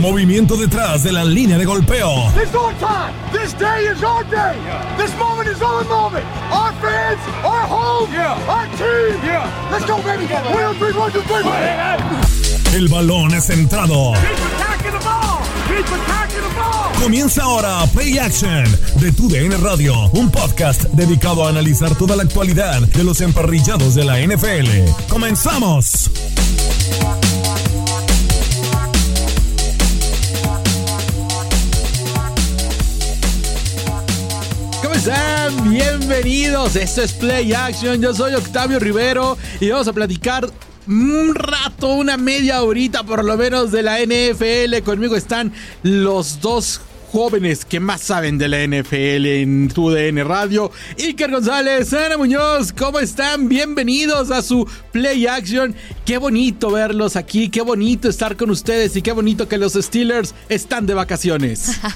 Movimiento 0.00 0.56
detrás 0.56 1.02
de 1.02 1.12
la 1.12 1.24
línea 1.24 1.58
de 1.58 1.66
golpeo. 1.66 2.10
It's 2.30 2.54
our 2.54 2.72
time. 2.78 3.12
This 3.32 3.52
day 3.58 3.84
is 3.84 4.02
our 4.02 4.24
day. 4.24 4.56
This 4.96 5.14
moment 5.18 5.46
is 5.46 5.60
our 5.60 5.84
moment. 5.84 6.24
Our 6.50 6.72
fans, 6.80 7.20
our 7.44 7.66
home, 7.68 8.08
our 8.48 8.66
team. 8.78 9.20
Let's 9.70 9.84
go, 9.84 9.98
baby. 10.02 10.24
One, 10.24 10.74
three, 10.78 10.92
one, 10.98 11.12
two, 11.12 11.20
three. 11.22 11.44
El 12.74 12.88
balón 12.88 13.34
es 13.34 13.44
centrado. 13.44 14.14
Keep 14.14 14.38
attacking 14.54 14.92
the 14.92 15.04
ball. 15.04 15.40
Keep 15.68 15.86
attacking 15.86 16.42
the 16.48 16.54
ball. 16.56 17.02
Comienza 17.02 17.42
ahora 17.42 17.86
Play 17.92 18.18
Action 18.18 18.64
de 19.00 19.12
Tu 19.12 19.28
DN 19.28 19.54
Radio, 19.58 19.94
un 20.12 20.30
podcast 20.30 20.84
dedicado 20.94 21.44
a 21.44 21.50
analizar 21.50 21.94
toda 21.94 22.16
la 22.16 22.22
actualidad 22.22 22.80
de 22.80 23.04
los 23.04 23.20
emparrillados 23.20 23.94
de 23.94 24.04
la 24.04 24.18
NFL. 24.18 25.08
¡Comenzamos! 25.10 26.10
¿Cómo 35.00 35.14
están? 35.14 35.70
Bienvenidos. 35.70 36.76
Esto 36.76 37.02
es 37.02 37.12
Play 37.14 37.54
Action. 37.54 38.02
Yo 38.02 38.12
soy 38.12 38.34
Octavio 38.34 38.78
Rivero 38.78 39.38
y 39.58 39.70
vamos 39.70 39.88
a 39.88 39.94
platicar 39.94 40.46
un 40.86 41.34
rato, 41.34 41.94
una 41.94 42.18
media 42.18 42.62
horita 42.62 43.02
por 43.02 43.24
lo 43.24 43.34
menos 43.38 43.72
de 43.72 43.82
la 43.82 43.98
NFL. 44.00 44.82
Conmigo 44.84 45.16
están 45.16 45.54
los 45.82 46.40
dos 46.42 46.82
jóvenes 47.10 47.64
que 47.64 47.80
más 47.80 48.02
saben 48.02 48.38
de 48.38 48.48
la 48.48 48.58
NFL 48.64 49.26
en 49.26 49.68
tu 49.68 49.90
DN 49.90 50.22
Radio. 50.22 50.70
Iker 50.96 51.30
González, 51.30 51.92
Ana 51.92 52.16
Muñoz, 52.16 52.72
¿cómo 52.72 53.00
están? 53.00 53.48
Bienvenidos 53.48 54.30
a 54.30 54.42
su 54.42 54.68
Play 54.92 55.26
Action. 55.26 55.74
Qué 56.04 56.18
bonito 56.18 56.70
verlos 56.70 57.16
aquí, 57.16 57.48
qué 57.48 57.62
bonito 57.62 58.08
estar 58.08 58.36
con 58.36 58.50
ustedes 58.50 58.94
y 58.94 59.02
qué 59.02 59.10
bonito 59.12 59.48
que 59.48 59.58
los 59.58 59.72
Steelers 59.72 60.34
están 60.48 60.86
de 60.86 60.94
vacaciones. 60.94 61.80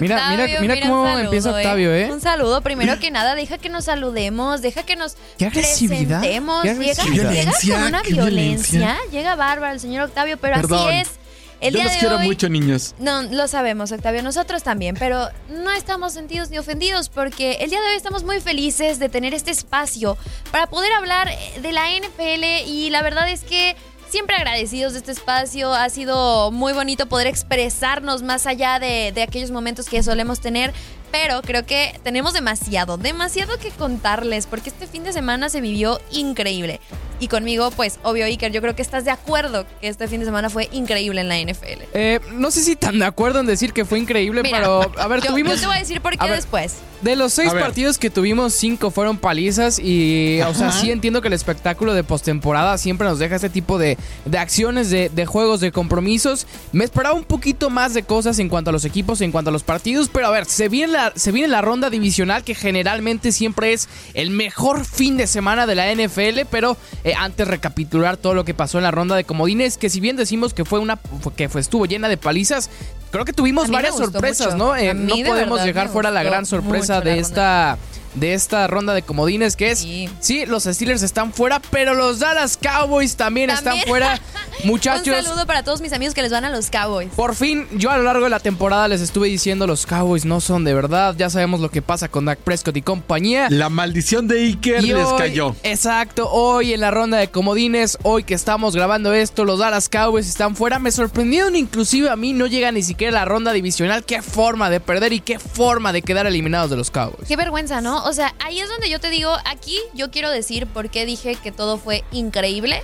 Mira, 0.00 0.30
mira, 0.30 0.60
mira 0.60 0.80
cómo 0.82 1.04
saludo, 1.04 1.18
empieza 1.24 1.50
Octavio, 1.50 1.92
¿eh? 1.92 2.12
Un 2.12 2.20
saludo, 2.20 2.60
primero 2.60 2.96
que 3.00 3.10
nada, 3.10 3.34
deja 3.34 3.58
que 3.58 3.68
nos 3.70 3.86
saludemos, 3.86 4.62
deja 4.62 4.84
que 4.84 4.94
nos 4.94 5.16
Qué 5.36 5.46
agresividad, 5.46 6.20
presentemos. 6.20 6.62
qué 6.62 6.68
Llega, 6.74 6.80
agresividad. 7.02 7.32
llega 7.32 7.32
Violencia, 7.32 7.74
con 7.74 7.84
una 7.86 8.02
violencia. 8.02 8.96
Llega 9.10 9.34
bárbaro 9.34 9.74
el 9.74 9.80
señor 9.80 10.04
Octavio, 10.04 10.36
pero 10.36 10.56
Perdón. 10.56 10.88
así 10.88 10.98
es. 11.00 11.19
El 11.60 11.74
Yo 11.74 11.82
los 11.82 11.92
quiero 11.92 12.16
hoy- 12.16 12.26
mucho, 12.26 12.48
niños. 12.48 12.94
No, 12.98 13.22
lo 13.22 13.46
sabemos, 13.46 13.92
Octavio, 13.92 14.22
nosotros 14.22 14.62
también, 14.62 14.96
pero 14.98 15.28
no 15.50 15.70
estamos 15.72 16.12
sentidos 16.14 16.48
ni 16.50 16.58
ofendidos 16.58 17.08
porque 17.10 17.58
el 17.60 17.68
día 17.70 17.80
de 17.80 17.88
hoy 17.88 17.96
estamos 17.96 18.24
muy 18.24 18.40
felices 18.40 18.98
de 18.98 19.08
tener 19.10 19.34
este 19.34 19.50
espacio 19.50 20.16
para 20.50 20.66
poder 20.68 20.90
hablar 20.92 21.28
eh, 21.28 21.60
de 21.60 21.72
la 21.72 21.90
NFL 21.90 22.66
y 22.66 22.88
la 22.90 23.02
verdad 23.02 23.28
es 23.30 23.42
que 23.42 23.76
siempre 24.08 24.36
agradecidos 24.36 24.92
de 24.94 25.00
este 25.00 25.12
espacio, 25.12 25.72
ha 25.74 25.88
sido 25.90 26.50
muy 26.50 26.72
bonito 26.72 27.06
poder 27.06 27.26
expresarnos 27.26 28.22
más 28.22 28.46
allá 28.46 28.78
de, 28.80 29.12
de 29.14 29.22
aquellos 29.22 29.50
momentos 29.50 29.86
que 29.86 30.02
solemos 30.02 30.40
tener, 30.40 30.72
pero 31.12 31.42
creo 31.42 31.64
que 31.66 31.98
tenemos 32.02 32.32
demasiado, 32.32 32.96
demasiado 32.96 33.56
que 33.58 33.70
contarles 33.70 34.46
porque 34.46 34.70
este 34.70 34.86
fin 34.86 35.04
de 35.04 35.12
semana 35.12 35.48
se 35.48 35.60
vivió 35.60 36.00
increíble. 36.10 36.80
Y 37.20 37.28
conmigo, 37.28 37.70
pues, 37.70 37.98
obvio, 38.02 38.24
Iker, 38.24 38.50
yo 38.50 38.60
creo 38.62 38.74
que 38.74 38.82
estás 38.82 39.04
de 39.04 39.10
acuerdo 39.10 39.66
que 39.80 39.88
este 39.88 40.08
fin 40.08 40.20
de 40.20 40.26
semana 40.26 40.50
fue 40.50 40.68
increíble 40.72 41.20
en 41.20 41.28
la 41.28 41.38
NFL. 41.38 41.82
Eh, 41.92 42.18
no 42.32 42.50
sé 42.50 42.62
si 42.62 42.76
tan 42.76 42.98
de 42.98 43.04
acuerdo 43.04 43.40
en 43.40 43.46
decir 43.46 43.72
que 43.72 43.84
fue 43.84 43.98
increíble, 43.98 44.42
Mira, 44.42 44.58
pero 44.58 44.90
a 44.98 45.06
ver, 45.06 45.20
yo, 45.20 45.30
tuvimos. 45.30 45.54
yo 45.54 45.60
te 45.60 45.66
voy 45.66 45.76
a 45.76 45.80
decir 45.80 46.00
por 46.00 46.16
qué 46.16 46.24
ver, 46.24 46.36
después. 46.36 46.76
De 47.02 47.16
los 47.16 47.32
seis 47.32 47.52
partidos 47.52 47.98
que 47.98 48.10
tuvimos, 48.10 48.52
cinco 48.54 48.90
fueron 48.90 49.16
palizas 49.18 49.78
y, 49.78 50.40
o 50.42 50.52
sea, 50.54 50.68
Ajá. 50.68 50.80
sí 50.80 50.90
entiendo 50.90 51.22
que 51.22 51.28
el 51.28 51.34
espectáculo 51.34 51.94
de 51.94 52.04
postemporada 52.04 52.76
siempre 52.78 53.06
nos 53.06 53.18
deja 53.18 53.36
este 53.36 53.48
tipo 53.48 53.78
de, 53.78 53.96
de 54.24 54.38
acciones, 54.38 54.90
de, 54.90 55.08
de 55.08 55.26
juegos, 55.26 55.60
de 55.60 55.72
compromisos. 55.72 56.46
Me 56.72 56.84
esperaba 56.84 57.14
un 57.14 57.24
poquito 57.24 57.70
más 57.70 57.94
de 57.94 58.02
cosas 58.02 58.38
en 58.38 58.48
cuanto 58.48 58.70
a 58.70 58.72
los 58.72 58.84
equipos, 58.84 59.20
en 59.20 59.32
cuanto 59.32 59.48
a 59.50 59.52
los 59.52 59.62
partidos, 59.62 60.10
pero 60.12 60.26
a 60.26 60.30
ver, 60.30 60.44
se 60.46 60.68
viene 60.68 60.92
la, 60.92 61.12
se 61.16 61.32
viene 61.32 61.48
la 61.48 61.62
ronda 61.62 61.88
divisional 61.90 62.44
que 62.44 62.54
generalmente 62.54 63.32
siempre 63.32 63.72
es 63.72 63.88
el 64.14 64.30
mejor 64.30 64.84
fin 64.84 65.16
de 65.16 65.26
semana 65.26 65.66
de 65.66 65.74
la 65.74 65.94
NFL, 65.94 66.40
pero 66.50 66.76
eh, 67.04 67.09
antes 67.14 67.46
recapitular 67.46 68.16
todo 68.16 68.34
lo 68.34 68.44
que 68.44 68.54
pasó 68.54 68.78
en 68.78 68.84
la 68.84 68.90
ronda 68.90 69.16
de 69.16 69.24
comodines, 69.24 69.78
que 69.78 69.90
si 69.90 70.00
bien 70.00 70.16
decimos 70.16 70.54
que 70.54 70.64
fue 70.64 70.78
una 70.78 70.98
que 71.36 71.48
fue, 71.48 71.60
estuvo 71.60 71.86
llena 71.86 72.08
de 72.08 72.16
palizas, 72.16 72.70
creo 73.10 73.24
que 73.24 73.32
tuvimos 73.32 73.70
varias 73.70 73.96
sorpresas, 73.96 74.54
mucho. 74.54 74.58
¿no? 74.58 74.76
Eh, 74.76 74.94
no 74.94 75.16
de 75.16 75.24
podemos 75.24 75.58
verdad 75.58 75.64
dejar 75.66 75.88
fuera 75.88 76.10
la 76.10 76.22
gran 76.22 76.46
sorpresa 76.46 76.94
la 76.94 77.00
de 77.02 77.20
ronda. 77.20 77.78
De 78.14 78.34
esta 78.34 78.66
ronda 78.66 78.94
de 78.94 79.02
comodines 79.02 79.56
que 79.56 79.70
es 79.70 79.78
Sí. 79.80 80.08
sí. 80.20 80.46
los 80.46 80.64
Steelers 80.64 81.02
están 81.02 81.32
fuera, 81.32 81.60
pero 81.70 81.94
los 81.94 82.18
Dallas 82.18 82.56
Cowboys 82.60 83.16
también, 83.16 83.50
están 83.50 83.78
fuera. 83.86 84.18
Muchachos, 84.64 85.16
Un 85.18 85.24
saludo 85.24 85.46
para 85.46 85.62
todos 85.62 85.80
mis 85.80 85.92
amigos 85.92 86.14
que 86.14 86.20
les 86.22 86.30
van 86.32 86.44
a 86.44 86.50
los 86.50 86.68
Cowboys. 86.70 87.08
por 87.16 87.34
fin, 87.34 87.66
yo 87.72 87.90
a 87.90 87.96
lo 87.96 88.02
largo 88.02 88.24
de 88.24 88.30
la 88.30 88.40
temporada 88.40 88.88
les 88.88 89.00
estuve 89.00 89.28
diciendo 89.28 89.66
los 89.66 89.86
Cowboys 89.86 90.24
no 90.26 90.40
son 90.40 90.64
de 90.64 90.74
verdad, 90.74 91.14
ya 91.16 91.30
sabemos 91.30 91.60
lo 91.60 91.70
que 91.70 91.80
pasa 91.82 92.08
con 92.08 92.24
Dak 92.26 92.38
Prescott 92.40 92.76
y 92.76 92.82
compañía. 92.82 93.48
La 93.50 93.68
maldición 93.70 94.28
de 94.28 94.40
Iker 94.40 94.84
Y 94.84 94.88
les 94.92 95.06
hoy- 95.06 95.18
cayó. 95.18 95.56
Exacto, 95.62 96.28
hoy 96.30 96.74
en 96.74 96.80
la 96.80 96.90
ronda 96.90 97.16
de 97.18 97.30
comodines, 97.30 97.96
hoy 98.02 98.24
que 98.24 98.34
estamos 98.34 98.74
grabando 98.76 99.12
esto, 99.14 99.44
los 99.44 99.60
Dallas 99.60 99.88
Cowboys 99.88 100.28
están 100.28 100.56
fuera. 100.56 100.78
Me 100.78 100.90
sorprendieron 100.92 101.56
inclusive 101.56 102.10
a 102.10 102.16
mí, 102.16 102.32
no 102.32 102.46
llega 102.46 102.70
ni 102.72 102.82
siquiera 102.82 103.10
a 103.16 103.20
la 103.20 103.24
ronda 103.24 103.52
divisional. 103.52 104.04
Qué 104.04 104.20
forma 104.20 104.68
de 104.68 104.80
perder 104.80 105.12
y 105.12 105.20
qué 105.20 105.38
forma 105.38 105.92
de 105.92 106.02
quedar 106.02 106.26
eliminados 106.26 106.70
de 106.70 106.76
los 106.76 106.90
Cowboys. 106.90 107.26
Qué 107.28 107.36
vergüenza, 107.36 107.80
¿no? 107.80 107.99
O 108.08 108.12
sea, 108.12 108.34
ahí 108.40 108.60
es 108.60 108.68
donde 108.68 108.88
yo 108.90 109.00
te 109.00 109.10
digo, 109.10 109.34
aquí 109.44 109.78
yo 109.94 110.10
quiero 110.10 110.30
decir 110.30 110.66
por 110.66 110.90
qué 110.90 111.06
dije 111.06 111.36
que 111.36 111.52
todo 111.52 111.78
fue 111.78 112.04
increíble. 112.12 112.82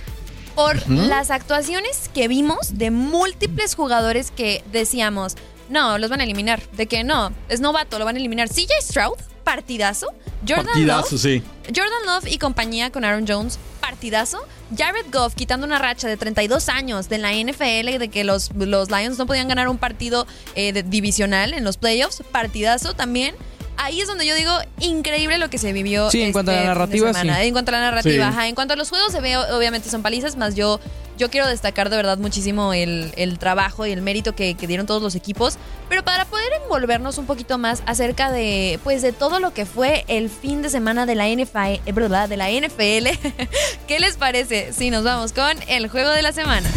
por 0.55 0.89
las 0.89 1.29
actuaciones 1.29 2.09
que 2.15 2.27
vimos 2.27 2.79
de 2.79 2.89
múltiples 2.89 3.75
jugadores 3.75 4.31
que 4.31 4.63
decíamos, 4.71 5.35
no, 5.69 5.99
los 5.99 6.09
van 6.09 6.19
a 6.21 6.23
eliminar. 6.23 6.61
De 6.71 6.87
que 6.87 7.03
no, 7.03 7.31
es 7.47 7.59
novato, 7.59 7.99
lo 7.99 8.05
van 8.05 8.15
a 8.15 8.19
eliminar. 8.19 8.49
CJ 8.49 8.67
Stroud, 8.81 9.17
partidazo. 9.43 10.07
Jordan 10.47 10.65
Partidazo, 10.65 11.11
Love, 11.11 11.21
sí. 11.21 11.43
Jordan 11.67 12.05
Love 12.07 12.25
y 12.31 12.37
compañía 12.39 12.91
con 12.91 13.05
Aaron 13.05 13.25
Jones, 13.27 13.59
partidazo. 13.81 14.39
Jared 14.75 15.05
Goff 15.11 15.35
quitando 15.35 15.65
una 15.67 15.77
racha 15.79 16.07
de 16.07 16.17
32 16.17 16.69
años 16.69 17.07
de 17.07 17.17
la 17.19 17.33
NFL, 17.33 17.97
de 17.99 18.09
que 18.11 18.23
los, 18.23 18.49
los 18.55 18.89
Lions 18.89 19.17
no 19.19 19.25
podían 19.27 19.47
ganar 19.47 19.67
un 19.67 19.77
partido 19.77 20.25
eh, 20.55 20.73
de- 20.73 20.81
divisional 20.83 21.53
en 21.53 21.63
los 21.63 21.77
playoffs, 21.77 22.23
partidazo 22.31 22.93
también. 22.95 23.35
Ahí 23.77 24.01
es 24.01 24.07
donde 24.07 24.25
yo 24.25 24.35
digo, 24.35 24.51
increíble 24.79 25.37
lo 25.37 25.49
que 25.49 25.57
se 25.57 25.71
vivió. 25.71 26.09
Sí, 26.11 26.21
en 26.23 26.31
cuanto 26.33 26.51
a 26.51 26.55
la 26.55 26.59
este 26.61 26.67
narrativa, 26.67 27.13
sí. 27.13 27.27
En 27.29 27.51
cuanto 27.53 27.69
a 27.71 27.73
la 27.73 27.79
narrativa, 27.81 28.13
Sí. 28.25 28.33
ajá. 28.33 28.47
En 28.47 28.55
cuanto 28.55 28.73
a 28.73 28.77
los 28.77 28.89
juegos 28.89 29.11
se 29.11 29.21
ve, 29.21 29.37
obviamente 29.37 29.89
son 29.89 30.01
palizas, 30.01 30.35
más 30.35 30.55
yo, 30.55 30.79
yo 31.17 31.29
quiero 31.29 31.47
destacar 31.47 31.89
de 31.89 31.95
verdad 31.97 32.17
muchísimo 32.17 32.73
el, 32.73 33.11
el 33.17 33.37
trabajo 33.39 33.85
y 33.85 33.91
el 33.91 34.01
mérito 34.01 34.35
que, 34.35 34.55
que 34.55 34.67
dieron 34.67 34.85
todos 34.87 35.01
los 35.01 35.15
equipos. 35.15 35.57
Pero 35.89 36.03
para 36.03 36.25
poder 36.25 36.49
envolvernos 36.63 37.17
un 37.17 37.25
poquito 37.27 37.57
más 37.57 37.83
acerca 37.85 38.31
de, 38.31 38.79
pues, 38.83 39.01
de 39.01 39.13
todo 39.13 39.39
lo 39.39 39.53
que 39.53 39.65
fue 39.65 40.03
el 40.07 40.29
fin 40.29 40.61
de 40.61 40.69
semana 40.69 41.05
de 41.05 41.15
la 41.15 41.27
NFL, 41.29 41.79
eh, 41.85 41.91
¿verdad? 41.93 42.27
De 42.27 42.37
la 42.37 42.49
NFL, 42.49 43.09
¿qué 43.87 43.99
les 43.99 44.17
parece 44.17 44.73
si 44.73 44.89
nos 44.89 45.03
vamos 45.03 45.33
con 45.33 45.55
el 45.67 45.87
juego 45.87 46.09
de 46.11 46.21
la 46.23 46.31
semana? 46.31 46.69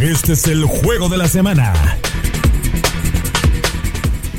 Este 0.00 0.32
es 0.32 0.46
el 0.46 0.64
juego 0.64 1.08
de 1.08 1.16
la 1.18 1.28
semana. 1.28 1.72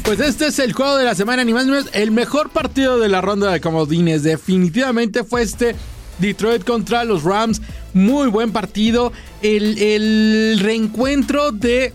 Pues 0.08 0.22
este 0.22 0.48
es 0.48 0.60
el 0.60 0.72
juego 0.72 0.96
de 0.98 1.04
la 1.04 1.16
semana, 1.16 1.44
ni 1.44 1.54
más 1.54 1.66
ni 1.66 1.72
menos. 1.72 1.90
El 1.92 2.12
mejor 2.12 2.50
partido 2.50 2.98
de 2.98 3.10
la 3.10 3.20
ronda 3.20 3.52
de 3.52 3.60
comodines. 3.60 4.24
Definitivamente 4.24 5.26
fue 5.26 5.42
este 5.42 5.76
Detroit 6.20 6.64
contra 6.64 7.04
los 7.04 7.24
Rams. 7.24 7.62
Muy 7.94 8.30
buen 8.30 8.52
partido. 8.54 9.12
El, 9.42 9.78
el 9.78 10.60
reencuentro 10.62 11.52
de. 11.52 11.94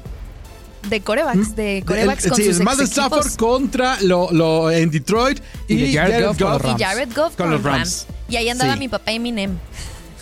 De 0.90 1.00
corebacks, 1.00 1.54
de 1.56 1.82
corebacks 1.86 2.24
el- 2.24 2.30
con 2.32 2.36
sí, 2.38 2.44
sus 2.52 2.60
Matt 2.60 2.80
ex 2.80 2.90
Stafford 2.90 3.20
equipos. 3.20 3.36
contra 3.38 4.00
lo, 4.02 4.30
lo 4.32 4.70
en 4.70 4.90
Detroit 4.90 5.38
y, 5.68 5.74
Y 5.74 5.92
de 5.92 5.98
Jared 5.98 6.26
Goff 6.26 6.38
con 6.38 6.50
los 6.50 6.62
Rams. 6.62 6.80
Y 6.80 6.84
Jared 6.84 7.08
Goff 7.14 7.36
Con 7.36 7.46
con, 7.46 7.50
los 7.52 7.62
Rams. 7.62 7.78
Rams. 7.78 8.06
Y 8.28 8.36
ahí 8.36 8.48
andaba 8.50 8.72
Sí. 8.74 8.78
mi 8.80 8.88
papá 8.88 9.12
Eminem. 9.12 9.56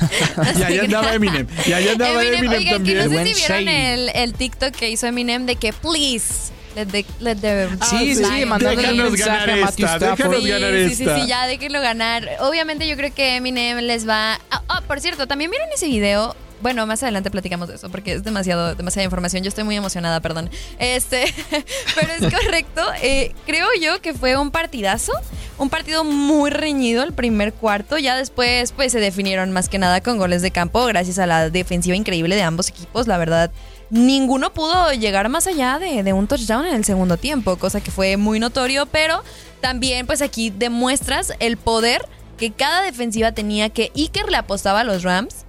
Y 0.58 0.62
ahí 0.62 0.78
andaba 0.78 1.12
Eminem. 1.14 1.46
Y 1.66 1.72
ahí 1.72 1.88
andaba 1.88 2.22
Eminem, 2.22 2.50
oigan, 2.52 2.62
que 2.64 2.70
también. 2.94 2.98
no 2.98 3.24
sé 3.24 3.34
si 3.34 3.40
vieron 3.40 3.68
el, 3.68 4.08
el 4.14 4.32
TikTok 4.34 4.70
que 4.72 4.90
hizo 4.90 5.06
Eminem 5.06 5.46
de 5.46 5.56
que 5.56 5.72
please 5.72 6.52
the, 6.86 7.04
let 7.20 7.36
the 7.36 7.68
Sí, 7.88 8.14
sí, 8.14 8.22
Lions 8.22 8.46
mandándole 8.46 8.90
un 8.90 9.12
mensaje 9.12 9.30
ganar 9.30 9.50
a 9.50 9.56
Matthew 9.56 9.86
Stafford. 9.86 10.40
Sí, 10.40 10.48
ganar 10.48 10.72
sí, 10.72 10.94
sí, 10.94 11.02
esta. 11.02 11.20
sí, 11.20 11.26
ya 11.26 11.46
déjenlo 11.46 11.80
ganar. 11.80 12.28
Obviamente 12.40 12.86
yo 12.86 12.96
creo 12.96 13.12
que 13.14 13.36
Eminem 13.36 13.78
les 13.78 14.08
va... 14.08 14.34
Ah, 14.50 14.62
ah, 14.68 14.82
por 14.86 15.00
cierto, 15.00 15.26
también 15.26 15.50
vieron 15.50 15.68
ese 15.74 15.86
video. 15.86 16.36
Bueno, 16.62 16.86
más 16.86 17.02
adelante 17.02 17.30
platicamos 17.30 17.68
de 17.68 17.76
eso 17.76 17.88
porque 17.88 18.12
es 18.14 18.22
demasiado, 18.22 18.74
demasiada 18.74 19.04
información. 19.04 19.42
Yo 19.42 19.48
estoy 19.48 19.64
muy 19.64 19.76
emocionada, 19.76 20.20
perdón. 20.20 20.50
Este, 20.78 21.24
pero 21.94 22.12
es 22.12 22.34
correcto. 22.34 22.82
Eh, 23.02 23.32
creo 23.46 23.66
yo 23.80 24.02
que 24.02 24.12
fue 24.12 24.36
un 24.36 24.50
partidazo, 24.50 25.12
un 25.56 25.70
partido 25.70 26.04
muy 26.04 26.50
reñido 26.50 27.02
el 27.02 27.14
primer 27.14 27.54
cuarto. 27.54 27.96
Ya 27.96 28.14
después, 28.14 28.72
pues 28.72 28.92
se 28.92 29.00
definieron 29.00 29.52
más 29.52 29.70
que 29.70 29.78
nada 29.78 30.02
con 30.02 30.18
goles 30.18 30.42
de 30.42 30.50
campo, 30.50 30.84
gracias 30.84 31.18
a 31.18 31.26
la 31.26 31.48
defensiva 31.48 31.96
increíble 31.96 32.36
de 32.36 32.42
ambos 32.42 32.68
equipos. 32.68 33.06
La 33.06 33.16
verdad, 33.16 33.50
ninguno 33.90 34.52
pudo 34.52 34.92
llegar 34.92 35.28
más 35.28 35.46
allá 35.46 35.78
de, 35.78 36.02
de 36.02 36.12
un 36.12 36.26
touchdown 36.26 36.66
en 36.66 36.74
el 36.74 36.84
segundo 36.84 37.16
tiempo, 37.16 37.56
cosa 37.56 37.80
que 37.80 37.90
fue 37.90 38.16
muy 38.16 38.38
notorio, 38.40 38.86
pero 38.86 39.22
también 39.60 40.06
pues 40.06 40.22
aquí 40.22 40.50
demuestras 40.50 41.34
el 41.40 41.56
poder 41.56 42.02
que 42.38 42.50
cada 42.52 42.82
defensiva 42.82 43.32
tenía 43.32 43.68
que 43.68 43.92
Iker 43.94 44.30
le 44.30 44.38
apostaba 44.38 44.80
a 44.80 44.84
los 44.84 45.02
Rams, 45.02 45.44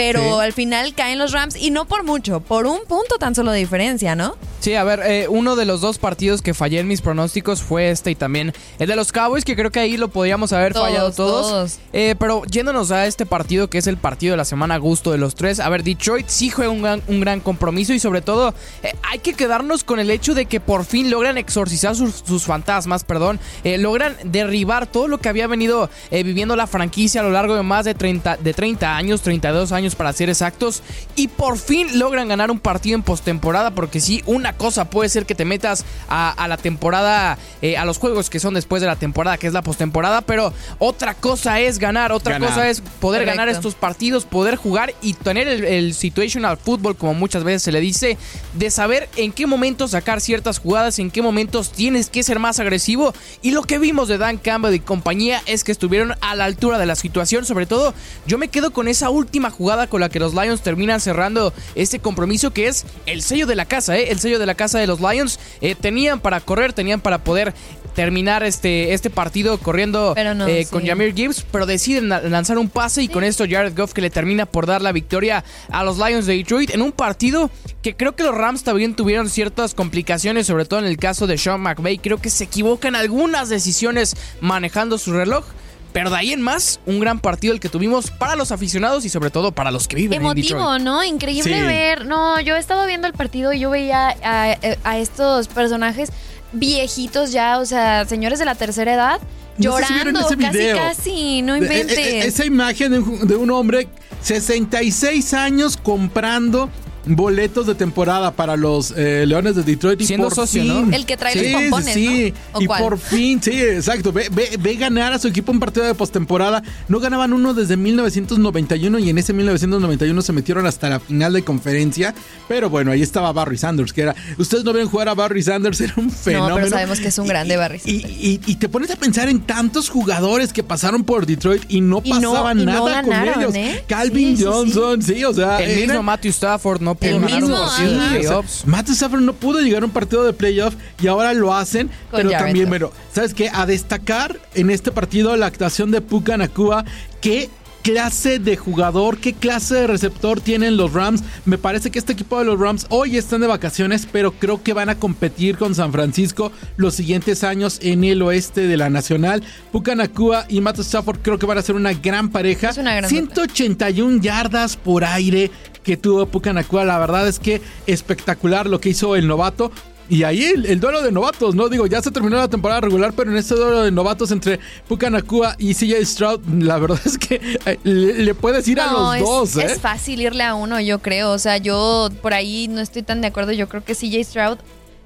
pero 0.00 0.20
Sí. 0.20 0.40
al 0.40 0.52
final 0.54 0.94
caen 0.94 1.18
los 1.18 1.32
Rams 1.32 1.56
y 1.56 1.70
no 1.70 1.84
por 1.84 2.04
mucho, 2.04 2.40
por 2.40 2.66
un 2.66 2.80
punto 2.88 3.16
tan 3.18 3.34
solo 3.34 3.52
de 3.52 3.58
diferencia, 3.58 4.14
¿no? 4.14 4.34
Sí, 4.60 4.74
a 4.74 4.84
ver, 4.84 5.00
eh, 5.04 5.26
uno 5.28 5.56
de 5.56 5.64
los 5.64 5.80
dos 5.80 5.98
partidos 5.98 6.42
que 6.42 6.52
fallé 6.54 6.80
en 6.80 6.88
mis 6.88 7.00
pronósticos 7.00 7.62
fue 7.62 7.90
este 7.90 8.10
y 8.10 8.14
también 8.14 8.52
el 8.78 8.88
de 8.88 8.96
los 8.96 9.10
Cowboys, 9.12 9.44
que 9.44 9.56
creo 9.56 9.70
que 9.70 9.80
ahí 9.80 9.96
lo 9.96 10.08
podíamos 10.08 10.52
haber 10.52 10.72
Todos, 10.74 10.86
fallado 10.86 11.12
todos. 11.12 11.48
todos. 11.48 11.78
Eh, 11.92 12.14
pero 12.18 12.42
yéndonos 12.44 12.90
a 12.90 13.06
este 13.06 13.24
partido, 13.26 13.68
que 13.70 13.78
es 13.78 13.86
el 13.86 13.96
partido 13.96 14.32
de 14.32 14.36
la 14.36 14.44
semana 14.44 14.74
a 14.74 14.78
gusto 14.78 15.12
de 15.12 15.18
los 15.18 15.34
tres, 15.34 15.60
a 15.60 15.68
ver, 15.70 15.82
Detroit 15.82 16.28
sí 16.28 16.50
juega 16.50 16.70
un 16.70 16.82
gran, 16.82 17.02
un 17.08 17.20
gran 17.20 17.40
compromiso 17.40 17.92
y 17.94 17.98
sobre 17.98 18.20
todo 18.22 18.54
eh, 18.82 18.92
hay 19.10 19.18
que 19.20 19.32
quedarnos 19.34 19.82
con 19.84 19.98
el 19.98 20.10
hecho 20.10 20.34
de 20.34 20.44
que 20.46 20.60
por 20.60 20.84
fin 20.84 21.10
logran 21.10 21.38
exorcizar 21.38 21.96
sus, 21.96 22.16
sus 22.26 22.44
fantasmas, 22.44 23.04
perdón, 23.04 23.40
eh, 23.64 23.78
logran 23.78 24.14
derribar 24.24 24.86
todo 24.86 25.08
lo 25.08 25.18
que 25.18 25.28
había 25.30 25.46
venido 25.46 25.88
eh, 26.10 26.22
viviendo 26.22 26.54
la 26.56 26.66
franquicia 26.66 27.22
a 27.22 27.24
lo 27.24 27.30
largo 27.30 27.54
de 27.56 27.62
más 27.62 27.86
de 27.86 27.94
30, 27.94 28.36
de 28.36 28.52
30 28.52 28.94
años, 28.96 29.22
32 29.22 29.72
años 29.72 29.89
para 29.94 30.12
ser 30.12 30.28
exactos, 30.30 30.82
y 31.16 31.28
por 31.28 31.58
fin 31.58 31.98
logran 31.98 32.28
ganar 32.28 32.50
un 32.50 32.58
partido 32.58 32.96
en 32.96 33.02
postemporada, 33.02 33.70
porque 33.72 34.00
sí, 34.00 34.22
una 34.26 34.52
cosa 34.54 34.90
puede 34.90 35.08
ser 35.08 35.26
que 35.26 35.34
te 35.34 35.44
metas 35.44 35.84
a, 36.08 36.30
a 36.30 36.48
la 36.48 36.56
temporada, 36.56 37.38
eh, 37.62 37.76
a 37.76 37.84
los 37.84 37.98
juegos 37.98 38.30
que 38.30 38.40
son 38.40 38.54
después 38.54 38.80
de 38.80 38.86
la 38.86 38.96
temporada, 38.96 39.38
que 39.38 39.46
es 39.46 39.52
la 39.52 39.62
postemporada, 39.62 40.20
pero 40.22 40.52
otra 40.78 41.14
cosa 41.14 41.60
es 41.60 41.78
ganar, 41.78 42.12
otra 42.12 42.34
Ganar. 42.34 42.48
cosa 42.48 42.68
es 42.68 42.80
poder 42.80 43.22
Correcto. 43.22 43.38
ganar 43.38 43.48
estos 43.48 43.74
partidos, 43.74 44.24
poder 44.24 44.56
jugar 44.56 44.94
y 45.02 45.14
tener 45.14 45.48
el, 45.48 45.64
el 45.64 45.94
situational 45.94 46.56
football, 46.56 46.96
como 46.96 47.14
muchas 47.14 47.44
veces 47.44 47.62
se 47.62 47.72
le 47.72 47.80
dice, 47.80 48.18
de 48.54 48.70
saber 48.70 49.08
en 49.16 49.32
qué 49.32 49.46
momentos 49.46 49.92
sacar 49.92 50.20
ciertas 50.20 50.58
jugadas, 50.58 50.98
en 50.98 51.10
qué 51.10 51.22
momentos 51.22 51.72
tienes 51.72 52.10
que 52.10 52.22
ser 52.22 52.38
más 52.38 52.58
agresivo. 52.60 53.12
Y 53.42 53.52
lo 53.52 53.62
que 53.62 53.78
vimos 53.78 54.08
de 54.08 54.18
Dan 54.18 54.38
Campbell 54.38 54.74
y 54.74 54.80
compañía 54.80 55.42
es 55.46 55.64
que 55.64 55.72
estuvieron 55.72 56.14
a 56.20 56.34
la 56.34 56.44
altura 56.44 56.78
de 56.78 56.86
la 56.86 56.94
situación. 56.96 57.44
Sobre 57.44 57.66
todo, 57.66 57.94
yo 58.26 58.38
me 58.38 58.48
quedo 58.48 58.72
con 58.72 58.88
esa 58.88 59.10
última 59.10 59.50
jugada 59.50 59.69
con 59.88 60.00
la 60.00 60.08
que 60.08 60.18
los 60.20 60.34
Lions 60.34 60.60
terminan 60.62 61.00
cerrando 61.00 61.52
este 61.74 61.98
compromiso, 62.00 62.52
que 62.52 62.66
es 62.68 62.84
el 63.06 63.22
sello 63.22 63.46
de 63.46 63.54
la 63.56 63.64
casa, 63.64 63.96
¿eh? 63.96 64.10
el 64.10 64.18
sello 64.20 64.38
de 64.38 64.46
la 64.46 64.54
casa 64.54 64.78
de 64.78 64.86
los 64.86 65.00
Lions. 65.00 65.38
Eh, 65.60 65.74
tenían 65.74 66.20
para 66.20 66.40
correr, 66.40 66.72
tenían 66.72 67.00
para 67.00 67.22
poder 67.24 67.54
terminar 67.94 68.44
este, 68.44 68.92
este 68.94 69.10
partido 69.10 69.58
corriendo 69.58 70.14
no, 70.36 70.46
eh, 70.46 70.64
sí. 70.64 70.70
con 70.70 70.86
Jameer 70.86 71.12
Gibbs, 71.14 71.44
pero 71.50 71.66
deciden 71.66 72.08
la- 72.08 72.20
lanzar 72.22 72.56
un 72.56 72.68
pase 72.68 73.02
y 73.02 73.08
con 73.08 73.24
esto 73.24 73.44
Jared 73.50 73.76
Goff 73.76 73.92
que 73.92 74.00
le 74.00 74.10
termina 74.10 74.46
por 74.46 74.66
dar 74.66 74.80
la 74.80 74.92
victoria 74.92 75.44
a 75.70 75.82
los 75.82 75.98
Lions 75.98 76.24
de 76.26 76.36
Detroit 76.36 76.70
en 76.70 76.82
un 76.82 76.92
partido 76.92 77.50
que 77.82 77.96
creo 77.96 78.14
que 78.14 78.22
los 78.22 78.34
Rams 78.34 78.62
también 78.62 78.94
tuvieron 78.94 79.28
ciertas 79.28 79.74
complicaciones, 79.74 80.46
sobre 80.46 80.66
todo 80.66 80.78
en 80.80 80.86
el 80.86 80.98
caso 80.98 81.26
de 81.26 81.36
Sean 81.36 81.60
McVay. 81.62 81.98
Creo 81.98 82.18
que 82.18 82.30
se 82.30 82.44
equivocan 82.44 82.94
algunas 82.94 83.48
decisiones 83.48 84.16
manejando 84.40 84.96
su 84.96 85.12
reloj. 85.12 85.44
Pero 85.92 86.10
de 86.10 86.16
ahí 86.16 86.32
en 86.32 86.40
más, 86.40 86.78
un 86.86 87.00
gran 87.00 87.18
partido 87.18 87.52
el 87.52 87.58
que 87.60 87.68
tuvimos 87.68 88.10
para 88.10 88.36
los 88.36 88.52
aficionados 88.52 89.04
y 89.04 89.08
sobre 89.08 89.30
todo 89.30 89.50
para 89.52 89.70
los 89.70 89.88
que 89.88 89.96
viven 89.96 90.20
en 90.20 90.22
Emotivo, 90.22 90.58
Detroit. 90.60 90.82
¿no? 90.82 91.02
Increíble 91.04 91.58
Sí. 91.60 91.66
ver. 91.66 92.06
No, 92.06 92.40
yo 92.40 92.56
he 92.56 92.58
estado 92.60 92.86
viendo 92.86 93.06
el 93.08 93.12
partido 93.12 93.52
y 93.52 93.58
yo 93.60 93.70
veía 93.70 94.14
a, 94.22 94.56
a 94.84 94.98
estos 94.98 95.48
personajes 95.48 96.10
viejitos 96.52 97.32
ya, 97.32 97.58
o 97.58 97.66
sea, 97.66 98.04
señores 98.06 98.38
de 98.38 98.44
la 98.44 98.54
tercera 98.54 98.92
edad, 98.94 99.20
No 99.56 99.76
si 99.76 99.82
llorando, 99.94 100.20
ese 100.20 100.36
casi, 100.36 100.58
video. 100.58 100.76
casi, 100.76 101.42
no 101.42 101.54
Eh, 101.54 101.58
eh, 101.58 101.62
inventes. 101.62 102.24
Esa 102.24 102.44
imagen 102.44 103.26
de 103.26 103.36
un 103.36 103.50
hombre 103.50 103.88
66 104.22 105.34
años 105.34 105.76
comprando 105.76 106.70
boletos 107.06 107.66
de 107.66 107.74
temporada 107.74 108.30
para 108.32 108.56
los 108.56 108.92
eh, 108.96 109.24
Leones 109.26 109.56
de 109.56 109.62
Detroit 109.62 110.00
y 110.02 110.06
Siendo 110.06 110.26
por 110.28 110.34
socio, 110.34 110.62
fin, 110.62 110.90
¿no? 110.90 110.96
El 110.96 111.06
que 111.06 111.16
trae 111.16 111.34
los 111.52 111.62
pompones, 111.62 111.94
sí, 111.94 112.06
sí. 112.06 112.34
¿no? 112.52 112.58
¿O 112.58 112.62
y 112.62 112.66
cuál? 112.66 112.82
por 112.82 112.98
fin, 112.98 113.42
sí, 113.42 113.52
exacto. 113.60 114.12
Ve, 114.12 114.28
ve- 114.30 114.56
ve 114.58 114.74
ganar 114.76 115.12
a 115.12 115.18
su 115.18 115.28
equipo 115.28 115.50
un 115.52 115.60
partido 115.60 115.86
de 115.86 115.94
postemporada. 115.94 116.62
No 116.88 117.00
ganaban 117.00 117.32
uno 117.32 117.54
desde 117.54 117.76
1991 117.76 118.98
y 118.98 119.10
en 119.10 119.18
ese 119.18 119.32
1991 119.32 120.22
se 120.22 120.32
metieron 120.32 120.66
hasta 120.66 120.88
la 120.90 121.00
final 121.00 121.32
de 121.32 121.42
conferencia. 121.42 122.14
Pero 122.48 122.68
bueno, 122.70 122.90
ahí 122.92 123.02
estaba 123.02 123.32
Barry 123.32 123.56
Sanders, 123.58 123.92
que 123.92 124.02
era. 124.02 124.14
Ustedes 124.38 124.64
no 124.64 124.72
ven 124.72 124.86
jugar 124.88 125.08
a 125.08 125.14
Barry 125.14 125.42
Sanders, 125.42 125.80
era 125.80 125.94
un 125.96 126.10
fenómeno. 126.10 126.54
pero 126.56 126.68
sabemos 126.68 127.00
que 127.00 127.08
es 127.08 127.18
un 127.18 127.26
grande 127.26 127.54
Y- 127.54 127.56
Barry 127.56 127.80
y- 127.84 128.00
Sanders. 128.00 128.20
Y, 128.20 128.40
y 128.46 128.54
te 128.56 128.68
pones 128.68 128.90
a 128.90 128.96
pensar 128.96 129.28
en 129.28 129.40
tantos 129.40 129.88
jugadores 129.88 130.52
que 130.52 130.62
pasaron 130.62 131.04
por 131.04 131.26
Detroit 131.26 131.62
y 131.68 131.80
no 131.80 132.00
Y 132.04 132.10
no- 132.12 132.32
pasaba 132.32 132.52
y 132.52 132.56
no 132.56 132.64
nada 132.64 133.02
ganaron, 133.02 133.32
con 133.32 133.40
ellos. 133.42 133.54
¿eh? 133.54 133.84
Calvin 133.86 134.30
Sí, 134.30 134.36
sí, 134.36 134.42
sí. 134.42 134.44
Johnson, 134.48 135.02
sí, 135.02 135.24
o 135.24 135.32
sea. 135.32 135.58
El 135.60 135.86
mismo 135.86 136.02
Matthew 136.02 136.30
Stafford 136.30 136.80
no 136.82 136.89
pudo 136.94 137.10
El 137.10 137.20
ganar 137.20 137.44
un 137.44 137.50
mismo, 137.50 137.64
partido 137.66 138.00
ajá. 138.00 138.10
Playoffs. 138.10 138.66
Matthew 138.66 138.94
Stafford 138.94 139.20
no 139.22 139.32
pudo 139.34 139.60
llegar 139.60 139.82
a 139.82 139.86
un 139.86 139.92
partido 139.92 140.24
de 140.24 140.32
playoff 140.32 140.74
y 141.02 141.06
ahora 141.06 141.32
lo 141.34 141.54
hacen. 141.54 141.88
Con 142.10 142.18
pero 142.18 142.30
Jared 142.30 142.44
también, 142.46 142.64
Goff. 142.66 142.70
bueno, 142.70 142.90
¿sabes 143.12 143.34
qué? 143.34 143.50
A 143.52 143.66
destacar 143.66 144.38
en 144.54 144.70
este 144.70 144.92
partido 144.92 145.36
la 145.36 145.46
actuación 145.46 145.90
de 145.90 146.00
Puka 146.00 146.36
Nakua. 146.36 146.84
¿Qué 147.20 147.50
clase 147.82 148.38
de 148.38 148.58
jugador, 148.58 149.16
qué 149.16 149.32
clase 149.32 149.74
de 149.74 149.86
receptor 149.86 150.40
tienen 150.42 150.76
los 150.76 150.92
Rams? 150.92 151.22
Me 151.46 151.56
parece 151.56 151.90
que 151.90 151.98
este 151.98 152.12
equipo 152.12 152.38
de 152.38 152.44
los 152.44 152.60
Rams 152.60 152.86
hoy 152.90 153.16
están 153.16 153.40
de 153.40 153.46
vacaciones, 153.46 154.06
pero 154.10 154.32
creo 154.32 154.62
que 154.62 154.74
van 154.74 154.90
a 154.90 154.96
competir 154.96 155.56
con 155.56 155.74
San 155.74 155.90
Francisco 155.90 156.52
los 156.76 156.94
siguientes 156.94 157.42
años 157.42 157.78
en 157.82 158.04
el 158.04 158.20
oeste 158.20 158.66
de 158.66 158.76
la 158.76 158.90
Nacional. 158.90 159.42
Puka 159.72 159.94
Nakua 159.94 160.44
y 160.50 160.60
Matthew 160.60 160.82
Stafford 160.82 161.20
creo 161.22 161.38
que 161.38 161.46
van 161.46 161.56
a 161.56 161.62
ser 161.62 161.74
una 161.74 161.94
gran 161.94 162.28
pareja. 162.28 162.68
Es 162.68 162.76
una 162.76 162.94
gran 162.96 163.08
181 163.08 164.20
yardas 164.20 164.76
por 164.76 165.02
aire 165.04 165.50
que 165.82 165.96
tuvo 165.96 166.26
Puka 166.26 166.52
Nakua. 166.52 166.84
La 166.84 166.98
verdad 166.98 167.28
es 167.28 167.38
que 167.38 167.60
espectacular 167.86 168.66
lo 168.68 168.80
que 168.80 168.90
hizo 168.90 169.16
el 169.16 169.26
novato. 169.26 169.70
Y 170.08 170.24
ahí 170.24 170.42
el, 170.42 170.66
el 170.66 170.80
duelo 170.80 171.02
de 171.02 171.12
novatos, 171.12 171.54
¿no? 171.54 171.68
Digo, 171.68 171.86
ya 171.86 172.02
se 172.02 172.10
terminó 172.10 172.36
la 172.36 172.48
temporada 172.48 172.80
regular, 172.80 173.12
pero 173.14 173.30
en 173.30 173.36
este 173.36 173.54
duelo 173.54 173.82
de 173.82 173.92
novatos 173.92 174.32
entre 174.32 174.58
Puka 174.88 175.08
Nakua 175.08 175.54
y 175.56 175.72
CJ 175.72 176.04
Stroud, 176.04 176.40
la 176.58 176.78
verdad 176.78 177.00
es 177.04 177.16
que 177.16 177.40
eh, 177.64 177.78
le, 177.84 178.14
le 178.14 178.34
puedes 178.34 178.66
ir 178.66 178.80
a 178.80 178.90
los 178.90 179.14
es, 179.14 179.22
dos, 179.22 179.56
¿eh? 179.56 179.66
es 179.66 179.80
fácil 179.80 180.20
irle 180.20 180.42
a 180.42 180.56
uno, 180.56 180.80
yo 180.80 180.98
creo. 180.98 181.30
O 181.30 181.38
sea, 181.38 181.58
yo 181.58 182.08
por 182.22 182.34
ahí 182.34 182.66
no 182.66 182.80
estoy 182.80 183.02
tan 183.02 183.20
de 183.20 183.28
acuerdo. 183.28 183.52
Yo 183.52 183.68
creo 183.68 183.84
que 183.84 183.94
CJ 183.94 184.24
Stroud, 184.24 184.58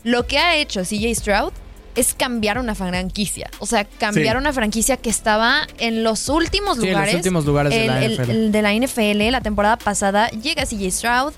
lo 0.04 0.26
que 0.26 0.38
ha 0.38 0.57
hecho 0.57 0.81
CJ 0.85 1.14
Stroud 1.14 1.52
es 1.94 2.14
cambiar 2.14 2.58
una 2.58 2.74
franquicia. 2.74 3.50
O 3.58 3.66
sea, 3.66 3.84
cambiar 3.84 4.36
Sí. 4.36 4.40
una 4.40 4.52
franquicia 4.52 4.96
que 4.96 5.10
estaba 5.10 5.66
en 5.78 6.02
los 6.04 6.28
últimos 6.28 6.78
Sí, 6.78 6.84
en 6.84 6.88
los 6.88 6.92
lugares. 6.96 7.14
últimos 7.16 7.44
lugares 7.44 7.72
de 7.72 7.86
la 7.86 8.00
NFL. 8.04 8.30
el 8.30 8.52
de 8.52 8.62
la 8.62 8.72
NFL, 8.74 9.30
la 9.30 9.40
temporada 9.40 9.76
pasada, 9.76 10.28
llega 10.30 10.64
CJ 10.66 10.90
Stroud. 10.90 11.32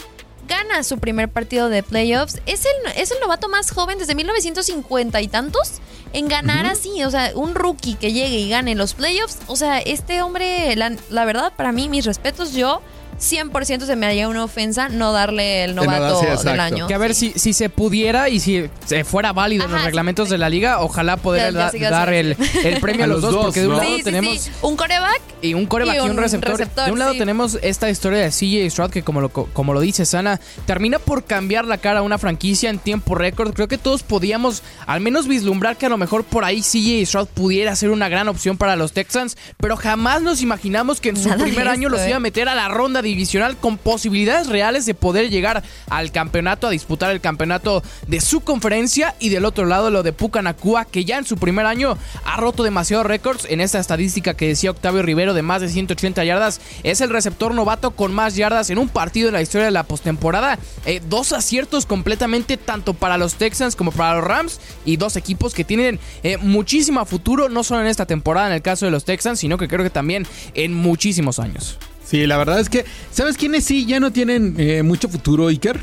Gana 0.48 0.84
su 0.84 0.98
primer 0.98 1.28
partido 1.28 1.68
de 1.68 1.82
playoffs. 1.82 2.40
Es 2.46 2.64
el, 2.66 2.92
es 3.02 3.10
el 3.10 3.18
novato 3.20 3.48
más 3.48 3.72
joven 3.72 3.98
desde 3.98 4.14
1950 4.14 5.20
y 5.20 5.26
tantos 5.26 5.80
en 6.12 6.28
ganar 6.28 6.66
así. 6.66 7.02
O 7.02 7.10
sea, 7.10 7.32
un 7.34 7.56
rookie 7.56 7.94
que 7.96 8.12
llegue 8.12 8.38
y 8.38 8.48
gane 8.48 8.76
los 8.76 8.94
playoffs. 8.94 9.38
O 9.48 9.56
sea, 9.56 9.80
este 9.80 10.22
hombre, 10.22 10.76
la, 10.76 10.94
la 11.10 11.24
verdad, 11.24 11.52
para 11.56 11.72
mí, 11.72 11.88
mis 11.88 12.04
respetos, 12.04 12.52
yo 12.52 12.80
100% 13.20 13.86
se 13.86 13.96
me 13.96 14.06
haría 14.06 14.28
una 14.28 14.44
ofensa 14.44 14.88
no 14.88 15.12
darle 15.12 15.64
el 15.64 15.74
novato 15.74 16.20
sí, 16.20 16.46
del 16.48 16.60
año. 16.60 16.86
Que 16.86 16.94
a 16.94 16.98
ver 16.98 17.14
si, 17.14 17.32
si 17.36 17.52
se 17.52 17.68
pudiera 17.68 18.28
y 18.28 18.40
si 18.40 18.68
se 18.84 19.04
fuera 19.04 19.32
válido 19.32 19.64
en 19.64 19.72
los 19.72 19.82
reglamentos 19.82 20.28
sí. 20.28 20.32
de 20.32 20.38
la 20.38 20.48
liga, 20.48 20.80
ojalá 20.80 21.16
poder 21.16 21.52
da- 21.52 21.70
dar 21.90 22.12
el, 22.12 22.36
el 22.64 22.80
premio 22.80 23.04
a 23.04 23.06
los 23.06 23.22
los 23.22 23.22
dos, 23.22 23.32
dos, 23.32 23.44
porque 23.46 23.60
de 23.60 23.66
un 23.68 23.72
¿no? 23.74 23.82
lado 23.82 23.96
tenemos 24.04 24.38
sí. 24.38 24.50
Un 24.62 24.76
coreback 24.76 25.20
y 25.42 25.54
un 25.54 25.66
coreback 25.66 25.94
Y 25.94 25.98
y 25.98 26.00
un 26.10 26.16
receptor. 26.16 26.52
receptor, 26.58 26.86
De 26.86 26.92
un 26.92 26.98
lado 26.98 27.12
sí. 27.12 27.18
tenemos 27.18 27.58
esta 27.62 27.88
historia 27.90 28.18
de 28.20 28.30
CJ 28.30 28.70
Stroud 28.70 28.90
que 28.90 29.02
como 29.02 29.20
lo, 29.20 29.28
como 29.30 29.72
lo 29.72 29.80
dice 29.80 30.04
Sana, 30.06 30.40
termina 30.66 30.98
por 30.98 31.24
cambiar 31.24 31.64
la 31.64 31.78
cara 31.78 32.00
a 32.00 32.02
una 32.02 32.18
franquicia 32.18 32.70
en 32.70 32.78
tiempo 32.78 33.14
récord. 33.14 33.54
Creo 33.54 33.68
que 33.68 33.78
todos 33.78 34.02
podíamos 34.02 34.62
al 34.86 35.00
menos 35.00 35.26
vislumbrar 35.26 35.76
que 35.76 35.86
a 35.86 35.88
lo 35.88 35.96
mejor 35.96 36.24
por 36.24 36.44
ahí 36.44 36.60
CJ 36.60 37.06
Stroud 37.06 37.28
pudiera 37.28 37.74
ser 37.76 37.90
una 37.90 38.08
gran 38.08 38.28
opción 38.28 38.56
para 38.56 38.76
los 38.76 38.92
Texans, 38.92 39.36
pero 39.56 39.76
jamás 39.76 40.22
nos 40.22 40.42
imaginamos 40.42 41.00
que 41.00 41.08
en 41.10 41.16
su 41.16 41.28
Nada 41.28 41.38
de 41.38 41.44
primer 41.44 41.68
año 41.68 41.88
los 41.88 42.00
¿eh? 42.00 42.08
iba 42.08 42.16
a 42.16 42.20
meter 42.20 42.48
a 42.48 42.54
la 42.54 42.68
ronda 42.68 43.02
divisional 43.06 43.56
con 43.56 43.78
posibilidades 43.78 44.48
reales 44.48 44.86
de 44.86 44.94
poder 44.94 45.30
llegar 45.30 45.62
al 45.88 46.12
campeonato, 46.12 46.66
a 46.66 46.70
disputar 46.70 47.10
el 47.10 47.20
campeonato 47.20 47.82
de 48.06 48.20
su 48.20 48.40
conferencia 48.40 49.14
y 49.18 49.30
del 49.30 49.44
otro 49.44 49.64
lado 49.66 49.90
lo 49.90 50.02
de 50.02 50.12
Puka 50.12 50.42
Nakua, 50.42 50.84
que 50.84 51.04
ya 51.04 51.18
en 51.18 51.24
su 51.24 51.36
primer 51.36 51.66
año 51.66 51.96
ha 52.24 52.36
roto 52.36 52.62
demasiados 52.62 53.06
récords 53.06 53.46
en 53.48 53.60
esta 53.60 53.78
estadística 53.78 54.34
que 54.34 54.48
decía 54.48 54.70
Octavio 54.70 55.02
Rivero 55.02 55.34
de 55.34 55.42
más 55.42 55.60
de 55.60 55.68
180 55.68 56.24
yardas. 56.24 56.60
Es 56.82 57.00
el 57.00 57.10
receptor 57.10 57.54
novato 57.54 57.92
con 57.92 58.14
más 58.14 58.36
yardas 58.36 58.70
en 58.70 58.78
un 58.78 58.88
partido 58.88 59.28
en 59.28 59.34
la 59.34 59.42
historia 59.42 59.66
de 59.66 59.70
la 59.70 59.84
postemporada. 59.84 60.58
Eh, 60.84 61.00
dos 61.08 61.32
aciertos 61.32 61.86
completamente 61.86 62.56
tanto 62.56 62.94
para 62.94 63.18
los 63.18 63.34
Texans 63.34 63.76
como 63.76 63.92
para 63.92 64.16
los 64.16 64.24
Rams 64.24 64.60
y 64.84 64.96
dos 64.96 65.16
equipos 65.16 65.54
que 65.54 65.64
tienen 65.64 65.98
eh, 66.22 66.36
muchísimo 66.38 67.04
futuro, 67.04 67.48
no 67.48 67.64
solo 67.64 67.80
en 67.80 67.86
esta 67.86 68.06
temporada 68.06 68.48
en 68.48 68.54
el 68.54 68.62
caso 68.62 68.84
de 68.84 68.90
los 68.90 69.04
Texans, 69.04 69.40
sino 69.40 69.58
que 69.58 69.68
creo 69.68 69.84
que 69.84 69.90
también 69.90 70.26
en 70.54 70.74
muchísimos 70.74 71.38
años. 71.38 71.78
Sí, 72.08 72.26
la 72.26 72.36
verdad 72.36 72.60
es 72.60 72.68
que, 72.68 72.84
¿sabes 73.10 73.36
quiénes 73.36 73.64
sí 73.64 73.84
ya 73.86 73.98
no 74.00 74.12
tienen 74.12 74.54
eh, 74.58 74.82
mucho 74.82 75.08
futuro, 75.08 75.48
Iker? 75.48 75.78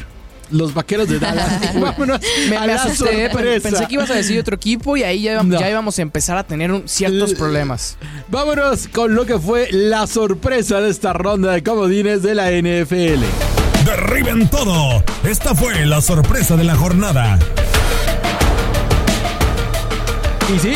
Los 0.52 0.74
vaqueros 0.74 1.10
de 1.10 1.20
Dallas. 1.20 1.74
Vámonos 1.80 2.20
Me, 2.50 2.58
a 2.58 2.62
me 2.62 2.68
la 2.68 2.76
asusté, 2.76 3.30
sorpresa. 3.32 3.70
pensé 3.70 3.88
que 3.88 3.94
ibas 3.96 4.10
a 4.12 4.14
decir 4.16 4.40
otro 4.40 4.56
equipo 4.56 4.96
y 4.96 5.04
ahí 5.04 5.24
ya, 5.24 5.32
íbamos- 5.34 5.54
No. 5.54 5.60
ya 5.60 5.70
íbamos 5.70 5.98
a 5.98 6.02
empezar 6.02 6.38
a 6.38 6.44
tener 6.44 6.72
un- 6.72 6.88
ciertos 6.88 7.32
L- 7.32 7.40
problemas. 7.40 7.98
Vámonos 8.30 8.88
con 8.90 9.16
lo 9.16 9.26
que 9.26 9.40
fue 9.40 9.70
la 9.72 10.06
sorpresa 10.06 10.80
de 10.80 10.90
esta 10.92 11.12
ronda 11.14 11.52
de 11.54 11.64
comodines 11.64 12.22
de 12.22 12.36
la 12.36 12.52
NFL. 12.52 13.24
Derriben 13.86 14.48
todo. 14.48 15.04
Esta 15.24 15.56
fue 15.56 15.86
la 15.86 16.02
sorpresa 16.02 16.56
de 16.56 16.64
la 16.66 16.76
jornada. 16.76 17.40
Y 20.56 20.60
sí, 20.60 20.74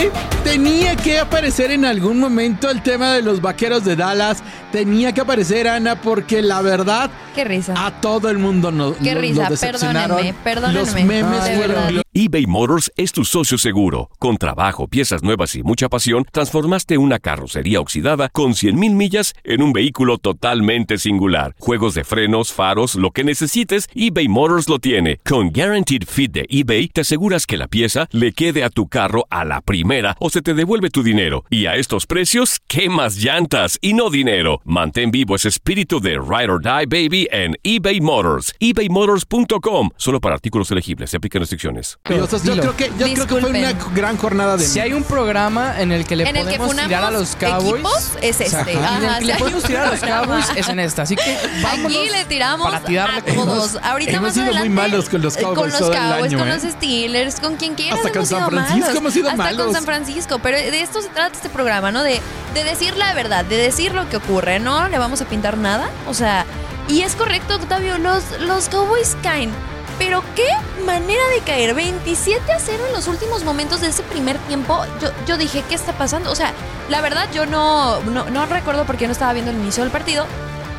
tenía 0.51 0.95
que 0.95 1.19
aparecer 1.19 1.71
en 1.71 1.83
algún 1.83 2.19
momento 2.19 2.69
el 2.71 2.81
tema 2.81 3.11
de 3.13 3.21
los 3.21 3.41
vaqueros 3.41 3.83
de 3.83 3.97
Dallas. 3.97 4.41
Tenía 4.71 5.11
que 5.13 5.19
aparecer, 5.21 5.67
Ana, 5.67 6.01
porque 6.01 6.41
la 6.41 6.61
verdad, 6.61 7.11
Qué 7.35 7.43
risa. 7.43 7.73
a 7.85 7.99
todo 7.99 8.29
el 8.29 8.37
mundo 8.37 8.71
nos 8.71 8.95
Qué 8.97 9.13
lo- 9.13 9.19
risa, 9.21 9.43
lo 9.43 9.49
decepcionaron. 9.49 10.17
perdónenme, 10.17 10.39
perdónenme. 10.43 10.79
Los 10.79 10.93
memes 10.93 11.41
Ay, 11.41 11.57
fueron 11.57 12.01
eBay 12.13 12.47
Motors 12.47 12.91
es 12.95 13.11
tu 13.11 13.25
socio 13.25 13.57
seguro. 13.59 14.09
Con 14.17 14.37
trabajo, 14.37 14.87
piezas 14.87 15.21
nuevas 15.21 15.53
y 15.55 15.61
mucha 15.63 15.87
pasión, 15.87 16.25
transformaste 16.31 16.97
una 16.97 17.19
carrocería 17.19 17.79
oxidada 17.79 18.29
con 18.29 18.53
100.000 18.55 18.95
millas 18.95 19.33
en 19.43 19.61
un 19.61 19.71
vehículo 19.71 20.17
totalmente 20.17 20.97
singular. 20.97 21.53
Juegos 21.59 21.93
de 21.93 22.03
frenos, 22.03 22.51
faros, 22.53 22.95
lo 22.95 23.11
que 23.11 23.23
necesites, 23.23 23.87
eBay 23.93 24.29
Motors 24.29 24.67
lo 24.67 24.79
tiene. 24.79 25.19
Con 25.29 25.51
Guaranteed 25.51 26.03
Fit 26.07 26.31
de 26.31 26.45
eBay, 26.49 26.87
te 26.87 27.01
aseguras 27.01 27.45
que 27.45 27.57
la 27.57 27.67
pieza 27.67 28.07
le 28.11 28.31
quede 28.33 28.63
a 28.63 28.69
tu 28.71 28.87
carro 28.87 29.27
a 29.29 29.45
la 29.45 29.61
primera 29.61 30.15
o 30.19 30.31
se 30.31 30.36
te 30.41 30.53
devuelve 30.53 30.89
tu 30.89 31.03
dinero. 31.03 31.43
Y 31.49 31.65
a 31.65 31.75
estos 31.75 32.05
precios, 32.05 32.59
¿qué 32.67 32.89
más 32.89 33.15
llantas 33.17 33.77
y 33.81 33.93
no 33.93 34.09
dinero? 34.09 34.61
Mantén 34.65 35.11
vivo 35.11 35.35
ese 35.35 35.49
espíritu 35.49 35.99
de 35.99 36.13
Ride 36.13 36.51
or 36.51 36.61
Die 36.61 36.85
Baby 36.85 37.27
en 37.31 37.55
eBay 37.63 38.01
Motors. 38.01 38.53
ebaymotors.com. 38.59 39.89
Solo 39.97 40.19
para 40.19 40.35
artículos 40.35 40.71
elegibles. 40.71 41.09
Se 41.11 41.17
aplican 41.17 41.41
restricciones. 41.41 41.97
Y, 42.09 42.13
o 42.13 42.27
sea, 42.27 42.39
yo 42.43 42.59
creo 42.59 42.75
que, 42.75 42.91
yo 42.97 43.05
creo 43.13 43.27
que 43.27 43.35
fue 43.41 43.49
una 43.49 43.73
gran 43.93 44.17
jornada 44.17 44.57
de 44.57 44.65
Si 44.65 44.79
hay 44.79 44.93
un 44.93 45.03
programa 45.03 45.79
en 45.81 45.91
el 45.91 46.05
que 46.05 46.15
le 46.15 46.27
en 46.27 46.35
el 46.35 46.47
que 46.47 46.57
podemos 46.57 46.85
tirar 46.85 47.03
a 47.03 47.11
los 47.11 47.35
Cowboys, 47.35 47.73
equipos, 47.73 48.11
es 48.21 48.41
este. 48.41 48.77
Ajá. 48.77 48.97
Ajá, 48.97 48.97
en 48.97 49.03
el 49.03 49.09
que 49.13 49.19
si 49.19 49.25
le 49.27 49.35
podemos 49.37 49.63
tirar 49.63 49.87
a 49.87 49.91
los. 49.91 49.99
Cowboys 50.07 50.45
es 50.55 50.69
en 50.69 50.79
esta. 50.79 51.01
Así 51.03 51.15
que 51.15 51.37
vámonos 51.61 51.97
Aquí 51.97 52.09
le 52.09 52.25
tiramos 52.25 52.67
para 52.67 52.83
tirarle 52.83 53.19
a 53.19 53.25
todos. 53.25 53.77
Ahorita 53.83 54.11
hemos 54.11 54.21
más 54.23 54.33
sido 54.33 54.45
muy 54.47 54.55
adelante, 54.55 54.75
malos 54.75 55.09
con 55.09 55.21
los 55.21 55.37
eh, 55.37 55.41
Cowboys 55.41 55.73
Con 55.73 55.81
los 55.81 55.91
Cowboys, 55.91 56.23
año, 56.25 56.37
con 56.39 56.47
¿eh? 56.47 56.53
los 56.53 56.63
Steelers, 56.73 57.39
con 57.39 57.55
quien 57.55 57.75
quieras 57.75 57.97
Hasta 57.99 58.09
con 58.09 58.17
hemos 58.17 58.29
San 58.29 58.49
Francisco 58.49 58.79
malos. 58.79 58.97
hemos 58.97 59.13
sido 59.13 59.29
Hasta 59.29 59.43
malos. 59.43 59.65
con 59.65 59.73
San 59.73 59.83
Francisco. 59.83 60.26
Pero 60.41 60.57
de 60.57 60.81
esto 60.81 61.01
se 61.01 61.09
trata 61.09 61.35
este 61.35 61.49
programa, 61.49 61.91
¿no? 61.91 62.03
De, 62.03 62.21
de 62.53 62.63
decir 62.63 62.95
la 62.97 63.13
verdad, 63.13 63.45
de 63.45 63.57
decir 63.57 63.93
lo 63.93 64.07
que 64.09 64.17
ocurre. 64.17 64.59
No 64.59 64.87
le 64.87 64.97
vamos 64.97 65.21
a 65.21 65.25
pintar 65.25 65.57
nada. 65.57 65.89
O 66.07 66.13
sea, 66.13 66.45
y 66.87 67.01
es 67.01 67.15
correcto, 67.15 67.55
Octavio, 67.55 67.97
los, 67.97 68.23
los 68.39 68.69
Cowboys 68.69 69.17
caen. 69.23 69.51
Pero 69.97 70.23
qué 70.35 70.47
manera 70.85 71.23
de 71.33 71.41
caer. 71.41 71.73
27 71.73 72.51
a 72.51 72.59
0 72.59 72.83
en 72.87 72.93
los 72.93 73.07
últimos 73.07 73.43
momentos 73.43 73.81
de 73.81 73.87
ese 73.87 74.03
primer 74.03 74.37
tiempo. 74.39 74.85
Yo, 75.01 75.09
yo 75.25 75.37
dije, 75.37 75.63
¿qué 75.67 75.75
está 75.75 75.93
pasando? 75.93 76.31
O 76.31 76.35
sea, 76.35 76.53
la 76.89 77.01
verdad 77.01 77.27
yo 77.33 77.45
no, 77.45 77.99
no, 78.01 78.29
no 78.29 78.45
recuerdo 78.45 78.85
porque 78.85 79.07
no 79.07 79.13
estaba 79.13 79.33
viendo 79.33 79.51
el 79.51 79.57
inicio 79.57 79.83
del 79.83 79.91
partido. 79.91 80.25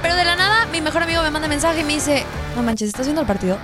Pero 0.02 0.14
de 0.14 0.24
la 0.24 0.36
nada, 0.36 0.66
mi 0.66 0.80
mejor 0.80 1.02
amigo 1.02 1.22
me 1.22 1.30
manda 1.30 1.48
mensaje 1.48 1.80
y 1.80 1.84
me 1.84 1.94
dice, 1.94 2.24
no 2.54 2.62
manches, 2.62 2.88
¿estás 2.88 3.06
viendo 3.06 3.22
el 3.22 3.26
partido? 3.26 3.58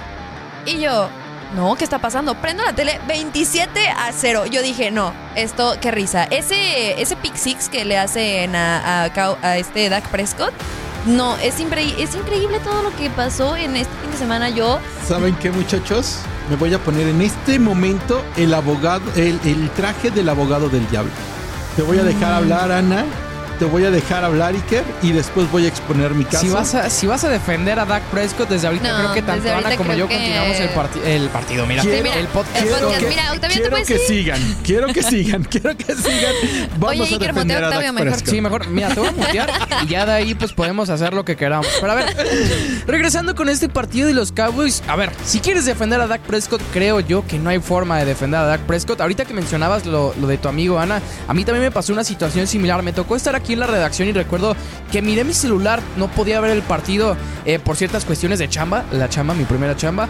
Y 0.67 0.81
yo, 0.81 1.09
no, 1.55 1.75
¿qué 1.77 1.85
está 1.85 1.99
pasando? 1.99 2.35
Prendo 2.35 2.63
la 2.65 2.73
tele 2.73 3.01
27 3.07 3.89
a 3.89 4.11
0. 4.13 4.47
Yo 4.47 4.63
dije, 4.63 4.91
no, 4.91 5.13
esto, 5.37 5.75
qué 5.81 5.91
risa. 5.91 6.25
Ese, 6.25 7.01
ese 7.01 7.17
pick 7.17 7.37
six 7.37 7.69
que 7.69 7.85
le 7.85 7.97
hacen 7.99 8.55
a, 8.57 9.05
a, 9.05 9.57
este 9.59 9.89
Dak 9.89 10.09
Prescott, 10.09 10.53
no, 11.07 11.37
es, 11.37 11.61
incre- 11.61 11.95
es 11.99 12.15
increíble 12.15 12.59
todo 12.61 12.83
lo 12.83 12.95
que 12.97 13.11
pasó 13.11 13.57
en 13.57 13.77
este 13.77 13.93
fin 14.03 14.11
de 14.11 14.17
semana. 14.17 14.49
Yo, 14.51 14.79
¿Saben 15.07 15.35
qué, 15.37 15.51
muchachos? 15.51 16.19
Me 16.51 16.57
voy 16.57 16.75
a 16.75 16.79
poner 16.79 17.09
en 17.09 17.21
este 17.23 17.59
momento 17.59 18.23
el 18.37 18.53
abogado, 18.55 19.03
el, 19.17 19.39
el 19.45 19.71
traje 19.71 20.11
del 20.11 20.29
abogado 20.29 20.69
del 20.69 20.89
diablo. 20.91 21.13
Te 21.77 21.83
voy 21.83 21.99
a 21.99 22.05
dejar 22.05 22.31
Mm. 22.33 22.37
hablar, 22.37 22.73
Ana. 22.73 23.05
Te 23.59 23.65
voy 23.67 23.85
a 23.85 23.91
dejar 23.91 24.25
hablar, 24.25 24.55
Iker, 24.55 24.83
y 25.03 25.13
después 25.13 25.51
voy 25.51 25.65
a 25.65 25.69
exponer 25.69 26.13
mi 26.15 26.25
caso. 26.25 26.41
Si 26.41 26.49
vas, 26.51 26.75
a, 26.75 26.91
si 26.91 27.07
vas 27.07 27.23
a 27.25 27.29
defender 27.29 27.79
a 27.79 27.85
Dak 27.85 28.03
Prescott, 28.05 28.49
desde 28.49 28.67
ahorita 28.67 28.89
No, 28.93 28.99
creo 28.99 29.15
que 29.15 29.23
tanto 29.23 29.49
Ana 29.55 29.77
como 29.77 29.93
yo 29.95 30.09
que- 30.09 30.15
continuamos 30.17 30.57
el, 30.59 30.69
parti- 30.71 31.01
el 31.05 31.29
partido. 31.29 31.67
Mira, 31.67 31.83
Quiero- 31.83 32.03
mira, 32.03 32.17
el 32.19 32.27
podcast. 32.29 32.57
el 32.65 32.69
podcast, 32.69 32.99
que, 33.01 33.07
mira, 33.07 33.33
Octavio, 33.33 33.57
¿tú 33.57 33.63
quiero 33.63 33.77
que 33.87 33.99
sigan, 33.99 34.57
quiero 34.65 34.87
que 34.89 35.03
sigan, 35.03 35.45
quiero 35.51 35.77
que 35.77 35.95
sigan. 35.95 36.35
Vamos 36.79 36.91
Oye, 36.91 37.03
a 37.03 37.05
Iker, 37.05 37.33
defender 37.35 37.57
a 37.57 37.67
a 37.67 37.69
Octavio 37.69 37.87
Dak 37.87 37.95
mejor. 37.95 38.09
Prescott. 38.11 38.31
Sí, 38.35 38.41
mejor, 38.41 38.67
mira, 38.69 38.89
te 38.89 39.01
voy 39.01 39.09
a 39.09 39.13
mutear 39.13 39.51
y 39.85 39.87
ya 39.89 40.07
de 40.07 40.13
ahí 40.13 40.35
pues 40.35 40.53
podemos 40.53 40.89
hacer 40.91 41.13
lo 41.15 41.25
que 41.25 41.37
queramos. 41.37 41.69
Pero 41.81 41.93
a 41.93 41.95
ver, 41.95 42.17
regresando 42.87 43.35
con 43.35 43.49
este 43.49 43.69
partido 43.69 44.09
de 44.09 44.15
los 44.15 44.33
Cowboys, 44.33 44.83
a 44.89 44.97
ver, 44.97 45.11
si 45.25 45.41
quieres 45.41 45.65
defender 45.65 46.01
a 46.01 46.07
Dak 46.07 46.23
Prescott, 46.23 46.61
creo 46.73 47.01
yo 47.01 47.27
que 47.27 47.39
no 47.39 47.51
hay 47.51 47.61
forma 47.61 47.99
de 47.99 48.05
defender 48.05 48.41
a 48.41 48.45
Dak 48.45 48.61
Prescott. 48.63 49.01
Ahorita 49.01 49.25
que 49.25 49.35
mencionabas 49.35 49.87
lo, 49.87 50.15
lo 50.21 50.27
de 50.27 50.39
tu 50.39 50.49
amigo 50.49 50.79
Ana, 50.79 51.01
a 51.29 51.35
mí 51.35 51.45
también 51.45 51.63
me 51.65 51.71
pasó 51.71 51.93
una 51.93 52.05
situación 52.05 52.47
similar. 52.47 52.83
Me 52.83 52.93
tocó 52.93 53.15
estar 53.17 53.35
aquí 53.37 53.44
en 53.53 53.61
la 53.61 53.67
redacción 53.67 54.09
y 54.09 54.13
recuerdo 54.13 54.57
que 54.91 55.03
miré 55.03 55.23
mi 55.25 55.35
celular, 55.35 55.81
no 55.97 56.09
podía 56.09 56.41
ver 56.41 56.51
el 56.53 56.63
partido 56.63 57.17
eh, 57.45 57.59
por 57.59 57.77
ciertas 57.77 58.05
cuestiones 58.05 58.39
de 58.39 58.49
chamba, 58.49 58.85
la 58.91 59.09
chamba, 59.09 59.35
mi 59.35 59.45
primera 59.45 59.77
chamba. 59.77 60.09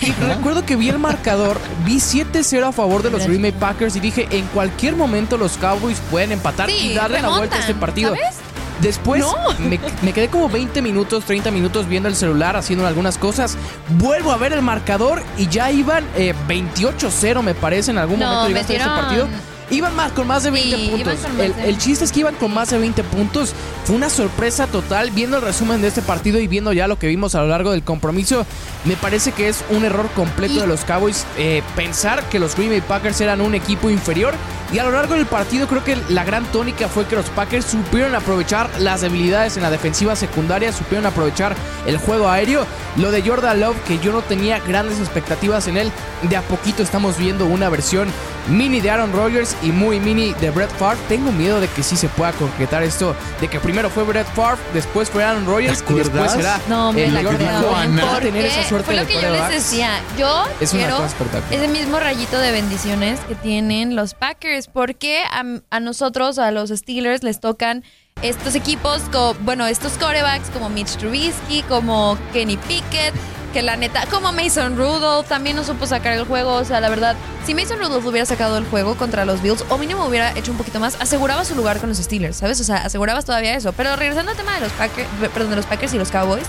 Y 0.00 0.10
recuerdo 0.12 0.66
que 0.66 0.74
vi 0.76 0.88
el 0.88 0.98
marcador, 0.98 1.58
vi 1.84 1.96
7-0 1.98 2.68
a 2.68 2.72
favor 2.72 3.02
de 3.02 3.10
los 3.10 3.24
Green 3.26 3.42
Bay 3.42 3.52
Packers 3.52 3.94
y 3.96 4.00
dije, 4.00 4.26
en 4.30 4.44
cualquier 4.46 4.96
momento 4.96 5.36
los 5.38 5.56
Cowboys 5.58 5.98
pueden 6.10 6.32
empatar 6.32 6.68
Sí, 6.68 6.90
y 6.90 6.94
darle 6.94 7.20
la 7.22 7.28
vuelta 7.28 7.56
a 7.56 7.60
este 7.60 7.72
remontan, 7.72 7.80
partido. 7.80 8.08
¿sabes? 8.16 8.34
Después 8.80 9.20
No. 9.20 9.34
me, 9.68 9.78
me 10.02 10.12
quedé 10.14 10.26
como 10.28 10.48
20 10.48 10.82
minutos, 10.82 11.24
30 11.24 11.52
minutos 11.52 11.86
viendo 11.88 12.08
el 12.08 12.16
celular, 12.16 12.56
haciendo 12.56 12.84
algunas 12.86 13.16
cosas. 13.16 13.56
Vuelvo 13.90 14.32
a 14.32 14.36
ver 14.38 14.52
el 14.54 14.62
marcador 14.62 15.22
y 15.38 15.46
ya 15.46 15.70
iban 15.70 16.04
eh, 16.16 16.34
28-0, 16.48 17.42
me 17.42 17.54
parece, 17.54 17.92
en 17.92 17.98
algún 17.98 18.18
No, 18.18 18.26
momento 18.26 18.48
llegaste 18.48 18.72
a 18.74 18.76
ese 18.76 18.86
partido. 18.88 19.28
Iban 19.70 19.94
más 19.96 20.12
con 20.12 20.26
más 20.26 20.42
de 20.42 20.50
20 20.50 20.76
Sí, 20.76 20.82
iban 20.98 21.16
puntos. 21.16 21.40
El, 21.40 21.54
de- 21.56 21.68
el 21.68 21.78
chiste 21.78 22.04
es 22.04 22.12
que 22.12 22.20
iban 22.20 22.34
con 22.34 22.52
más 22.52 22.70
de 22.70 22.78
20 22.78 23.02
puntos. 23.04 23.54
Fue 23.84 23.96
una 23.96 24.10
sorpresa 24.10 24.66
total. 24.66 25.10
Viendo 25.12 25.36
el 25.38 25.42
resumen 25.42 25.80
de 25.80 25.88
este 25.88 26.02
partido 26.02 26.38
y 26.38 26.46
viendo 26.46 26.72
ya 26.72 26.86
lo 26.88 26.98
que 26.98 27.06
vimos 27.06 27.34
a 27.34 27.40
lo 27.40 27.48
largo 27.48 27.70
del 27.72 27.82
compromiso, 27.82 28.44
me 28.84 28.96
parece 28.96 29.32
que 29.32 29.48
es 29.48 29.64
un 29.70 29.84
error 29.84 30.08
completo 30.14 30.54
Y- 30.54 30.60
de 30.60 30.66
los 30.66 30.84
Cowboys 30.84 31.24
eh, 31.38 31.62
pensar 31.74 32.22
que 32.28 32.38
los 32.38 32.54
Green 32.54 32.70
Bay 32.70 32.80
Packers 32.82 33.20
eran 33.20 33.40
un 33.40 33.54
equipo 33.54 33.88
inferior. 33.88 34.34
Y 34.72 34.78
a 34.78 34.84
lo 34.84 34.92
largo 34.92 35.14
del 35.14 35.26
partido 35.26 35.66
creo 35.68 35.84
que 35.84 35.98
la 36.08 36.24
gran 36.24 36.44
tónica 36.46 36.88
fue 36.88 37.04
que 37.06 37.14
los 37.14 37.26
Packers 37.30 37.66
supieron 37.66 38.14
aprovechar 38.14 38.70
las 38.78 39.02
debilidades 39.02 39.58
en 39.58 39.62
la 39.62 39.70
defensiva 39.70 40.16
secundaria, 40.16 40.72
supieron 40.72 41.04
aprovechar 41.04 41.54
el 41.86 41.98
juego 41.98 42.28
aéreo. 42.30 42.64
Lo 42.96 43.10
de 43.10 43.20
Jordan 43.22 43.60
Love, 43.60 43.76
que 43.86 43.98
yo 43.98 44.12
no 44.12 44.22
tenía 44.22 44.60
grandes 44.60 44.98
expectativas 44.98 45.68
en 45.68 45.76
él, 45.76 45.92
de 46.22 46.36
a 46.36 46.42
poquito 46.42 46.82
estamos 46.82 47.18
viendo 47.18 47.44
una 47.44 47.68
versión 47.68 48.08
mini 48.48 48.80
de 48.80 48.90
Aaron 48.90 49.12
Rodgers 49.12 49.56
y 49.62 49.72
muy 49.72 50.00
mini 50.00 50.32
de 50.34 50.50
Brett 50.50 50.70
Favre. 50.76 50.98
Tengo 51.08 51.30
miedo 51.32 51.60
de 51.60 51.68
que 51.68 51.82
sí 51.82 51.96
se 51.96 52.08
pueda 52.08 52.32
concretar 52.32 52.82
esto, 52.82 53.14
de 53.40 53.48
que 53.48 53.60
primero 53.60 53.88
fue 53.90 54.02
Brett 54.04 54.26
Favre, 54.34 54.60
después 54.74 55.08
fue 55.10 55.22
Aaron 55.24 55.46
Rodgers 55.46 55.80
y 55.82 55.84
¿Te 55.84 55.94
después 55.94 56.32
será 56.32 56.60
No, 56.68 56.92
me 56.92 57.04
el 57.04 57.14
la 57.14 57.22
Jordan 57.22 57.98
a 58.00 58.20
tener 58.20 58.46
esa 58.46 58.68
suerte 58.68 58.86
fue 58.86 58.94
lo 58.96 59.00
de 59.02 59.06
que 59.08 59.14
yo 59.20 59.30
les 59.30 59.48
decía. 59.48 59.90
Yo 60.18 60.44
Es 60.60 60.72
una 60.72 60.82
quiero 60.82 60.96
cosa 60.96 61.08
espectacular. 61.08 61.54
ese 61.54 61.68
mismo 61.68 61.98
rayito 62.00 62.38
de 62.38 62.52
bendiciones 62.52 63.20
que 63.28 63.34
tienen 63.34 63.96
los 63.96 64.14
Packers, 64.14 64.68
porque 64.68 65.22
a, 65.30 65.42
a 65.70 65.80
nosotros, 65.80 66.38
a 66.38 66.50
los 66.50 66.70
Steelers, 66.70 67.22
les 67.22 67.40
tocan 67.40 67.84
estos 68.22 68.54
equipos, 68.54 69.02
co- 69.10 69.34
bueno, 69.40 69.66
estos 69.66 69.92
corebacks 69.92 70.50
como 70.50 70.68
Mitch 70.68 70.96
Trubisky, 70.96 71.62
como 71.68 72.18
Kenny 72.32 72.56
Pickett, 72.56 73.14
que 73.52 73.62
la 73.62 73.76
neta, 73.76 74.06
como 74.06 74.32
Mason 74.32 74.76
Rudolph, 74.76 75.28
también 75.28 75.56
no 75.56 75.64
supo 75.64 75.86
sacar 75.86 76.14
el 76.14 76.24
juego. 76.24 76.54
O 76.54 76.64
sea, 76.64 76.80
la 76.80 76.88
verdad, 76.88 77.16
si 77.44 77.54
Mason 77.54 77.78
Rudolph 77.78 78.04
hubiera 78.04 78.26
sacado 78.26 78.58
el 78.58 78.64
juego 78.64 78.96
contra 78.96 79.24
los 79.24 79.42
Bills, 79.42 79.64
o 79.68 79.78
mínimo 79.78 80.04
hubiera 80.06 80.32
hecho 80.36 80.50
un 80.50 80.58
poquito 80.58 80.80
más, 80.80 80.96
aseguraba 81.00 81.44
su 81.44 81.54
lugar 81.54 81.78
con 81.78 81.88
los 81.88 81.98
Steelers, 81.98 82.36
¿sabes? 82.36 82.60
O 82.60 82.64
sea, 82.64 82.78
asegurabas 82.78 83.24
todavía 83.24 83.54
eso. 83.54 83.72
Pero 83.72 83.94
regresando 83.96 84.32
al 84.32 84.36
tema 84.36 84.54
de 84.54 84.60
los 84.60 84.72
Packers, 84.72 85.08
perdón, 85.32 85.50
de 85.50 85.56
los 85.56 85.66
Packers 85.66 85.94
y 85.94 85.98
los 85.98 86.10
Cowboys. 86.10 86.46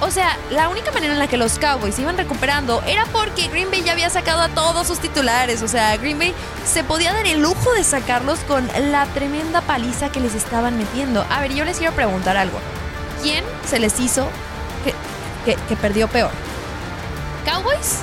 O 0.00 0.12
sea, 0.12 0.36
la 0.50 0.68
única 0.68 0.92
manera 0.92 1.12
en 1.12 1.18
la 1.18 1.26
que 1.26 1.36
los 1.36 1.58
Cowboys 1.58 1.98
iban 1.98 2.16
recuperando 2.16 2.82
era 2.86 3.04
porque 3.06 3.48
Green 3.48 3.68
Bay 3.70 3.82
ya 3.82 3.92
había 3.92 4.08
sacado 4.10 4.42
a 4.42 4.48
todos 4.48 4.86
sus 4.86 5.00
titulares. 5.00 5.62
O 5.62 5.68
sea, 5.68 5.96
Green 5.96 6.18
Bay 6.18 6.34
se 6.64 6.84
podía 6.84 7.12
dar 7.12 7.26
el 7.26 7.40
lujo 7.40 7.72
de 7.72 7.82
sacarlos 7.82 8.38
con 8.40 8.68
la 8.92 9.06
tremenda 9.06 9.60
paliza 9.60 10.12
que 10.12 10.20
les 10.20 10.34
estaban 10.36 10.78
metiendo. 10.78 11.26
A 11.30 11.40
ver, 11.40 11.52
yo 11.52 11.64
les 11.64 11.78
quiero 11.78 11.94
preguntar 11.94 12.36
algo. 12.36 12.58
¿Quién 13.22 13.44
se 13.68 13.80
les 13.80 13.98
hizo 13.98 14.28
que, 14.84 14.94
que- 15.54 15.56
que 15.68 15.76
perdió 15.76 16.08
peor? 16.08 16.30
¿Cowboys 17.50 18.00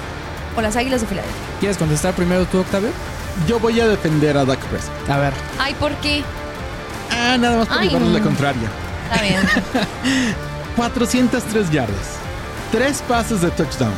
o 0.58 0.62
las 0.62 0.76
Águilas 0.76 1.02
de 1.02 1.08
Filadelfia? 1.08 1.38
¿Quieres 1.60 1.78
contestar 1.78 2.14
primero 2.16 2.46
tú, 2.46 2.60
Octavio? 2.62 2.90
Yo 3.48 3.60
voy 3.60 3.80
a 3.80 3.88
defender 3.88 4.36
a 4.38 4.46
Dak 4.46 4.60
Prescott. 4.66 5.10
A 5.10 5.18
ver. 5.18 5.34
Ay, 5.60 5.74
¿por 5.76 5.92
qué? 5.98 6.24
Ah, 7.12 7.38
nada 7.38 7.58
más 7.58 7.68
para 7.68 7.82
Ay, 7.82 7.88
llevarles 7.90 8.14
la 8.14 8.22
contraria. 8.22 8.70
Está 9.12 9.22
bien. 9.22 9.42
403 10.76 11.70
yardas. 11.72 12.18
Tres 12.72 13.04
pases 13.08 13.42
de 13.42 13.52
touchdown. 13.52 13.94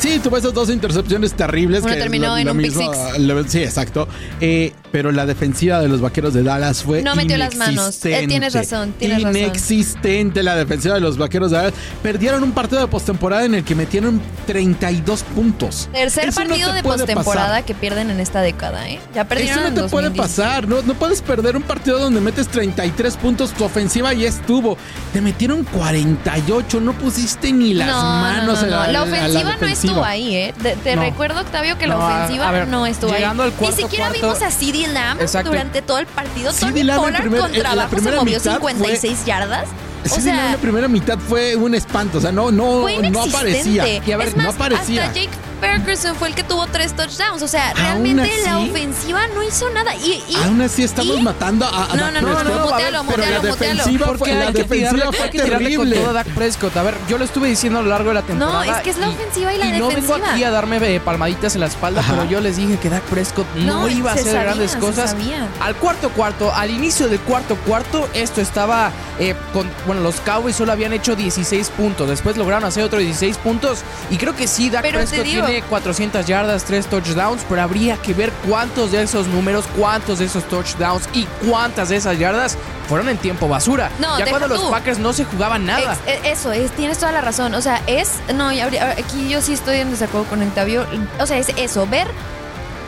Sí, 0.00 0.18
tuvo 0.18 0.38
esas 0.38 0.54
dos 0.54 0.70
intercepciones 0.70 1.34
terribles. 1.34 1.82
Uno 1.82 1.92
que 1.92 1.98
terminó 2.00 2.34
la- 2.34 2.40
en 2.40 2.46
la 2.46 2.52
un 2.52 2.58
misma- 2.58 3.18
la- 3.18 3.44
sí, 3.48 3.62
exacto. 3.62 4.08
Eh, 4.40 4.72
pero 4.90 5.12
la 5.12 5.26
defensiva 5.26 5.78
de 5.80 5.88
los 5.88 6.00
vaqueros 6.00 6.32
de 6.34 6.42
Dallas 6.42 6.82
fue. 6.82 7.02
No 7.02 7.14
metió 7.14 7.36
las 7.36 7.54
manos. 7.56 8.04
Eh, 8.06 8.24
tienes 8.26 8.54
razón, 8.54 8.92
tienes 8.98 9.22
razón. 9.22 9.36
Inexistente 9.36 10.42
la 10.42 10.56
defensiva 10.56 10.94
de 10.94 11.00
los 11.00 11.18
vaqueros 11.18 11.50
de 11.50 11.58
Dallas. 11.58 11.74
Perdieron 12.02 12.42
un 12.42 12.52
partido 12.52 12.80
de 12.80 12.88
postemporada 12.88 13.44
en 13.44 13.54
el 13.56 13.62
que 13.64 13.74
metieron 13.74 14.20
32 14.46 15.22
puntos. 15.22 15.88
Tercer 15.92 16.28
Eso 16.30 16.40
no 16.44 16.48
partido 16.48 16.70
te 16.70 16.76
de 16.76 16.82
postemporada 16.82 17.62
que 17.62 17.74
pierden 17.74 18.10
en 18.10 18.20
esta 18.20 18.40
década, 18.40 18.88
¿eh? 18.88 18.98
Ya 19.14 19.24
perdieron 19.28 19.58
Eso 19.58 19.68
no 19.68 19.74
te 19.82 19.88
puede 19.90 20.08
2017. 20.08 20.16
pasar. 20.16 20.66
No, 20.68 20.82
no 20.82 20.94
puedes 20.94 21.20
perder 21.22 21.56
un 21.56 21.62
partido 21.62 21.98
donde 21.98 22.20
metes 22.20 22.48
33 22.48 23.16
puntos. 23.18 23.52
Tu 23.52 23.64
ofensiva 23.64 24.12
ya 24.14 24.28
estuvo. 24.28 24.78
Te 25.12 25.20
metieron 25.20 25.62
48. 25.64 26.80
No 26.80 26.94
pusiste 26.94 27.52
ni 27.52 27.74
las 27.74 27.88
no, 27.88 28.02
no, 28.02 28.20
manos 28.22 28.58
no, 28.60 28.64
en 28.64 28.70
la, 28.70 28.86
La 28.88 29.02
en 29.02 29.08
ofensiva 29.08 29.42
no 29.44 29.50
defensiva. 29.60 29.89
Estuvo 29.90 30.04
ahí, 30.04 30.36
¿eh? 30.36 30.54
Te, 30.62 30.76
te 30.76 30.96
No. 30.96 31.02
recuerdo, 31.02 31.40
Octavio, 31.40 31.76
que 31.78 31.86
la 31.86 31.94
No, 31.96 32.02
a- 32.08 32.14
ofensiva 32.24 32.48
a 32.48 32.52
ver, 32.52 32.68
no 32.68 32.86
estuvo 32.86 33.12
ahí. 33.12 33.22
al 33.42 33.52
cuarto 33.52 33.76
Ni 33.76 33.82
siquiera 33.82 34.06
cuarto- 34.08 34.26
vimos 34.26 34.42
a 34.42 34.50
CeeDee 34.50 34.86
Lamb 34.88 35.20
Exacto. 35.20 35.50
durante 35.50 35.82
todo 35.82 35.98
el 35.98 36.06
partido. 36.06 36.52
Tony 36.52 36.82
Pollard 36.84 37.22
primer- 37.22 37.40
con 37.40 37.52
la 37.52 37.58
trabajo 37.60 37.90
se 37.98 38.02
movió 38.18 38.38
mitad 38.38 38.52
56 38.58 39.24
yardas. 39.26 39.68
O 40.04 40.08
Sí, 40.14 40.22
sea, 40.22 40.52
la 40.52 40.56
primera 40.56 40.88
mitad 40.88 41.18
fue 41.18 41.56
un 41.56 41.74
espanto. 41.74 42.18
O 42.18 42.20
sea, 42.22 42.32
no, 42.32 42.50
no, 42.50 42.80
fue 42.82 43.10
no 43.10 43.22
aparecía. 43.22 43.86
Y 43.86 44.12
a 44.12 44.16
ver, 44.16 44.28
es 44.28 44.36
más, 44.36 44.46
no 44.46 44.50
aparecía. 44.52 45.02
hasta 45.04 45.14
Jake 45.14 45.28
Ferguson 45.60 46.16
fue 46.16 46.28
el 46.28 46.34
que 46.34 46.42
tuvo 46.42 46.66
tres 46.66 46.94
touchdowns. 46.94 47.42
O 47.42 47.48
sea, 47.48 47.72
realmente 47.74 48.30
la 48.44 48.58
ofensiva 48.58 49.26
no 49.34 49.42
hizo 49.42 49.68
nada. 49.70 49.94
Y, 49.94 50.22
y- 50.28 50.34
Aún 50.44 50.60
así 50.62 50.82
estamos 50.82 51.18
¿Y? 51.18 51.22
matando 51.22 51.66
a, 51.66 51.84
a 51.92 51.96
No, 51.96 52.10
no, 52.10 52.20
no, 52.20 52.28
Prescott. 52.28 52.44
no, 52.54 52.66
mutealo, 52.70 52.70
pero 52.80 52.90
la 52.92 53.02
mutealo, 53.02 53.42
mutealo. 53.42 53.54
defensiva 53.82 54.06
Porque 54.06 54.18
fue, 54.18 54.34
la 54.34 54.40
hay 54.46 54.52
que 54.52 54.62
defensiva 54.62 54.90
tirarle, 54.92 55.16
fue 55.16 55.24
hay 55.26 55.30
que 55.30 55.42
tirarle 55.42 55.76
con 55.76 55.90
todo 55.92 56.08
a 56.10 56.12
Dak 56.12 56.26
Prescott. 56.34 56.76
A 56.76 56.82
ver, 56.82 56.94
yo 57.08 57.18
lo 57.18 57.24
estuve 57.24 57.48
diciendo 57.48 57.78
a 57.78 57.82
lo 57.82 57.88
largo 57.90 58.08
de 58.08 58.14
la 58.14 58.22
temporada. 58.22 58.76
es 58.78 58.82
que 58.82 58.90
es 58.90 58.98
la 58.98 59.08
ofensiva 59.10 59.52
y 59.54 59.58
la 59.58 59.64
no 59.66 59.72
vengo 59.72 59.88
defensiva. 59.90 60.32
aquí 60.32 60.44
a 60.44 60.50
darme 60.50 60.76
eh, 60.94 61.00
palmaditas 61.00 61.54
en 61.54 61.60
la 61.60 61.66
espalda, 61.66 62.00
Ajá. 62.00 62.14
pero 62.14 62.30
yo 62.30 62.40
les 62.40 62.56
dije 62.56 62.78
que 62.78 62.88
Dak 62.88 63.02
Prescott 63.04 63.46
no, 63.56 63.82
No, 63.82 63.88
iba 63.88 64.10
a 64.10 64.14
hacer 64.14 64.26
sabía, 64.26 64.42
grandes 64.42 64.76
cosas. 64.76 65.10
sabía. 65.10 65.46
Al 65.60 65.74
cuarto 65.76 66.10
cuarto, 66.10 66.52
al 66.54 66.70
inicio 66.70 67.08
del 67.08 67.20
cuarto 67.20 67.56
cuarto, 67.66 68.08
esto 68.14 68.40
estaba 68.40 68.90
eh, 69.18 69.34
con, 69.52 69.70
bueno, 69.86 70.00
los 70.02 70.16
Cowboys 70.20 70.56
solo 70.56 70.72
habían 70.72 70.92
hecho 70.92 71.14
16 71.16 71.68
puntos, 71.70 72.08
después 72.08 72.36
lograron 72.36 72.64
hacer 72.64 72.82
otros 72.84 73.02
16 73.02 73.36
puntos 73.38 73.80
y 74.10 74.16
creo 74.16 74.34
que 74.34 74.46
sí, 74.48 74.70
Dak 74.70 74.82
Pero 74.82 75.00
te 75.00 75.06
Prescott 75.06 75.26
digo- 75.26 75.46
tiene 75.50 75.66
400 75.66 76.26
yardas, 76.26 76.64
3 76.64 76.86
touchdowns, 76.86 77.42
pero 77.48 77.62
habría 77.62 77.96
que 77.96 78.14
ver 78.14 78.30
cuántos 78.48 78.92
de 78.92 79.02
esos 79.02 79.26
números, 79.26 79.64
cuántos 79.76 80.20
de 80.20 80.26
esos 80.26 80.44
touchdowns 80.44 81.08
y 81.12 81.26
cuántas 81.48 81.88
de 81.88 81.96
esas 81.96 82.18
yardas 82.18 82.56
fueron 82.88 83.08
en 83.08 83.18
tiempo 83.18 83.48
basura. 83.48 83.90
No, 83.98 84.16
ya 84.18 84.26
cuando 84.26 84.46
los 84.46 84.60
tú. 84.60 84.70
Packers 84.70 84.98
no 85.00 85.12
se 85.12 85.24
jugaban 85.24 85.66
nada. 85.66 85.96
Ex- 86.06 86.24
e- 86.24 86.30
eso, 86.30 86.52
es, 86.52 86.70
tienes 86.72 86.98
toda 86.98 87.10
la 87.10 87.20
razón. 87.20 87.54
O 87.54 87.60
sea, 87.60 87.82
es. 87.88 88.12
No, 88.34 88.48
aquí 88.48 89.28
yo 89.28 89.40
sí 89.42 89.54
estoy 89.54 89.78
en 89.78 89.90
desacuerdo 89.90 90.28
con 90.28 90.40
Octavio. 90.42 90.86
O 91.18 91.26
sea, 91.26 91.38
es 91.38 91.48
eso, 91.56 91.84
ver 91.86 92.06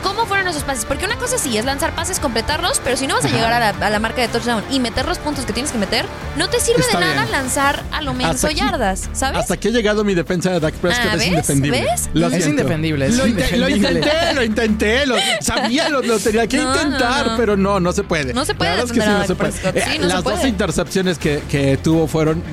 cómo 0.03 0.25
fueron 0.25 0.47
esos 0.47 0.63
pases. 0.63 0.85
Porque 0.85 1.05
una 1.05 1.15
cosa 1.17 1.37
sí 1.37 1.57
es 1.57 1.65
lanzar 1.65 1.95
pases, 1.95 2.19
completarlos, 2.19 2.79
pero 2.83 2.97
si 2.97 3.07
no 3.07 3.15
vas 3.15 3.25
a 3.25 3.29
llegar 3.29 3.51
a 3.53 3.59
la, 3.59 3.69
a 3.87 3.89
la 3.89 3.99
marca 3.99 4.21
de 4.21 4.27
touchdown 4.27 4.63
y 4.69 4.79
meter 4.79 5.07
los 5.07 5.17
puntos 5.17 5.45
que 5.45 5.53
tienes 5.53 5.71
que 5.71 5.77
meter, 5.77 6.05
no 6.37 6.49
te 6.49 6.59
sirve 6.59 6.81
Está 6.81 6.99
de 6.99 7.05
nada 7.05 7.21
bien. 7.23 7.31
lanzar 7.31 7.83
a 7.91 8.01
lo 8.01 8.11
aquí- 8.11 8.55
yardas, 8.55 9.09
¿sabes? 9.13 9.39
Hasta 9.39 9.55
aquí 9.55 9.69
ha 9.69 9.71
llegado 9.71 10.03
mi 10.03 10.13
defensa 10.13 10.51
de 10.51 10.59
Dak 10.59 10.73
Prescott. 10.75 11.05
Ah, 11.05 11.13
es 11.13 11.19
¿ves? 11.19 11.27
indefendible. 11.29 11.81
¿Ves? 11.81 12.09
Lo 12.13 12.27
Es 12.27 12.45
indefendible, 12.45 13.05
es 13.07 13.15
Lo, 13.17 13.25
inte- 13.27 13.57
lo 13.57 13.69
indefendible. 13.69 14.09
intenté, 14.09 14.33
lo 14.35 14.43
intenté. 14.43 15.05
Lo, 15.05 15.15
sabía, 15.41 15.89
lo, 15.89 16.01
lo 16.01 16.19
tenía 16.19 16.45
que 16.47 16.57
No, 16.63 16.73
no, 16.75 16.81
intentar, 16.81 17.27
no. 17.27 17.37
pero 17.37 17.57
no, 17.57 17.79
no 17.79 17.91
se 17.93 18.03
puede. 18.03 18.33
No 18.33 18.45
se 18.45 18.53
puede 18.55 18.77
es 18.81 18.91
que 18.91 19.01
sí, 19.01 19.07
no 19.07 19.25
se 19.25 19.35
puede. 19.35 19.51
Eh, 19.51 19.83
Sí, 19.93 19.97
no 19.99 20.07
se 20.07 20.13
Las 20.13 20.23
dos 20.23 20.43
intercepciones 20.45 21.17
que, 21.17 21.41
que 21.49 21.77
tuvo 21.77 22.07
fueron 22.07 22.43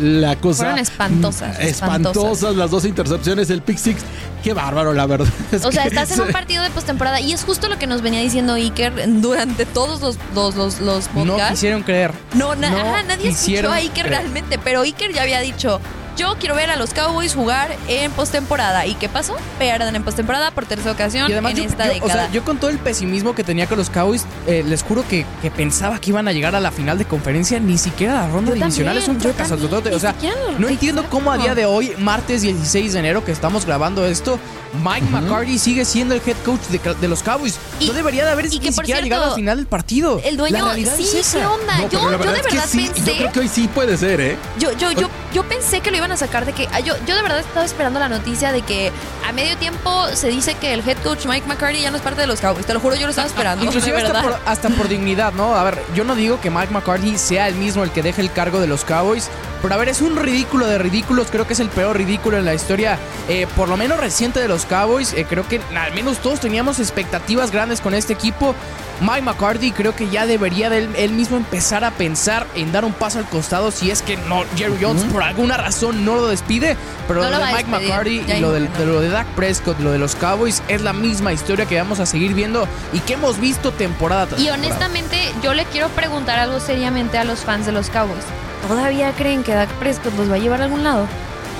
la 0.00 0.36
cosa. 0.36 0.64
Fueron 0.64 0.78
espantosas, 0.78 1.58
mm, 1.58 1.62
Espantosas, 1.62 2.16
espantosas. 2.16 2.56
las 2.56 2.70
dos 2.70 2.84
intercepciones. 2.84 3.50
El 3.50 3.62
pick 3.62 3.78
six, 3.78 4.02
qué 4.42 4.52
bárbaro, 4.52 4.92
la 4.92 5.06
verdad. 5.06 5.28
es 5.52 5.64
O 5.64 5.72
sea, 5.72 5.82
que 5.82 5.88
estás 5.88 6.10
en 6.12 6.20
un 6.22 6.32
partido 6.32 6.62
de 6.62 6.70
postemporada 6.92 7.20
y 7.20 7.32
es 7.32 7.44
justo 7.44 7.68
lo 7.68 7.78
que 7.78 7.86
nos 7.86 8.02
venía 8.02 8.20
diciendo 8.20 8.54
Iker 8.54 8.92
durante 9.20 9.64
todos 9.66 10.00
los, 10.00 10.18
los, 10.34 10.54
los, 10.56 10.80
los 10.80 11.08
No 11.14 11.24
podcasts. 11.24 11.52
quisieron 11.52 11.82
creer. 11.82 12.12
No, 12.34 12.54
na- 12.54 12.70
No 12.70 12.76
ajá, 12.78 13.02
nadie 13.04 13.30
escuchó 13.30 13.70
a 13.70 13.76
Iker 13.76 14.06
creer. 14.06 14.20
realmente, 14.22 14.58
pero 14.58 14.82
Iker 14.82 15.12
ya 15.12 15.22
había 15.22 15.40
dicho, 15.40 15.80
yo 16.16 16.36
quiero 16.38 16.54
ver 16.54 16.70
a 16.70 16.76
los 16.76 16.92
Cowboys 16.94 17.34
jugar 17.34 17.76
en 17.88 18.10
postemporada. 18.12 18.86
¿Y 18.86 18.94
qué 18.94 19.08
pasó? 19.08 19.36
Pierden 19.58 19.94
en 19.96 20.02
postemporada 20.04 20.50
por 20.50 20.66
tercera 20.66 20.92
ocasión 20.92 21.28
Y 21.28 21.32
además 21.32 21.52
en 21.52 21.58
yo, 21.58 21.64
esta 21.64 21.84
yo- 21.86 21.90
o 21.90 21.94
década. 21.94 22.12
sea, 22.12 22.30
yo 22.30 22.44
con 22.44 22.58
todo 22.58 22.70
el 22.70 22.78
pesimismo 22.78 23.34
que 23.34 23.44
tenía 23.44 23.66
con 23.66 23.78
los 23.78 23.90
Cowboys, 23.90 24.24
eh, 24.46 24.62
les 24.66 24.82
juro 24.82 25.04
que, 25.08 25.24
que 25.40 25.50
pensaba 25.50 25.98
que 26.00 26.10
iban 26.10 26.28
a 26.28 26.32
llegar 26.32 26.54
a 26.54 26.60
la 26.60 26.70
final 26.70 26.98
de 26.98 27.04
conferencia, 27.04 27.58
ni 27.60 27.78
siquiera 27.78 28.22
a 28.24 28.26
la 28.26 28.32
ronda 28.32 28.50
Yo 28.50 28.56
divisional 28.56 28.96
es 28.98 29.08
un 29.08 29.20
fracaso. 29.20 29.56
también, 29.56 29.94
O 29.94 29.98
sea, 29.98 30.14
no 30.58 30.68
entiendo 30.68 31.04
cómo 31.10 31.32
a 31.32 31.38
día 31.38 31.54
de 31.54 31.66
hoy, 31.66 31.92
martes 31.98 32.42
16 32.42 32.92
de 32.92 32.98
enero, 32.98 33.24
que 33.24 33.32
estamos 33.32 33.64
grabando 33.66 34.06
esto, 34.06 34.38
Mike 34.82 35.06
McCarthy 35.10 35.58
sigue 35.58 35.84
siendo 35.84 36.14
el 36.14 36.22
head 36.26 36.36
coach 36.44 36.60
de, 36.70 36.78
de 36.94 37.08
los 37.08 37.22
Cowboys. 37.22 37.58
Y- 37.80 37.86
no 37.88 37.92
debería 37.92 38.24
de 38.24 38.30
haber 38.30 38.46
ni 38.46 38.50
siquiera 38.52 38.74
cierto, 38.84 39.02
llegado 39.02 39.24
al 39.30 39.34
final 39.34 39.56
del 39.58 39.66
partido. 39.66 40.20
el 40.24 40.36
dueño, 40.36 40.58
La 40.58 40.64
realidad 40.64 40.94
sí, 40.96 41.02
es 41.04 41.14
esa. 41.14 41.40
¿qué 41.40 41.46
onda? 41.46 41.78
No, 41.78 41.82
yo, 41.82 41.88
pero 41.90 42.04
la 42.04 42.12
yo 42.12 42.18
verdad 42.18 42.32
de 42.32 42.40
es 42.40 42.46
que 42.46 42.52
verdad 42.54 42.68
sí, 42.70 42.90
pensé... 42.94 43.10
Yo 43.12 43.16
creo 43.18 43.32
que 43.32 43.40
hoy 43.40 43.48
sí 43.48 43.68
puede 43.68 43.96
ser, 43.98 44.20
¿eh? 44.20 44.36
Yo, 44.58 44.72
yo, 44.72 44.90
yo, 44.92 45.08
yo 45.34 45.42
pensé 45.44 45.80
que 45.80 45.90
lo 45.90 45.96
iban 46.02 46.12
a 46.12 46.16
sacar 46.16 46.44
de 46.44 46.52
que. 46.52 46.68
ah, 46.72 46.80
Yo, 46.80 46.94
yo 47.06 47.14
de 47.16 47.22
verdad 47.22 47.38
estaba 47.38 47.64
esperando 47.64 48.00
la 48.00 48.08
noticia 48.08 48.52
de 48.52 48.62
que 48.62 48.90
a 49.28 49.32
medio 49.32 49.56
tiempo 49.56 50.06
se 50.14 50.28
dice 50.28 50.54
que 50.54 50.74
el 50.74 50.86
head 50.88 50.98
coach 51.04 51.26
Mike 51.26 51.46
McCarthy 51.46 51.80
ya 51.80 51.90
no 51.90 51.96
es 51.96 52.02
parte 52.02 52.20
de 52.20 52.26
los 52.26 52.40
Cowboys. 52.40 52.66
Te 52.66 52.74
lo 52.74 52.80
juro, 52.80 52.96
yo 52.96 53.06
lo 53.06 53.10
estaba 53.10 53.28
esperando. 53.28 53.64
Inclusive 53.64 53.96
de 53.98 54.06
hasta 54.06 54.22
por, 54.22 54.38
hasta 54.44 54.68
por 54.70 54.88
dignidad, 54.88 55.32
¿no? 55.32 55.54
A 55.54 55.62
ver, 55.64 55.78
yo 55.94 56.04
no 56.04 56.14
digo 56.14 56.40
que 56.40 56.50
Mike 56.50 56.72
McCarthy 56.72 57.16
sea 57.18 57.46
el 57.48 57.54
mismo 57.54 57.82
el 57.84 57.90
que 57.90 58.02
deje 58.02 58.20
el 58.20 58.32
cargo 58.32 58.60
de 58.60 58.66
los 58.66 58.84
Cowboys, 58.84 59.28
Pero 59.62 59.74
a 59.74 59.78
ver, 59.78 59.88
es 59.88 60.00
un 60.00 60.16
ridículo 60.16 60.66
de 60.66 60.76
ridículos. 60.78 61.28
Creo 61.30 61.46
que 61.46 61.52
es 61.52 61.60
el 61.60 61.68
peor 61.68 61.96
ridículo 61.96 62.36
en 62.36 62.44
la 62.44 62.52
historia, 62.54 62.98
eh, 63.28 63.46
por 63.56 63.68
lo 63.68 63.76
menos 63.76 63.98
reciente 64.00 64.40
de 64.40 64.48
los 64.48 64.66
Cowboys. 64.66 65.12
Eh, 65.14 65.24
creo 65.28 65.46
que 65.46 65.60
al 65.76 65.94
menos 65.94 66.18
todos 66.18 66.40
teníamos 66.40 66.80
expectativas 66.80 67.50
grandes 67.52 67.80
con 67.80 67.94
este 67.94 68.12
equipo. 68.12 68.54
Mike 69.00 69.22
McCarthy 69.22 69.72
creo 69.72 69.96
que 69.96 70.08
ya 70.10 70.26
debería 70.26 70.68
de 70.70 70.78
él, 70.78 70.90
él 70.96 71.12
mismo 71.12 71.36
empezar 71.36 71.82
a 71.84 71.90
pensar 71.92 72.46
en 72.54 72.70
dar 72.72 72.84
un 72.84 72.92
paso 72.92 73.18
al 73.18 73.24
costado 73.28 73.70
si 73.72 73.90
es 73.90 74.00
que 74.02 74.16
no 74.16 74.44
Jerry 74.56 74.76
Jones 74.80 75.02
por 75.04 75.22
alguna 75.24 75.56
razón 75.56 76.04
no 76.04 76.16
lo 76.16 76.26
despide. 76.28 76.76
Pero 77.08 77.22
No 77.22 77.30
lo 77.30 77.38
lo 77.38 77.44
de 77.46 77.52
Mike 77.52 77.70
McCarthy 77.70 78.20
y 78.28 78.40
lo, 78.40 78.52
del- 78.52 78.72
de 78.74 78.86
lo 78.86 79.00
de 79.00 79.08
Dak 79.10 79.26
Prescott, 79.28 79.80
lo 79.80 79.90
de 79.92 79.98
los 79.98 80.14
Cowboys 80.16 80.62
es 80.68 80.82
la 80.82 80.92
misma 80.92 81.32
historia 81.32 81.66
que 81.66 81.76
vamos 81.78 81.98
a 82.00 82.06
seguir 82.06 82.34
viendo 82.34 82.68
y 82.92 82.98
que 83.00 83.14
hemos 83.14 83.40
visto 83.40 83.72
temporada 83.72 84.26
tras 84.26 84.40
Y 84.40 84.44
temporada. 84.46 84.66
honestamente, 84.68 85.32
yo 85.42 85.54
le 85.54 85.64
quiero 85.66 85.88
preguntar 85.88 86.38
algo 86.38 86.60
seriamente 86.60 87.18
a 87.18 87.24
los 87.24 87.40
fans 87.40 87.66
de 87.66 87.72
los 87.72 87.88
Cowboys. 87.90 88.22
¿Todavía 88.66 89.12
creen 89.12 89.42
que 89.42 89.52
Dak 89.54 89.68
Prescott 89.74 90.16
los 90.16 90.30
va 90.30 90.34
a 90.36 90.38
llevar 90.38 90.60
a 90.60 90.64
algún 90.64 90.82
lado? 90.84 91.06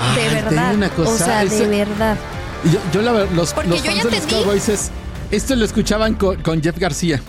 Ay, 0.01 0.17
de 0.17 0.29
te 0.31 0.37
digo 0.37 0.51
verdad. 0.51 0.75
una 0.75 0.89
cosa, 0.91 1.11
o 1.11 1.19
sea, 1.19 1.43
ese- 1.43 1.67
de 1.69 1.85
verdad. 1.85 2.17
Yo, 2.65 2.79
yo 2.93 3.03
la 3.03 3.25
los, 3.25 3.53
Porque 3.53 3.71
los 3.71 3.83
yo 3.83 3.91
fans 3.91 4.05
ya 4.05 4.11
de 4.11 4.17
los. 4.17 4.27
Cowboys 4.27 4.69
es. 4.69 4.91
Esto 5.31 5.57
lo 5.57 5.65
escuchaban 5.65 6.15
con, 6.15 6.41
con 6.43 6.63
Jeff 6.63 6.79
García. 6.79 7.21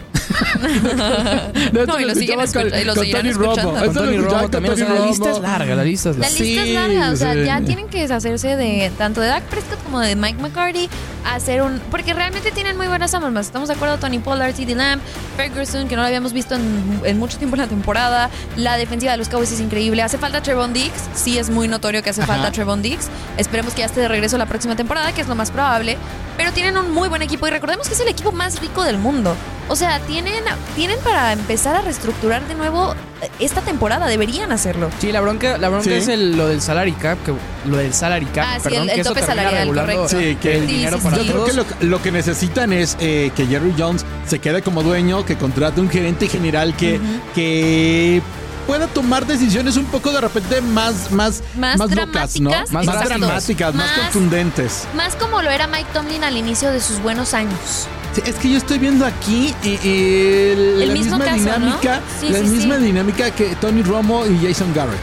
No, 1.87 1.99
y 1.99 2.05
lo 2.05 2.15
siguen 2.15 2.39
escucha- 2.39 2.79
y 2.79 2.83
lo 2.85 2.95
seguirán 2.95 3.25
escuchando. 3.25 3.77
Esto 3.77 3.85
Con 3.85 3.93
lo 3.93 3.93
Tony 3.93 4.15
escuchaban 4.15 4.23
Romo 4.29 4.41
con 4.41 4.51
también, 4.51 4.73
o 4.73 4.77
sea, 4.77 4.87
Tony 4.87 4.99
la 4.99 5.05
lista 5.07 5.31
es 5.31 5.39
larga, 5.39 5.75
la 5.75 5.83
lista 5.83 6.09
es 6.09 6.15
La 6.17 6.21
larga. 6.27 6.39
lista 6.39 6.61
es 6.61 6.67
Sí, 6.67 6.73
larga, 6.73 7.11
o 7.11 7.15
sea, 7.15 7.33
sí. 7.33 7.43
ya 7.45 7.61
tienen 7.61 7.87
que 7.89 8.01
deshacerse 8.01 8.55
de 8.55 8.91
tanto 8.97 9.21
de 9.21 9.27
Dak 9.27 9.43
Prescott 9.43 9.83
como 9.83 9.99
de 9.99 10.15
Mike 10.15 10.41
McCarthy, 10.41 10.89
hacer 11.33 11.61
un 11.61 11.79
porque 11.91 12.13
realmente 12.13 12.51
tienen 12.51 12.77
muy 12.77 12.87
buenas 12.87 13.13
armas. 13.13 13.45
Estamos 13.45 13.69
de 13.69 13.75
acuerdo, 13.75 13.97
Tony 13.97 14.19
Pollard, 14.19 14.53
CD 14.55 14.75
Lamb, 14.75 15.01
Ferguson, 15.37 15.87
que 15.87 15.95
no 15.95 16.01
lo 16.01 16.07
habíamos 16.07 16.33
visto 16.33 16.55
en, 16.55 17.01
en 17.03 17.19
mucho 17.19 17.37
tiempo 17.37 17.55
en 17.55 17.61
la 17.61 17.67
temporada. 17.67 18.29
La 18.55 18.77
defensiva 18.77 19.11
de 19.13 19.17
los 19.17 19.29
Cowboys 19.29 19.51
es 19.51 19.59
increíble. 19.59 20.01
Hace 20.01 20.17
falta 20.17 20.41
Trevon 20.41 20.73
Diggs, 20.73 21.01
sí 21.15 21.37
es 21.37 21.49
muy 21.49 21.67
notorio 21.67 22.01
que 22.03 22.09
hace 22.09 22.25
falta 22.25 22.51
Trevon 22.51 22.81
Diggs. 22.81 23.07
Esperemos 23.37 23.73
que 23.73 23.79
ya 23.79 23.85
esté 23.85 24.01
de 24.01 24.07
regreso 24.07 24.37
la 24.37 24.45
próxima 24.45 24.75
temporada, 24.75 25.11
que 25.13 25.21
es 25.21 25.27
lo 25.27 25.35
más 25.35 25.51
probable. 25.51 25.97
Pero 26.37 26.51
tienen 26.51 26.77
un 26.77 26.91
muy 26.91 27.09
buen 27.09 27.21
equipo 27.21 27.47
y 27.47 27.51
recordemos 27.51 27.87
que 27.87 27.93
es 27.93 27.99
el 27.99 28.07
equipo 28.07 28.31
más 28.31 28.59
rico 28.59 28.83
del 28.83 28.97
mundo. 28.97 29.35
O 29.69 29.75
sea, 29.75 29.99
tienen, 30.01 30.43
tienen 30.75 30.99
para 30.99 31.31
empezar 31.33 31.75
a 31.75 31.81
reestructurar 31.81 32.45
de 32.47 32.55
nuevo 32.55 32.93
esta 33.39 33.61
temporada, 33.61 34.07
deberían 34.07 34.51
hacerlo. 34.51 34.89
Sí, 34.99 35.11
la 35.13 35.21
bronca, 35.21 35.57
la 35.57 35.69
bronca 35.69 35.85
Sí. 35.85 35.93
es 35.93 36.07
el- 36.09 36.35
lo 36.35 36.47
del 36.49 36.61
salary 36.61 36.91
cap, 36.91 37.17
que, 37.25 37.33
lo 37.69 37.77
del 37.77 37.93
salary 37.93 38.25
cap, 38.25 38.45
Ah, 38.47 38.55
sí, 38.57 38.63
perdón, 38.63 38.83
el- 38.83 38.89
el 38.89 38.95
que 38.95 39.01
eso 39.01 39.09
tope 39.11 39.21
termina 39.21 39.41
salarial, 39.43 39.63
regulando 39.67 39.93
correcto. 39.95 40.19
Sí, 40.19 40.35
que 40.41 40.55
el 40.57 40.67
Sí, 40.67 40.73
dinero 40.75 40.97
sí, 40.97 41.03
para 41.03 41.15
sí. 41.17 41.25
Yo 41.25 41.31
creo 41.31 41.45
que 41.45 41.53
lo, 41.53 41.65
lo 41.89 42.01
que 42.01 42.11
necesitan 42.11 42.73
es 42.73 42.97
eh, 42.99 43.31
que 43.35 43.45
Jerry 43.47 43.73
Jones 43.77 44.05
se 44.27 44.39
quede 44.39 44.61
como 44.61 44.83
dueño, 44.83 45.25
que 45.25 45.37
contrate 45.37 45.79
un 45.79 45.89
gerente 45.89 46.27
general 46.27 46.75
que, 46.75 46.99
que 47.33 48.21
pueda 48.67 48.87
tomar 48.87 49.25
decisiones 49.25 49.77
un 49.77 49.85
poco 49.85 50.11
de 50.11 50.21
repente 50.21 50.61
más 50.61 51.11
más 51.11 51.41
Más 51.57 51.77
locas, 51.79 52.39
¿no? 52.39 52.51
Más, 52.71 52.85
dramáticas, 52.85 53.73
más, 53.73 53.85
Más- 53.87 53.99
contundentes. 53.99 54.87
Más 54.95 55.15
como 55.15 55.41
lo 55.41 55.49
era 55.49 55.67
Mike 55.67 55.87
Tomlin 55.93 56.23
al 56.23 56.37
inicio 56.37 56.71
de 56.71 56.79
sus 56.81 56.99
buenos 57.01 57.33
años. 57.33 57.87
Sí, 58.13 58.21
es 58.25 58.35
que 58.35 58.49
yo 58.51 58.57
estoy 58.57 58.77
viendo 58.79 59.05
aquí 59.05 59.53
eh, 59.63 59.79
eh, 59.83 60.53
El 60.81 60.87
la 60.87 60.93
misma 60.93 61.17
caso, 61.19 61.31
¿no? 61.31 61.35
dinámica, 61.55 62.01
Sí, 62.19 62.29
la 62.29 62.39
sí, 62.39 62.45
misma 62.45 62.77
dinámica 62.77 63.31
que 63.31 63.55
Tony 63.55 63.81
Romo 63.81 64.25
y 64.25 64.45
Jason 64.45 64.71
Garrett. 64.73 64.99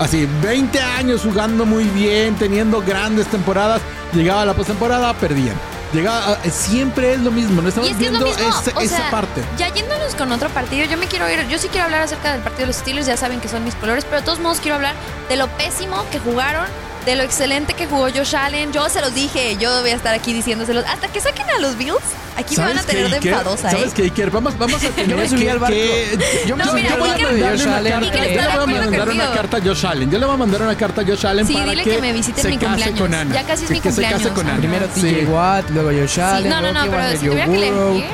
Así, 0.00 0.28
20 0.42 0.80
años 0.80 1.22
jugando 1.22 1.64
muy 1.66 1.84
bien, 1.84 2.34
teniendo 2.36 2.80
grandes 2.82 3.26
temporadas, 3.28 3.80
llegaba 4.12 4.44
la 4.44 4.54
postemporada, 4.54 5.12
perdían. 5.14 5.56
Llegaba, 5.92 6.32
a- 6.34 6.50
siempre 6.50 7.14
es 7.14 7.20
lo 7.20 7.30
mismo, 7.30 7.62
no 7.62 7.68
estamos 7.68 7.88
es 7.88 7.94
es 7.94 7.98
viendo 8.00 8.20
mismo, 8.20 8.44
o 8.74 8.80
esa 8.80 9.10
parte. 9.10 9.42
ya 9.56 9.72
yéndonos 9.72 10.14
con 10.14 10.30
otro 10.32 10.50
partido, 10.50 10.84
yo 10.86 10.98
me 10.98 11.06
quiero 11.06 11.28
ir, 11.30 11.46
yo 11.48 11.58
sí 11.58 11.68
quiero 11.68 11.86
hablar 11.86 12.02
acerca 12.02 12.32
del 12.32 12.42
partido 12.42 12.60
de 12.62 12.66
los 12.66 12.76
Steelers, 12.76 13.06
ya 13.06 13.16
saben 13.16 13.40
que 13.40 13.48
son 13.48 13.64
mis 13.64 13.74
colores, 13.74 14.04
pero 14.04 14.18
de 14.18 14.22
todos 14.26 14.38
modos 14.38 14.60
quiero 14.60 14.74
hablar 14.76 14.94
de 15.30 15.36
lo 15.36 15.48
pésimo 15.56 16.04
que 16.10 16.18
jugaron, 16.18 16.66
de 17.08 17.16
lo 17.16 17.22
excelente 17.22 17.72
que 17.72 17.86
jugó 17.86 18.08
Josh 18.14 18.36
Allen. 18.36 18.70
Yo 18.72 18.88
se 18.90 19.00
los 19.00 19.14
dije, 19.14 19.56
yo 19.58 19.80
voy 19.80 19.90
a 19.90 19.94
estar 19.94 20.14
aquí 20.14 20.34
diciéndoselos. 20.34 20.84
Hasta 20.86 21.08
que 21.08 21.20
saquen 21.22 21.48
a 21.48 21.58
los 21.58 21.78
Bills, 21.78 21.96
aquí 22.36 22.54
me 22.58 22.64
van 22.64 22.78
a 22.78 22.82
¿Sabes 22.82 22.86
qué, 22.86 23.02
tener 23.04 23.10
de 23.22 23.30
enfadosa, 23.30 23.70
¿Sabes 23.70 23.86
¿eh? 23.86 23.92
qué, 23.96 24.02
Iker? 24.02 24.30
Vamos, 24.30 24.58
vamos 24.58 24.84
a 24.84 24.88
tener 24.94 25.16
que- 25.28 25.50
al 25.50 25.58
barco. 25.58 25.74
que- 25.74 26.18
Yo 26.46 26.54
me 26.56 26.64
No, 26.64 26.72
mira, 26.74 26.90
Iker- 26.98 27.28
de 27.32 27.42
Josh 27.48 27.66
Allen. 27.66 28.00
Yo 28.00 28.08
le 28.08 28.56
voy 28.56 28.64
a 28.64 28.66
mandar 28.66 29.08
una 29.08 29.30
carta 29.32 29.56
a 29.56 29.60
Josh 29.62 29.86
Allen. 29.86 30.10
Yo 30.10 30.18
le 30.18 30.26
voy 30.26 30.34
a 30.34 30.38
mandar 30.38 30.62
una 30.62 30.76
carta 30.76 31.00
a 31.00 31.04
Josh 31.06 31.26
Allen 31.26 31.46
Sí, 31.46 31.52
para 31.54 31.64
dile 31.70 31.84
que, 31.84 31.90
que 31.96 32.00
me 32.02 32.12
visite 32.12 32.40
en 32.40 32.42
se 32.42 32.48
mi 32.50 32.58
case 32.58 32.66
cumpleaños. 32.68 33.00
con 33.00 33.14
Ana. 33.14 33.34
Ya 33.34 33.42
casi 33.44 33.64
es 33.64 33.70
mi 33.70 33.80
que 33.80 33.90
se 33.92 34.02
case 34.02 34.12
cumpleaños. 34.30 34.38
con 34.38 34.46
Ana. 34.48 34.58
Primero 34.58 34.86
Sí. 34.94 35.00
TJ 35.00 35.24
Watt, 35.30 35.70
luego 35.70 35.88
Josh 35.90 36.08
Sí, 36.14 36.20
Allen, 36.20 36.50
no, 36.50 36.60
no, 36.60 36.72
no, 36.72 36.80
luego 36.86 36.90
pero 36.96 37.02
Joe 37.08 37.16
si 37.18 37.26
tuviera 37.26 37.44
que 37.46 37.50
Burrow. 37.70 37.90
elegir. 37.94 38.10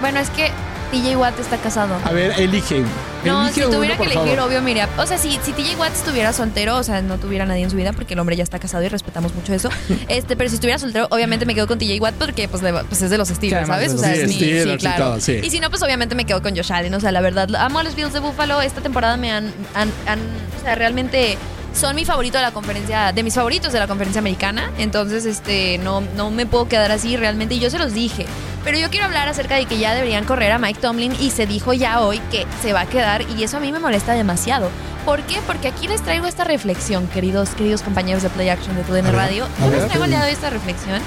Bueno, 0.00 0.20
es 0.20 0.30
que 0.30 0.50
TJ 0.90 1.16
Watt 1.16 1.38
está 1.40 1.56
casado. 1.58 1.96
A 2.04 2.12
ver, 2.12 2.32
elige. 2.38 2.82
No, 3.24 3.42
Elige 3.42 3.54
si 3.62 3.66
uno, 3.66 3.76
tuviera 3.76 3.96
que 3.96 4.04
elegir, 4.04 4.22
favor. 4.36 4.38
obvio, 4.48 4.62
mira. 4.62 4.88
O 4.98 5.06
sea, 5.06 5.18
si, 5.18 5.38
si 5.42 5.52
TJ 5.52 5.76
Watt 5.78 5.92
estuviera 5.94 6.32
soltero, 6.32 6.76
o 6.76 6.82
sea, 6.84 7.02
no 7.02 7.18
tuviera 7.18 7.44
nadie 7.44 7.64
en 7.64 7.70
su 7.70 7.76
vida, 7.76 7.92
porque 7.92 8.14
el 8.14 8.20
hombre 8.20 8.36
ya 8.36 8.44
está 8.44 8.58
casado 8.60 8.84
y 8.84 8.88
respetamos 8.88 9.34
mucho 9.34 9.52
eso. 9.52 9.68
este, 10.08 10.36
pero 10.36 10.48
si 10.48 10.54
estuviera 10.56 10.78
soltero, 10.78 11.08
obviamente 11.10 11.44
me 11.44 11.54
quedo 11.54 11.66
con 11.66 11.78
TJ 11.78 11.98
Watt 12.00 12.14
porque 12.14 12.46
pues, 12.48 12.62
le- 12.62 12.72
pues 12.84 13.02
es 13.02 13.10
de 13.10 13.18
los 13.18 13.28
Steelers, 13.28 13.66
¿sabes? 13.66 13.92
O 13.94 13.98
sea, 13.98 14.14
Sí, 14.14 14.20
es 14.20 14.28
mi- 14.28 14.34
Steelers 14.34 14.64
sí, 14.64 14.70
y 14.70 14.78
claro. 14.78 15.04
todo, 15.04 15.20
sí. 15.20 15.40
Y 15.42 15.50
si 15.50 15.58
no, 15.60 15.70
pues 15.70 15.82
obviamente 15.82 16.14
me 16.14 16.24
quedo 16.24 16.40
con 16.42 16.54
Josh 16.56 16.72
Allen. 16.72 16.94
O 16.94 17.00
sea, 17.00 17.10
la 17.10 17.20
verdad, 17.20 17.48
amo 17.56 17.80
a 17.80 17.82
los 17.82 17.94
Bills 17.96 18.12
de 18.12 18.20
Buffalo. 18.20 18.60
Esta 18.62 18.80
temporada 18.80 19.16
me 19.16 19.32
han, 19.32 19.46
han, 19.74 19.90
han- 20.06 20.20
o 20.58 20.62
sea, 20.62 20.74
realmente 20.76 21.36
son 21.76 21.94
mi 21.94 22.04
favorito 22.04 22.38
de 22.38 22.42
la 22.42 22.52
conferencia, 22.52 23.12
de 23.12 23.22
mis 23.22 23.34
favoritos 23.34 23.72
de 23.72 23.78
la 23.78 23.86
conferencia 23.86 24.18
americana. 24.18 24.70
Entonces, 24.78 25.26
este, 25.26 25.78
no, 25.78 26.00
no 26.16 26.30
me 26.30 26.46
puedo 26.46 26.68
quedar 26.68 26.90
así 26.90 27.16
realmente. 27.16 27.54
Y 27.54 27.58
yo 27.60 27.70
se 27.70 27.78
los 27.78 27.92
dije. 27.92 28.26
Pero 28.64 28.78
yo 28.78 28.90
quiero 28.90 29.06
hablar 29.06 29.28
acerca 29.28 29.54
de 29.54 29.66
que 29.66 29.78
ya 29.78 29.94
deberían 29.94 30.24
correr 30.24 30.50
a 30.50 30.58
Mike 30.58 30.80
Tomlin 30.80 31.14
y 31.20 31.30
se 31.30 31.46
dijo 31.46 31.72
ya 31.72 32.00
hoy 32.00 32.18
que 32.32 32.46
se 32.62 32.72
va 32.72 32.80
a 32.80 32.86
quedar 32.86 33.22
y 33.22 33.44
eso 33.44 33.58
a 33.58 33.60
mí 33.60 33.70
me 33.70 33.78
molesta 33.78 34.14
demasiado. 34.14 34.70
¿Por 35.04 35.22
qué? 35.22 35.38
Porque 35.46 35.68
aquí 35.68 35.86
les 35.86 36.02
traigo 36.02 36.26
esta 36.26 36.42
reflexión, 36.42 37.06
queridos, 37.06 37.50
queridos 37.50 37.82
compañeros 37.82 38.24
de 38.24 38.30
Play 38.30 38.48
Action 38.48 38.74
de 38.74 38.82
TUDN 38.82 39.12
Radio. 39.12 39.46
Yo 39.60 39.70
les 39.70 39.86
traigo 39.86 40.04
el 40.04 40.10
día 40.10 40.18
de 40.20 40.26
hoy 40.26 40.32
esta 40.32 40.50
reflexión. 40.50 41.00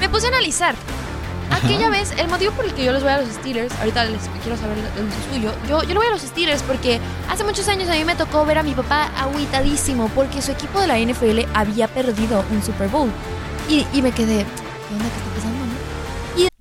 Me 0.00 0.08
puse 0.08 0.26
a 0.26 0.30
analizar. 0.30 0.74
Aquella 1.54 1.88
vez, 1.88 2.12
el 2.18 2.28
motivo 2.28 2.52
por 2.52 2.64
el 2.64 2.74
que 2.74 2.84
yo 2.84 2.92
les 2.92 3.02
voy 3.02 3.12
a 3.12 3.18
los 3.18 3.28
Steelers, 3.28 3.72
ahorita 3.78 4.04
les 4.04 4.22
quiero 4.42 4.56
saber 4.56 4.76
el 4.78 5.32
suyo, 5.32 5.52
yo, 5.68 5.82
yo 5.82 5.88
le 5.88 5.94
voy 5.94 6.06
a 6.06 6.10
los 6.10 6.22
Steelers 6.22 6.62
porque 6.62 7.00
hace 7.30 7.44
muchos 7.44 7.68
años 7.68 7.88
a 7.88 7.92
mí 7.92 8.04
me 8.04 8.16
tocó 8.16 8.44
ver 8.44 8.58
a 8.58 8.62
mi 8.62 8.74
papá 8.74 9.10
agüitadísimo 9.16 10.08
porque 10.08 10.42
su 10.42 10.52
equipo 10.52 10.80
de 10.80 10.88
la 10.88 10.98
NFL 10.98 11.48
había 11.54 11.88
perdido 11.88 12.44
un 12.50 12.62
Super 12.62 12.88
Bowl. 12.88 13.10
Y, 13.68 13.86
y 13.92 14.02
me 14.02 14.12
quedé, 14.12 14.44
¿qué 14.44 14.94
onda? 14.94 15.04
¿Qué 15.04 15.16
está 15.16 15.30
pasando? 15.36 15.64
no? 15.64 16.53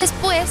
Después, 0.00 0.48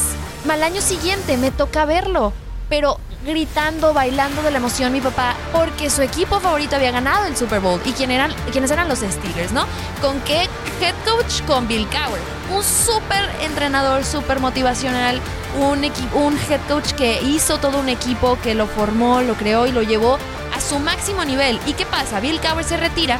al 0.47 0.63
año 0.63 0.81
siguiente 0.81 1.35
me 1.37 1.49
toca 1.49 1.85
verlo, 1.85 2.33
pero 2.69 2.99
gritando, 3.25 3.93
bailando 3.93 4.43
de 4.43 4.51
la 4.51 4.57
emoción 4.57 4.93
mi 4.93 5.01
papá, 5.01 5.35
porque 5.51 5.89
su 5.89 6.01
equipo 6.01 6.39
favorito 6.39 6.75
había 6.75 6.91
ganado 6.91 7.25
el 7.25 7.35
Super 7.35 7.59
Bowl. 7.59 7.81
¿Y 7.83 7.91
quién 7.91 8.11
eran, 8.11 8.31
quiénes 8.51 8.71
eran 8.71 8.87
los 8.87 8.99
Steelers, 8.99 9.51
no? 9.51 9.65
¿Con 10.01 10.19
qué 10.21 10.47
head 10.81 10.95
coach? 11.03 11.41
Con 11.47 11.67
Bill 11.67 11.87
Cowher. 11.87 12.21
Un 12.55 12.63
súper 12.63 13.29
entrenador, 13.41 14.05
súper 14.05 14.39
motivacional, 14.39 15.19
un, 15.59 15.83
un 16.13 16.37
head 16.49 16.61
coach 16.67 16.91
que 16.93 17.21
hizo 17.23 17.57
todo 17.57 17.79
un 17.79 17.89
equipo, 17.89 18.37
que 18.41 18.53
lo 18.53 18.67
formó, 18.67 19.21
lo 19.21 19.33
creó 19.33 19.65
y 19.65 19.71
lo 19.71 19.81
llevó 19.81 20.17
a 20.55 20.61
su 20.61 20.79
máximo 20.79 21.25
nivel. 21.25 21.59
¿Y 21.65 21.73
qué 21.73 21.85
pasa? 21.85 22.19
Bill 22.19 22.39
Cowher 22.39 22.63
se 22.63 22.77
retira, 22.77 23.19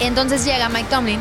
entonces 0.00 0.44
llega 0.44 0.68
Mike 0.68 0.88
Tomlin 0.88 1.20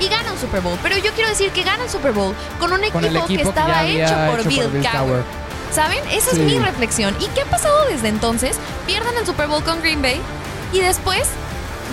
y 0.00 0.08
gana 0.08 0.32
un 0.32 0.38
Super 0.38 0.60
Bowl. 0.60 0.78
Pero 0.82 0.96
yo 0.98 1.12
quiero 1.12 1.28
decir 1.30 1.50
que 1.50 1.62
gana 1.62 1.84
el 1.84 1.90
Super 1.90 2.12
Bowl 2.12 2.34
con 2.58 2.72
un 2.72 2.80
equipo, 2.80 2.94
Con 2.94 3.04
el 3.04 3.16
equipo 3.16 3.42
que 3.42 3.48
estaba 3.48 3.84
hecho 3.84 4.14
por 4.30 4.40
hecho 4.40 4.48
Bill, 4.48 4.62
por 4.62 4.72
Bill 4.72 4.82
Cowher. 4.82 4.92
Cowher. 5.06 5.24
¿Saben? 5.72 6.00
Esa 6.10 6.30
Sí. 6.32 6.40
es 6.40 6.46
mi 6.46 6.58
reflexión. 6.58 7.14
¿Y 7.20 7.26
qué 7.28 7.42
ha 7.42 7.46
pasado 7.46 7.76
desde 7.88 8.08
entonces? 8.08 8.56
Pierden 8.86 9.16
el 9.16 9.24
Super 9.26 9.46
Bowl 9.46 9.62
con 9.62 9.80
Green 9.80 10.02
Bay 10.02 10.20
y 10.72 10.80
después 10.80 11.22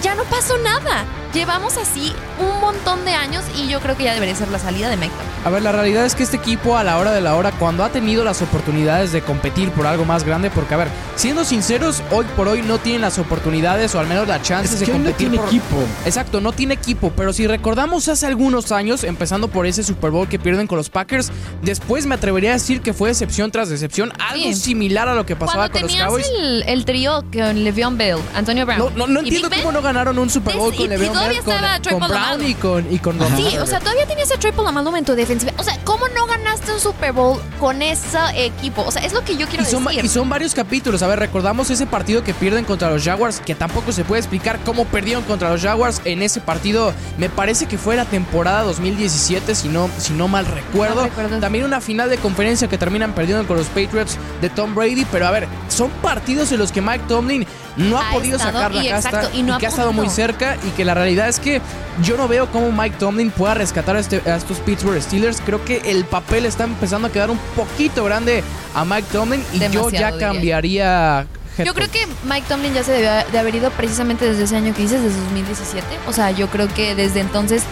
ya 0.02 0.16
no 0.16 0.24
pasó 0.24 0.58
nada. 0.60 1.06
Llevamos 1.38 1.78
así 1.78 2.14
un 2.40 2.60
montón 2.62 3.06
de 3.06 3.12
años 3.14 3.44
y 3.58 3.68
yo 3.68 3.80
creo 3.80 3.96
que 3.96 4.04
ya 4.04 4.14
debería 4.14 4.36
ser 4.36 4.50
la 4.50 4.60
salida 4.60 4.90
de 4.90 4.96
Tomlin. 4.98 5.12
A 5.46 5.50
ver, 5.50 5.62
la 5.62 5.72
realidad 5.72 6.06
es 6.06 6.16
que 6.16 6.24
este 6.24 6.38
equipo 6.38 6.78
a 6.78 6.84
la 6.84 6.98
hora 6.98 7.12
de 7.12 7.22
la 7.22 7.36
hora, 7.36 7.52
cuando 7.52 7.84
ha 7.84 7.90
tenido 7.90 8.24
las 8.24 8.42
oportunidades 8.42 9.12
de 9.12 9.22
competir 9.22 9.70
por 9.72 9.86
algo 9.88 10.04
más 10.04 10.24
grande, 10.24 10.50
porque 10.50 10.74
a 10.74 10.78
ver, 10.78 10.88
siendo 11.16 11.46
sinceros, 11.46 12.02
hoy 12.12 12.26
por 12.36 12.48
hoy 12.48 12.62
no 12.64 12.80
tienen 12.80 13.02
las 13.02 13.18
oportunidades 13.20 13.94
o 13.96 14.00
al 14.00 14.08
menos 14.08 14.28
las 14.28 14.42
chances 14.42 14.74
Es 14.74 14.80
de 14.82 14.86
hoy 14.88 14.92
no 15.00 15.06
competir 15.06 15.18
tiene 15.30 15.38
por- 15.38 15.48
equipo. 15.48 15.78
Exacto, 16.06 16.42
no 16.42 16.52
tiene 16.52 16.74
equipo, 16.74 17.12
pero 17.16 17.32
si 17.34 17.48
recordamos 17.48 18.08
hace 18.10 18.26
algunos 18.26 18.72
años, 18.72 19.04
empezando 19.04 19.48
por 19.48 19.66
ese 19.68 19.84
Super 19.84 20.12
Bowl 20.12 20.28
que 20.28 20.40
pierden 20.40 20.68
con 20.68 20.78
los 20.78 20.90
Packers, 20.90 21.32
después 21.62 22.06
me 22.06 22.16
atrevería 22.16 22.50
a 22.52 22.54
decir 22.54 22.82
que 22.82 22.94
fue 22.94 23.10
decepción 23.10 23.52
tras 23.52 23.70
decepción, 23.70 24.12
algo 24.20 24.44
Sí. 24.48 24.54
similar 24.56 25.08
a 25.08 25.16
lo 25.16 25.26
que 25.26 25.36
pasaba 25.36 25.70
Cuando 25.70 25.88
con 25.88 25.98
los 25.98 26.06
Cowboys. 26.08 26.28
el, 26.40 26.64
el 26.68 26.86
trío 26.86 27.24
con 27.32 27.64
Le'Veon 27.64 27.98
Bell, 27.98 28.18
Antonio 28.36 28.66
Brown. 28.66 28.80
No, 28.80 28.90
no, 28.92 29.08
no 29.08 29.22
y 29.22 29.26
entiendo 29.30 29.50
cómo 29.56 29.72
no 29.72 29.82
ganaron 29.82 30.18
un 30.20 30.30
Super 30.30 30.56
Bowl 30.58 30.76
con 30.76 30.90
Le'Veon 30.90 31.14
todavía 31.30 31.42
con, 31.44 31.54
estaba 31.54 31.74
con 31.74 31.82
Troy 31.82 31.96
Brown 31.96 32.10
Polamalu. 32.10 32.44
y 32.48 32.54
con, 32.56 32.94
y 32.94 33.00
con 33.00 33.38
Sí, 33.38 33.58
o 33.58 33.66
sea, 33.68 33.80
todavía 33.80 34.06
tenías 34.08 34.32
a 34.32 34.38
Triple 34.38 34.68
Amal 34.68 34.84
momento 34.84 35.16
defensiva. 35.16 35.52
O 35.58 35.64
sea, 35.64 35.78
¿cómo 35.84 36.08
no 36.10 36.26
ganaste 36.26 36.72
un 36.72 36.80
Super 36.80 37.12
Bowl 37.14 37.40
con 37.60 37.82
ese 37.82 38.18
equipo? 38.36 38.84
O 38.84 38.92
sea, 38.92 39.04
es 39.04 39.14
lo 39.14 39.24
que 39.24 39.36
yo 39.38 39.48
quiero 39.48 39.64
Y 39.64 39.68
son, 39.68 39.84
decir. 39.86 40.06
y 40.06 40.08
son 40.08 40.30
varios 40.30 40.54
capítulos. 40.54 41.02
A 41.04 41.08
ver, 41.08 41.20
recordamos 41.20 41.70
ese 41.70 41.86
partido 41.86 42.24
que 42.24 42.34
pierden 42.34 42.66
contra 42.66 42.90
los 42.90 43.04
Jaguars, 43.04 43.40
que 43.40 43.56
tampoco 43.56 43.92
se 43.92 44.04
puede 44.04 44.20
explicar 44.22 44.60
cómo 44.66 44.86
perdieron 44.86 45.24
contra 45.24 45.50
los 45.52 45.62
Jaguars 45.62 46.02
en 46.06 46.22
ese 46.22 46.40
partido. 46.40 46.94
Me 47.18 47.30
parece 47.30 47.66
que 47.66 47.78
fue 47.78 47.96
la 47.96 48.06
temporada 48.06 48.64
2017, 48.64 49.56
si 49.56 49.68
no, 49.70 49.90
si 49.98 50.14
no 50.14 50.28
mal 50.28 50.46
recuerdo. 50.46 50.96
No 50.96 51.04
recuerdo. 51.04 51.40
También 51.40 51.66
una 51.66 51.82
final 51.82 52.10
de 52.10 52.18
conferencia 52.18 52.68
que 52.68 52.78
terminan 52.78 53.14
perdiendo 53.14 53.46
con 53.48 53.58
los 53.58 53.68
Patriots 53.68 54.18
de 54.42 54.50
Tom 54.50 54.76
Brady. 54.76 55.06
Pero 55.12 55.28
a 55.28 55.32
ver, 55.32 55.48
son 55.70 55.90
partidos 56.02 56.52
en 56.52 56.60
los 56.60 56.72
que 56.72 56.82
Mike 56.82 57.06
Tomlin 57.08 57.46
no 57.78 57.98
ha, 58.00 58.10
Ha 58.10 58.14
podido 58.14 58.38
sacar 58.40 58.74
la 58.74 58.84
y 58.84 58.90
casta 58.90 59.10
exacto, 59.10 59.38
y 59.38 59.44
no 59.44 59.56
ha 59.56 59.60
que 59.60 59.66
ha 59.68 59.70
estado 59.70 59.94
muy 59.94 60.10
cerca 60.10 60.58
y 60.68 60.70
que 60.72 60.84
la 60.84 60.94
realidad 60.94 61.30
es 61.30 61.40
que 61.40 61.62
yo 62.04 62.18
no 62.18 62.28
veo 62.28 62.52
cómo 62.52 62.72
Mike 62.72 62.98
Tomlin 63.00 63.32
pueda 63.32 63.54
rescatar 63.54 63.96
a, 63.96 64.00
este- 64.00 64.22
a 64.30 64.36
estos 64.36 64.58
Pittsburgh 64.60 65.02
Steelers. 65.02 65.42
Creo 65.46 65.64
que 65.64 65.78
el 65.86 66.04
papel 66.06 66.46
está 66.46 66.64
empezando 66.64 67.08
a 67.08 67.12
quedar 67.12 67.30
un 67.30 67.38
poquito 67.56 68.04
grande 68.04 68.44
a 68.76 68.84
Mike 68.86 69.08
Tomlin 69.12 69.44
y 69.54 69.60
yo 69.70 69.90
ya 69.90 70.12
cambiaría. 70.18 71.28
Yo 71.66 71.74
creo 71.74 71.90
que 71.90 72.08
Mike 72.24 72.46
Tomlin 72.48 72.72
ya 72.76 72.84
se 72.84 72.92
debió 72.92 73.10
de 73.32 73.40
haber 73.40 73.56
ido 73.56 73.72
precisamente 73.72 74.26
desde 74.30 74.44
ese 74.44 74.56
año 74.58 74.76
que 74.76 74.84
dices, 74.84 75.02
desde 75.02 75.20
2017. 75.22 75.88
O 76.08 76.14
sea, 76.14 76.30
yo 76.30 76.48
creo 76.50 76.68
que 76.72 76.94
desde 76.94 77.20
entonces 77.20 77.64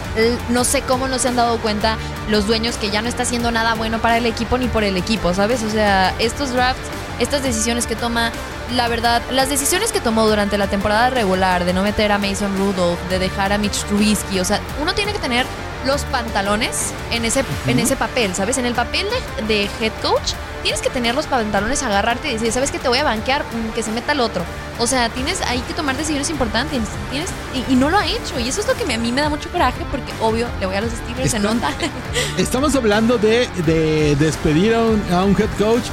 no 0.48 0.64
sé 0.64 0.82
cómo 0.82 1.06
no 1.06 1.20
se 1.20 1.28
han 1.28 1.36
dado 1.36 1.58
cuenta 1.58 1.96
los 2.28 2.48
dueños 2.48 2.76
que 2.78 2.90
ya 2.90 3.00
no 3.00 3.08
está 3.08 3.22
haciendo 3.22 3.52
nada 3.52 3.74
bueno 3.74 4.00
para 4.00 4.16
el 4.18 4.26
equipo 4.26 4.58
ni 4.58 4.66
por 4.66 4.82
el 4.82 4.96
equipo, 4.96 5.32
¿sabes? 5.34 5.62
O 5.62 5.70
sea, 5.70 6.12
estos 6.18 6.50
drafts, 6.52 6.82
estas 7.20 7.44
decisiones 7.44 7.86
que 7.86 7.94
toma, 7.94 8.32
la 8.74 8.88
verdad, 8.88 9.22
las 9.30 9.48
decisiones 9.48 9.92
que 9.92 10.00
tomó 10.00 10.26
durante 10.26 10.58
la 10.58 10.66
temporada 10.68 11.10
regular 11.10 11.64
de 11.64 11.72
no 11.72 11.82
meter 11.82 12.10
a 12.12 12.18
Mason 12.18 12.56
Rudolph, 12.58 12.98
de 13.08 13.18
dejar 13.18 13.52
a 13.52 13.58
Mitch 13.58 13.84
Trubisky, 13.84 14.40
o 14.40 14.44
sea, 14.44 14.60
uno 14.82 14.94
tiene 14.94 15.12
que 15.12 15.18
tener 15.18 15.46
los 15.86 16.02
pantalones 16.04 16.90
en 17.12 17.24
ese, 17.24 17.44
en 17.68 17.78
ese 17.78 17.94
papel, 17.96 18.34
¿sabes? 18.34 18.58
En 18.58 18.66
el 18.66 18.74
papel 18.74 19.06
de, 19.38 19.44
de 19.54 19.70
head 19.80 19.92
coach 20.02 20.32
tienes 20.64 20.80
que 20.80 20.90
tener 20.90 21.14
los 21.14 21.26
pantalones, 21.26 21.84
agarrarte 21.84 22.28
y 22.28 22.32
decir, 22.32 22.50
¿sabes 22.50 22.72
qué? 22.72 22.80
Te 22.80 22.88
voy 22.88 22.98
a 22.98 23.04
banquear, 23.04 23.42
Mm, 23.44 23.72
que 23.72 23.84
se 23.84 23.92
meta 23.92 24.10
el 24.12 24.18
otro. 24.20 24.42
O 24.80 24.86
sea, 24.88 25.08
tienes 25.10 25.40
hay 25.42 25.60
que 25.60 25.74
tomar 25.74 25.96
decisiones 25.96 26.28
importantes 26.28 26.80
tienes, 27.10 27.30
y, 27.54 27.72
y 27.72 27.76
no 27.76 27.88
lo 27.88 27.98
ha 27.98 28.04
hecho. 28.06 28.40
Y 28.40 28.48
eso 28.48 28.60
es 28.62 28.66
lo 28.66 28.74
que 28.74 28.84
me- 28.84 28.94
a 28.94 28.98
mí 28.98 29.12
me 29.12 29.20
da 29.20 29.28
mucho 29.28 29.48
coraje 29.50 29.78
porque, 29.92 30.12
obvio, 30.20 30.48
le 30.58 30.66
voy 30.66 30.74
a 30.74 30.80
los 30.80 30.90
Steelers, 30.90 31.26
Está- 31.34 31.38
nota. 31.38 31.70
Estamos 32.36 32.74
hablando 32.74 33.16
de, 33.16 33.48
de 33.64 34.16
despedir 34.16 34.74
a 34.74 34.80
un, 34.82 35.02
a 35.12 35.22
un 35.24 35.36
head 35.40 35.48
coach 35.56 35.84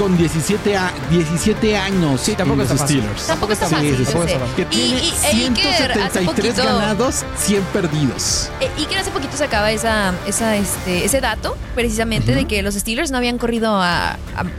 con 0.00 0.16
17, 0.16 0.76
a- 0.78 0.92
17 1.10 1.76
años 1.76 2.22
Sí, 2.22 2.34
tampoco 2.34 2.54
en 2.54 2.58
los 2.60 2.70
está 2.70 2.78
fácil. 2.84 3.00
Steelers. 3.00 3.26
Tampoco 3.26 3.52
está 3.52 3.66
Sí, 3.68 3.74
fácil, 3.74 3.96
sí, 3.98 4.04
tampoco 4.04 4.24
está 4.24 4.38
fácil. 4.40 4.54
Que 4.56 4.62
Y- 4.62 4.64
tiene 4.80 5.04
y 5.04 5.10
hace 5.10 5.30
173 5.32 6.24
poquito- 6.54 6.64
ganados, 6.64 7.24
100 7.36 7.62
perdidos. 7.64 8.50
Eh, 8.60 8.70
y 8.78 8.86
que 8.86 8.96
hace 8.96 9.10
poquito 9.10 9.36
sacaba 9.36 9.70
esa, 9.72 10.14
esa, 10.26 10.56
este, 10.56 11.04
ese 11.04 11.20
dato, 11.20 11.54
precisamente, 11.74 12.34
de 12.34 12.46
que 12.46 12.62
los 12.62 12.74
Steelers 12.76 13.10
no 13.10 13.18
habían 13.18 13.36
corrido 13.36 13.74
a. 13.76 14.12
¿A, 14.12 14.16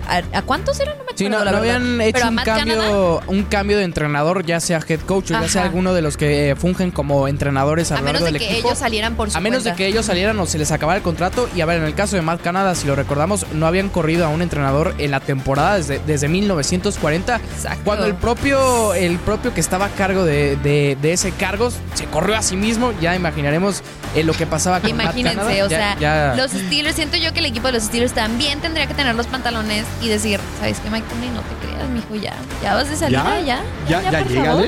a- 0.07 0.37
a 0.37 0.41
cuántos 0.43 0.79
eran? 0.79 0.93
No 0.97 1.03
me 1.05 1.11
acuerdo. 1.11 1.17
Sí, 1.17 1.29
no, 1.29 1.43
la 1.43 1.51
no 1.51 1.57
habían 1.57 1.99
hecho 2.01 2.23
a 2.25 2.29
un 2.29 2.35
Canada, 2.37 2.57
cambio, 2.57 3.21
un 3.27 3.43
cambio 3.43 3.77
de 3.77 3.83
entrenador, 3.83 4.45
ya 4.45 4.59
sea 4.59 4.79
head 4.87 4.99
coach 5.01 5.31
o 5.31 5.41
ya 5.41 5.47
sea 5.49 5.63
alguno 5.63 5.93
de 5.93 6.01
los 6.03 6.17
que 6.17 6.51
eh, 6.51 6.55
fungen 6.55 6.91
como 6.91 7.27
entrenadores 7.27 7.91
a, 7.91 7.95
a 7.95 7.97
lo 7.99 8.05
menos 8.05 8.21
largo 8.21 8.25
de 8.33 8.39
del 8.39 8.41
que 8.47 8.53
equipo. 8.53 8.67
ellos 8.69 8.79
salieran 8.79 9.15
por 9.15 9.31
su 9.31 9.37
A 9.37 9.41
menos 9.41 9.63
de 9.63 9.71
cuenta. 9.71 9.77
que 9.77 9.87
ellos 9.87 10.05
salieran 10.05 10.39
o 10.39 10.45
se 10.45 10.57
les 10.59 10.71
acabara 10.71 10.97
el 10.97 11.03
contrato. 11.03 11.49
Y 11.55 11.61
a 11.61 11.65
ver, 11.65 11.79
en 11.79 11.85
el 11.85 11.95
caso 11.95 12.15
de 12.15 12.21
Matt 12.21 12.41
Canada, 12.41 12.75
si 12.75 12.85
lo 12.87 12.95
recordamos, 12.95 13.45
no 13.53 13.65
habían 13.65 13.89
corrido 13.89 14.25
a 14.25 14.29
un 14.29 14.41
entrenador 14.41 14.93
en 14.99 15.11
la 15.11 15.19
temporada 15.19 15.30
desde, 15.35 15.99
desde 16.05 16.27
1940. 16.27 17.35
Exacto. 17.37 17.81
Cuando 17.83 18.05
el 18.05 18.15
propio, 18.15 18.93
el 18.93 19.17
propio 19.19 19.53
que 19.53 19.59
estaba 19.61 19.85
a 19.85 19.89
cargo 19.89 20.23
de, 20.25 20.55
de- 20.57 20.97
de 21.01 21.13
ese 21.13 21.31
cargo 21.31 21.71
se 21.93 22.05
corrió 22.05 22.35
a 22.37 22.41
sí 22.41 22.55
mismo, 22.55 22.93
ya 23.01 23.15
imaginaremos 23.15 23.81
eh, 24.15 24.23
lo 24.23 24.33
que 24.33 24.45
pasaba 24.45 24.79
con 24.79 24.89
Imagínense, 24.89 25.37
Canada. 25.37 25.65
o 25.65 25.69
Ya- 25.69 25.77
sea, 25.77 25.97
ya- 25.99 26.35
los 26.35 26.51
Steelers, 26.51 26.95
siento 26.95 27.17
yo 27.17 27.33
que 27.33 27.39
el 27.39 27.45
equipo 27.45 27.67
de 27.67 27.73
los 27.73 27.83
Steelers 27.83 28.13
también 28.13 28.59
tendría 28.59 28.87
que 28.87 28.93
tener 28.93 29.15
los 29.15 29.27
pantalones 29.27 29.85
y 30.01 30.09
decir, 30.09 30.39
¿sabes 30.59 30.79
qué, 30.79 30.89
Mike 30.89 31.05
Tomlin? 31.09 31.33
No 31.33 31.41
te 31.41 31.67
creas, 31.67 31.89
mijo, 31.89 32.15
ya. 32.15 32.33
Ya 32.63 32.73
vas 32.75 32.89
de 32.89 32.95
salida, 32.95 33.39
ya. 33.45 33.61
Ya, 33.87 34.01
ya, 34.11 34.23
por 34.23 34.33
favor. 34.33 34.65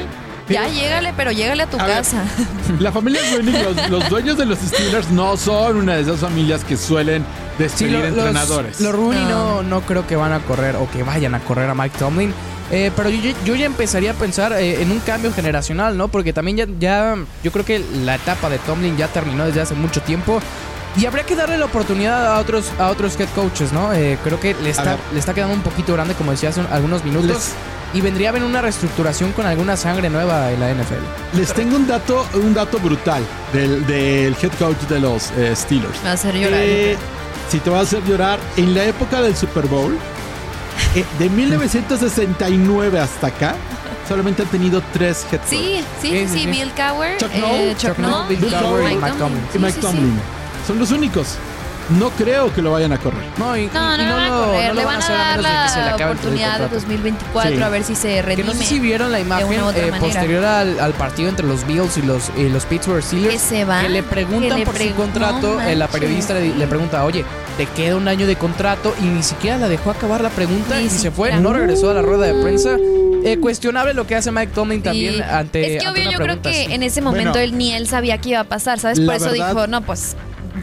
Ya, 0.49 0.63
Pero- 0.63 0.73
llégale, 0.73 1.13
pero 1.15 1.31
llégale 1.31 1.63
a 1.63 1.67
tu 1.67 1.79
A 1.79 1.85
ver, 1.85 1.95
casa. 1.97 2.21
La 2.79 2.91
familia 2.91 3.21
Groening, 3.31 3.63
los, 3.63 3.89
los 3.89 4.09
dueños 4.09 4.37
de 4.37 4.45
los 4.45 4.59
Steelers 4.59 5.09
no 5.09 5.37
son 5.37 5.77
una 5.77 5.95
de 5.95 6.01
esas 6.01 6.19
familias 6.19 6.65
que 6.65 6.75
suelen 6.75 7.23
Sí, 7.57 7.63
despedir 7.63 7.91
lo- 7.91 7.99
los, 7.99 8.07
entrenadores. 8.09 8.81
los 8.81 8.93
Rooney 8.95 9.23
No. 9.25 9.61
no, 9.61 9.63
no 9.63 9.81
creo 9.81 10.05
que 10.07 10.15
van 10.15 10.33
a 10.33 10.39
correr 10.39 10.75
o 10.75 10.89
que 10.89 11.03
vayan 11.03 11.35
a 11.35 11.39
correr 11.39 11.69
a 11.69 11.73
Mike 11.75 11.97
Tomlin. 11.97 12.33
Eh, 12.71 12.91
pero 12.95 13.09
yo, 13.09 13.31
yo- 13.45 13.55
ya 13.55 13.65
empezaría 13.65 14.11
a 14.11 14.13
pensar 14.15 14.53
eh, 14.53 14.81
en 14.81 14.91
un 14.91 14.99
cambio 14.99 15.31
generacional, 15.33 15.95
¿no? 15.97 16.07
Porque 16.07 16.33
también 16.33 16.57
ya, 16.57 16.65
ya, 16.79 17.15
yo 17.43 17.51
creo 17.51 17.65
que 17.65 17.83
la 18.03 18.15
etapa 18.15 18.49
de 18.49 18.57
Tomlin 18.59 18.97
ya 18.97 19.07
terminó 19.07 19.45
desde 19.45 19.61
hace 19.61 19.75
mucho 19.75 20.01
tiempo. 20.01 20.39
Y 20.95 21.05
habría 21.07 21.25
que 21.25 21.35
darle 21.35 21.57
la 21.57 21.65
oportunidad 21.65 22.35
a 22.35 22.39
otros, 22.39 22.71
a 22.79 22.89
otros 22.89 23.19
head 23.19 23.27
coaches, 23.35 23.73
¿no? 23.73 23.93
Eh, 23.93 24.17
creo 24.23 24.39
que 24.39 24.55
le 24.61 24.69
está, 24.69 24.97
le 25.11 25.19
está 25.19 25.33
quedando 25.33 25.55
un 25.55 25.61
poquito 25.63 25.93
grande, 25.93 26.13
como 26.13 26.31
decía 26.31 26.49
hace 26.49 26.59
un- 26.59 26.67
algunos 26.71 27.03
minutos. 27.03 27.29
Les- 27.31 27.53
Y 27.95 28.01
vendría 28.01 28.31
bien 28.31 28.43
una 28.43 28.59
reestructuración 28.59 29.33
con 29.33 29.45
alguna 29.45 29.77
sangre 29.77 30.09
nueva 30.09 30.51
en 30.51 30.59
la 30.59 30.71
NFL. 30.71 31.37
Les 31.37 31.53
tengo 31.53 31.75
un 31.75 31.85
dato, 31.87 32.25
un 32.33 32.51
dato 32.55 32.79
brutal 32.79 33.21
del, 33.53 33.85
del 33.85 34.35
head 34.41 34.51
coach 34.57 34.77
de 34.89 34.99
los 34.99 35.29
eh, 35.37 35.55
Steelers. 35.55 35.99
Va 36.03 36.09
a 36.09 36.13
hacer 36.13 36.33
llorar. 36.33 36.59
Eh, 36.63 36.97
si 37.49 37.59
te 37.59 37.69
va 37.69 37.79
a 37.79 37.81
hacer 37.81 38.03
llorar, 38.05 38.39
en 38.57 38.73
la 38.73 38.85
época 38.85 39.21
del 39.21 39.35
Super 39.35 39.67
Bowl, 39.67 39.97
eh, 40.95 41.05
de 41.19 41.29
1969 41.29 42.99
hasta 42.99 43.27
acá, 43.27 43.55
solamente 44.07 44.41
han 44.43 44.47
tenido 44.49 44.81
tres 44.91 45.25
head 45.31 45.39
coaches. 45.41 45.49
Sí, 45.49 45.83
sí, 46.01 46.27
Sí. 46.27 46.45
Bill 46.47 46.71
Cowher, 46.75 47.17
Chuck 47.17 47.31
eh, 47.33 47.39
Noll, 47.39 47.69
Chuck 47.77 47.89
Chuck 47.89 47.97
Noll, 47.99 48.11
Noll, 48.11 48.27
Bill 48.27 48.51
Cowher 48.51 48.91
y 48.91 48.95
Mike 48.95 49.17
Tomlin. 49.17 49.43
y 49.43 49.51
Sí, 49.53 49.59
Mike 49.59 49.71
sí, 49.73 49.79
sí. 49.79 49.81
Tomlin. 49.81 50.19
Son 50.67 50.79
los 50.79 50.91
únicos. 50.91 51.27
No 51.89 52.09
creo 52.11 52.53
que 52.53 52.61
lo 52.61 52.71
vayan 52.71 52.93
a 52.93 52.97
correr. 52.97 53.23
No, 53.37 53.57
y, 53.57 53.67
No, 53.67 53.95
y- 53.95 53.97
no, 53.97 54.03
y 54.03 54.11
van 54.11 54.23
a 54.23 54.29
correr, 54.29 54.67
no 54.69 54.73
lo 54.73 54.79
le 54.79 54.85
van 54.85 54.85
a 54.85 54.85
van 54.85 54.95
a 54.95 54.97
hacer 54.99 55.15
a 55.15 55.17
dar 55.19 55.37
menos 55.37 55.51
de 55.51 55.63
que 55.63 55.69
se 55.69 55.79
le 55.79 55.85
la 55.85 55.91
acabe 55.91 56.11
el 56.11 56.17
oportunidad 56.17 56.45
de 56.45 56.51
contrato. 56.59 56.75
2024 56.75 57.55
Sí. 57.57 57.61
a 57.63 57.69
ver 57.69 57.83
si 57.83 57.95
se 57.95 58.07
Que 58.07 58.21
redime. 58.21 58.47
no 58.47 58.53
sé 58.53 58.63
si 58.63 58.79
vieron 58.79 59.11
la 59.11 59.19
imagen 59.19 59.47
eh, 59.75 59.91
posterior 59.99 60.45
al, 60.45 60.79
al 60.79 60.93
partido 60.93 61.29
entre 61.29 61.45
los 61.45 61.67
Bills 61.67 61.97
y 61.97 62.01
los, 62.03 62.31
y 62.37 62.49
los 62.49 62.65
Pittsburgh 62.65 63.03
Steelers. 63.03 63.33
Que 63.33 63.39
se 63.39 63.65
va, 63.65 63.81
Que 63.81 63.89
le 63.89 64.01
preguntan 64.03 64.49
que 64.51 64.57
le 64.59 64.65
por 64.65 64.77
su 64.77 64.91
contrato. 64.95 65.55
no 65.55 65.61
eh, 65.61 65.75
la 65.75 65.87
periodista 65.87 66.33
le, 66.35 66.55
le 66.55 66.67
pregunta, 66.67 67.03
oye, 67.03 67.25
te 67.57 67.65
queda 67.67 67.95
un 67.97 68.07
año 68.07 68.25
de 68.27 68.35
contrato. 68.37 68.95
Y 69.01 69.05
ni 69.05 69.21
siquiera 69.23 69.57
la 69.57 69.67
dejó 69.67 69.91
acabar 69.91 70.21
la 70.21 70.29
pregunta 70.29 70.77
Ni 70.79 70.85
y 70.85 70.89
se 70.89 71.11
fue. 71.11 71.35
No 71.39 71.51
regresó 71.53 71.89
a 71.91 71.93
la 71.93 72.01
rueda 72.01 72.25
de 72.27 72.41
prensa. 72.41 72.77
Eh, 73.25 73.37
cuestionable 73.39 73.93
lo 73.93 74.07
que 74.07 74.15
hace 74.15 74.31
Mike 74.31 74.51
Tomlin 74.55 74.81
también 74.81 75.21
ante. 75.21 75.75
es 75.75 75.81
que 75.81 75.87
ante 75.87 75.99
obvio 75.99 76.09
una 76.09 76.17
yo 76.17 76.23
creo 76.23 76.41
que 76.41 76.49
así. 76.49 76.73
en 76.73 76.83
ese 76.83 77.01
momento 77.01 77.31
Bueno. 77.31 77.43
él 77.43 77.57
ni 77.57 77.73
él 77.73 77.87
sabía 77.87 78.17
qué 78.17 78.29
iba 78.29 78.39
a 78.41 78.43
pasar, 78.45 78.79
¿sabes? 78.79 78.97
La 78.99 79.05
Por 79.05 79.15
eso 79.15 79.31
verdad- 79.31 79.47
dijo, 79.49 79.67
no, 79.67 79.81
pues, 79.81 80.15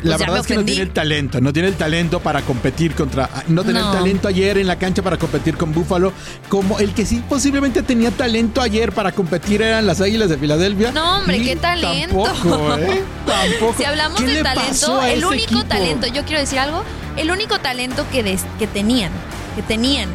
La 0.03 0.17
pues 0.17 0.19
verdad 0.21 0.39
es 0.43 0.47
que 0.47 0.55
no 0.55 0.65
tiene 0.65 0.83
el 0.83 0.91
talento, 0.91 1.41
no 1.41 1.53
tiene 1.53 1.69
el 1.69 1.75
talento 1.75 2.21
para 2.21 2.43
competir 2.43 2.95
contra. 2.95 3.29
No 3.49 3.65
tenía 3.65 3.83
No. 3.83 3.93
el 3.93 3.99
talento 3.99 4.29
ayer 4.29 4.57
en 4.59 4.67
la 4.69 4.77
cancha 4.77 5.03
para 5.03 5.17
competir 5.19 5.57
con 5.57 5.73
Buffalo. 5.73 6.13
Como 6.49 6.79
el 6.79 6.95
que 6.95 7.05
sí 7.05 7.23
posiblemente 7.29 7.83
tenía 7.83 8.11
talento 8.13 8.61
ayer 8.61 8.93
para 8.93 9.11
competir 9.13 9.63
eran 9.63 9.87
las 9.87 10.01
Águilas 10.01 10.29
de 10.29 10.39
Filadelfia. 10.39 10.93
No, 10.93 11.19
hombre, 11.19 11.39
Y 11.39 11.45
qué 11.45 11.57
talento. 11.57 12.23
Tampoco, 12.23 12.77
¿eh? 12.77 13.03
Tampoco. 13.27 13.75
Si 13.77 13.85
hablamos 13.85 14.21
¿Qué 14.21 14.27
de 14.29 14.43
talento, 14.43 15.03
el 15.03 15.25
único 15.25 15.45
equipo? 15.45 15.65
talento, 15.65 16.07
yo 16.07 16.25
quiero 16.25 16.41
decir 16.41 16.59
algo, 16.61 16.85
el 17.17 17.31
único 17.31 17.59
talento 17.59 18.07
que, 18.13 18.23
des- 18.23 18.45
que 18.59 18.67
tenían, 18.69 19.11
que 19.57 19.63
tenían 19.63 20.09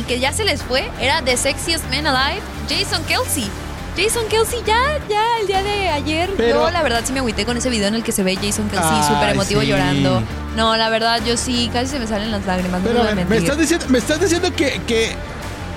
y 0.00 0.02
que 0.02 0.18
ya 0.18 0.32
se 0.32 0.44
les 0.44 0.62
fue 0.62 0.90
era 1.00 1.22
The 1.22 1.36
Sexiest 1.36 1.84
Man 1.90 2.06
Alive, 2.06 2.42
Jason 2.68 3.02
Kelsey. 3.04 3.48
Jason 3.96 4.24
Kelsey 4.28 4.58
ya, 4.66 4.98
ya, 5.08 5.38
el 5.40 5.46
día 5.46 5.62
de 5.62 5.88
ayer, 5.88 6.30
Pero- 6.36 6.64
yo 6.66 6.70
la 6.70 6.82
verdad 6.82 7.00
sí 7.04 7.12
me 7.12 7.20
agüité 7.20 7.44
con 7.46 7.56
ese 7.56 7.70
video 7.70 7.88
en 7.88 7.94
el 7.94 8.02
que 8.02 8.12
se 8.12 8.22
ve 8.22 8.36
Jason 8.36 8.68
Kelsey 8.68 9.02
súper 9.08 9.30
emotivo 9.30 9.60
sí. 9.62 9.68
llorando. 9.68 10.22
No, 10.54 10.76
la 10.76 10.88
verdad 10.90 11.20
yo 11.24 11.36
sí, 11.36 11.70
casi 11.72 11.86
se 11.88 11.98
me 11.98 12.06
salen 12.06 12.30
las 12.30 12.44
lágrimas, 12.46 12.82
no 12.82 12.88
Pero 12.88 13.02
ver, 13.04 13.14
me 13.14 13.24
mentir. 13.24 13.38
estás 13.44 13.58
diciendo, 13.58 13.86
me 13.88 13.98
estás 13.98 14.20
diciendo 14.20 14.52
que, 14.54 14.80
que 14.86 15.12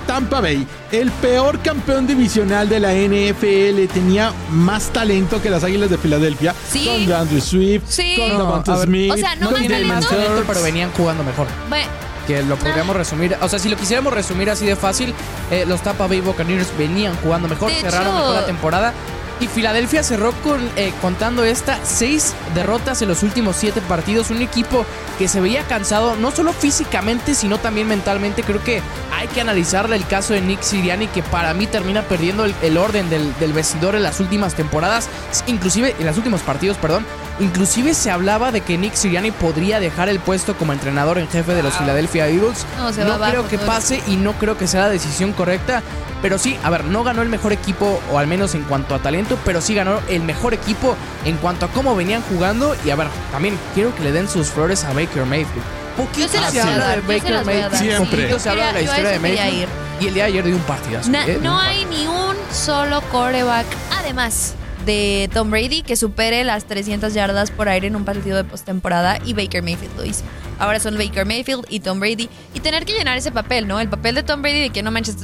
Tampa 0.06 0.40
Bay, 0.40 0.66
el 0.92 1.10
peor 1.12 1.60
campeón 1.60 2.06
divisional 2.06 2.68
de 2.68 2.80
la 2.80 2.92
NFL, 2.92 3.86
tenía 3.92 4.32
más 4.50 4.88
talento 4.90 5.40
que 5.40 5.48
las 5.50 5.62
Águilas 5.64 5.88
de 5.88 5.96
Filadelfia. 5.98 6.54
Sí. 6.70 6.84
Con 6.86 7.06
DeAndre 7.06 7.40
Swift, 7.40 7.84
Sí. 7.88 8.16
con 8.18 8.36
No, 8.38 8.62
Smith, 8.82 9.12
o 9.12 9.16
sea, 9.16 9.34
no 9.36 9.50
No 9.50 9.56
con 9.56 9.86
más 9.86 10.06
talento. 10.08 10.44
pero 10.46 10.62
venían 10.62 10.90
jugando 10.96 11.22
mejor. 11.24 11.46
Bueno, 11.68 11.86
Que 12.30 12.42
lo 12.42 12.56
podríamos 12.56 12.94
resumir. 12.96 13.36
O 13.40 13.48
sea, 13.48 13.58
si 13.58 13.68
lo 13.68 13.76
quisiéramos 13.76 14.12
resumir 14.12 14.50
así 14.50 14.66
de 14.66 14.76
fácil, 14.76 15.14
eh, 15.50 15.64
los 15.66 15.82
Tampa 15.82 16.06
Bay 16.06 16.20
Buccaneers 16.20 16.68
venían 16.78 17.16
jugando 17.22 17.48
mejor, 17.48 17.70
De 17.70 17.80
cerraron 17.80 18.08
hecho- 18.08 18.16
mejor 18.18 18.34
la 18.36 18.46
temporada. 18.46 18.92
Y 19.40 19.46
Filadelfia 19.46 20.02
cerró 20.02 20.32
con, 20.44 20.60
eh, 20.76 20.92
contando 21.00 21.44
esta 21.44 21.78
seis 21.82 22.34
derrotas 22.54 23.00
en 23.00 23.08
los 23.08 23.22
últimos 23.22 23.56
siete 23.56 23.80
partidos. 23.80 24.28
Un 24.28 24.42
equipo 24.42 24.84
que 25.18 25.28
se 25.28 25.40
veía 25.40 25.62
cansado, 25.62 26.14
no 26.16 26.30
solo 26.30 26.52
físicamente, 26.52 27.34
sino 27.34 27.56
también 27.58 27.88
mentalmente. 27.88 28.42
Creo 28.42 28.62
que 28.62 28.82
hay 29.18 29.28
que 29.28 29.40
analizarle 29.40 29.96
el 29.96 30.06
caso 30.06 30.34
de 30.34 30.42
Nick 30.42 30.60
Siriani, 30.60 31.06
que 31.06 31.22
para 31.22 31.54
mí 31.54 31.66
termina 31.66 32.02
perdiendo 32.02 32.44
el, 32.44 32.54
el 32.60 32.76
orden 32.76 33.08
del, 33.08 33.32
del 33.40 33.54
vestidor 33.54 33.94
en 33.96 34.02
las 34.02 34.20
últimas 34.20 34.54
temporadas, 34.54 35.08
inclusive 35.46 35.96
en 35.98 36.04
los 36.04 36.18
últimos 36.18 36.42
partidos, 36.42 36.76
perdón. 36.76 37.06
Inclusive 37.40 37.94
se 37.94 38.10
hablaba 38.10 38.52
de 38.52 38.60
que 38.60 38.76
Nick 38.76 38.94
Siriani 38.94 39.30
podría 39.30 39.80
dejar 39.80 40.08
el 40.08 40.20
puesto 40.20 40.54
como 40.56 40.72
entrenador 40.72 41.18
en 41.18 41.26
jefe 41.28 41.54
de 41.54 41.62
los 41.62 41.74
Philadelphia 41.74 42.28
Eagles. 42.28 42.66
No, 42.78 42.92
se 42.92 43.02
va 43.04 43.16
no 43.16 43.24
creo 43.24 43.48
que 43.48 43.58
pase 43.58 44.02
y 44.06 44.16
no 44.16 44.32
creo 44.34 44.58
que 44.58 44.66
sea 44.66 44.80
la 44.82 44.88
decisión 44.90 45.32
correcta. 45.32 45.82
Pero 46.20 46.36
sí, 46.38 46.58
a 46.62 46.68
ver, 46.68 46.84
no 46.84 47.02
ganó 47.02 47.22
el 47.22 47.30
mejor 47.30 47.54
equipo, 47.54 47.98
o 48.12 48.18
al 48.18 48.26
menos 48.26 48.54
en 48.54 48.62
cuanto 48.64 48.94
a 48.94 48.98
talento, 48.98 49.38
pero 49.42 49.62
sí 49.62 49.74
ganó 49.74 50.00
el 50.08 50.22
mejor 50.22 50.52
equipo 50.52 50.94
en 51.24 51.38
cuanto 51.38 51.64
a 51.64 51.68
cómo 51.70 51.96
venían 51.96 52.20
jugando. 52.30 52.76
Y 52.84 52.90
a 52.90 52.96
ver, 52.96 53.06
también 53.32 53.58
quiero 53.74 53.94
que 53.94 54.02
le 54.04 54.12
den 54.12 54.28
sus 54.28 54.48
flores 54.50 54.84
a 54.84 54.92
Baker 54.92 55.24
Mayfield. 55.24 55.64
Poquito 55.96 56.28
se 56.28 56.50
se 56.50 56.60
habla 56.60 56.78
dar, 56.78 57.02
de 57.02 57.14
Baker 57.18 57.44
Mayfield. 57.44 57.74
sí. 57.74 57.88
Poquito 57.98 58.38
se 58.38 58.48
habla 58.50 58.66
de 58.66 58.72
la 58.74 58.80
historia 58.82 59.10
de 59.10 59.18
Mayfield. 59.18 59.68
Y 60.00 60.08
el 60.08 60.14
día 60.14 60.24
de 60.24 60.28
ayer 60.30 60.44
dio 60.44 60.56
un 60.56 60.62
partidazo. 60.62 61.10
Na- 61.10 61.26
¿eh? 61.26 61.38
no 61.42 61.58
hay 61.58 61.86
ni 61.86 62.06
un 62.06 62.36
solo 62.52 63.00
coreback, 63.10 63.66
además 63.98 64.54
de 64.86 65.28
Tom 65.32 65.50
Brady, 65.50 65.82
que 65.82 65.96
supere 65.96 66.42
las 66.44 66.64
300 66.64 67.12
yardas 67.14 67.50
por 67.50 67.68
aire 67.68 67.86
en 67.88 67.96
un 67.96 68.04
partido 68.04 68.36
de 68.36 68.44
postemporada 68.44 69.18
y 69.24 69.34
Baker 69.34 69.62
Mayfield 69.62 69.96
lo 69.96 70.04
hizo. 70.04 70.22
Ahora 70.58 70.80
son 70.80 70.96
Baker 70.98 71.26
Mayfield 71.26 71.64
y 71.68 71.80
Tom 71.80 72.00
Brady 72.00 72.28
y 72.54 72.60
tener 72.60 72.84
que 72.84 72.92
llenar 72.92 73.16
ese 73.16 73.30
papel, 73.32 73.66
¿no? 73.68 73.80
El 73.80 73.88
papel 73.88 74.14
de 74.14 74.22
Tom 74.22 74.42
Brady 74.42 74.60
de 74.60 74.70
que 74.70 74.82
no 74.82 74.90
manches, 74.90 75.16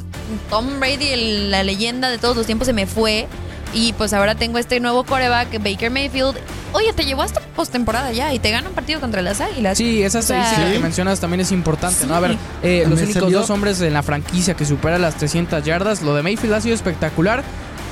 Tom 0.51 0.81
Brady, 0.81 1.09
el- 1.09 1.51
la 1.51 1.63
leyenda 1.63 2.11
de 2.11 2.19
todos 2.19 2.37
los 2.37 2.47
tiempos, 2.47 2.67
se 2.67 2.73
me 2.73 2.87
fue 2.87 3.27
y 3.75 3.93
pues 3.95 4.13
ahora 4.13 4.35
tengo 4.35 4.59
este 4.59 4.81
nuevo 4.81 5.05
coreback, 5.05 5.63
Baker 5.63 5.91
Mayfield. 5.91 6.37
Oye, 6.73 6.93
te 6.93 7.05
llevó 7.05 7.23
hasta 7.23 7.41
postemporada 7.41 8.13
ya 8.13 8.33
y 8.35 8.39
te 8.39 8.51
gana 8.51 8.69
un 8.69 8.75
partido 8.75 9.01
contra 9.01 9.23
las 9.23 9.41
Águilas. 9.41 9.79
Sí, 9.79 10.03
esa 10.03 10.19
O 10.19 10.23
sea, 10.23 10.39
estadística 10.39 10.67
Sí. 10.69 10.73
que 10.75 10.79
mencionas 10.83 11.21
también 11.21 11.41
es 11.41 11.53
importante, 11.53 12.07
¿no? 12.07 12.15
A 12.15 12.21
ver, 12.21 12.37
eh, 12.63 12.85
los 12.89 12.99
únicos 13.01 13.23
salió- 13.23 13.39
dos 13.41 13.51
hombres 13.51 13.81
en 13.81 13.93
la 13.95 14.03
franquicia 14.03 14.55
que 14.55 14.65
superan 14.67 15.01
las 15.03 15.17
300 15.17 15.65
yardas, 15.65 16.03
lo 16.03 16.15
de 16.15 16.23
Mayfield 16.23 16.55
ha 16.55 16.61
sido 16.61 16.75
espectacular. 16.75 17.43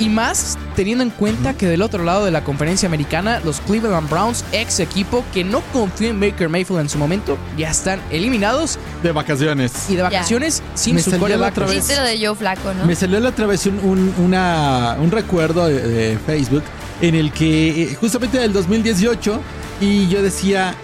Y 0.00 0.09
más 0.09 0.59
teniendo 0.74 1.04
en 1.04 1.11
cuenta 1.11 1.54
que 1.54 1.66
del 1.68 1.80
otro 1.80 2.02
lado 2.02 2.24
de 2.24 2.33
la 2.33 2.42
conferencia 2.42 2.88
americana, 2.88 3.40
los 3.44 3.61
Cleveland 3.61 4.11
Browns, 4.11 4.44
ex 4.50 4.80
equipo 4.80 5.24
que 5.33 5.44
no 5.44 5.61
confió 5.72 6.09
en 6.11 6.18
Baker 6.18 6.48
Mayfield 6.48 6.80
en 6.80 6.88
su 6.88 6.98
momento, 6.98 7.38
ya 7.57 7.70
están 7.70 8.00
eliminados 8.11 8.76
De 9.04 9.12
vacaciones. 9.12 9.72
y 9.88 9.94
de 9.94 10.02
vacaciones 10.02 10.62
sin 10.74 10.96
Me 10.96 11.02
su 11.02 11.11
salió 11.12 11.28
la 11.28 11.35
coreback. 11.35 11.52
otra 11.52 11.66
vez. 11.66 11.76
Viste 11.76 11.96
lo 11.96 12.02
de 12.02 12.26
Joe 12.26 12.35
Flaco, 12.37 12.74
¿no? 12.74 12.85
Me 12.87 12.96
salió 12.96 13.20
la 13.20 13.28
otra 13.28 13.46
vez 13.46 13.66
un, 13.66 13.78
un- 13.85 14.14
una- 14.18 14.96
un 15.00 15.12
recuerdo 15.12 15.66
de, 15.68 15.80
de 15.80 16.18
Facebook 16.18 16.64
en 17.00 17.14
el 17.14 17.30
que 17.33 17.83
eh, 17.85 17.94
justamente 18.00 18.38
del 18.38 18.52
2018 18.52 19.40
y 19.80 20.09
yo 20.09 20.22
decía, 20.22 20.74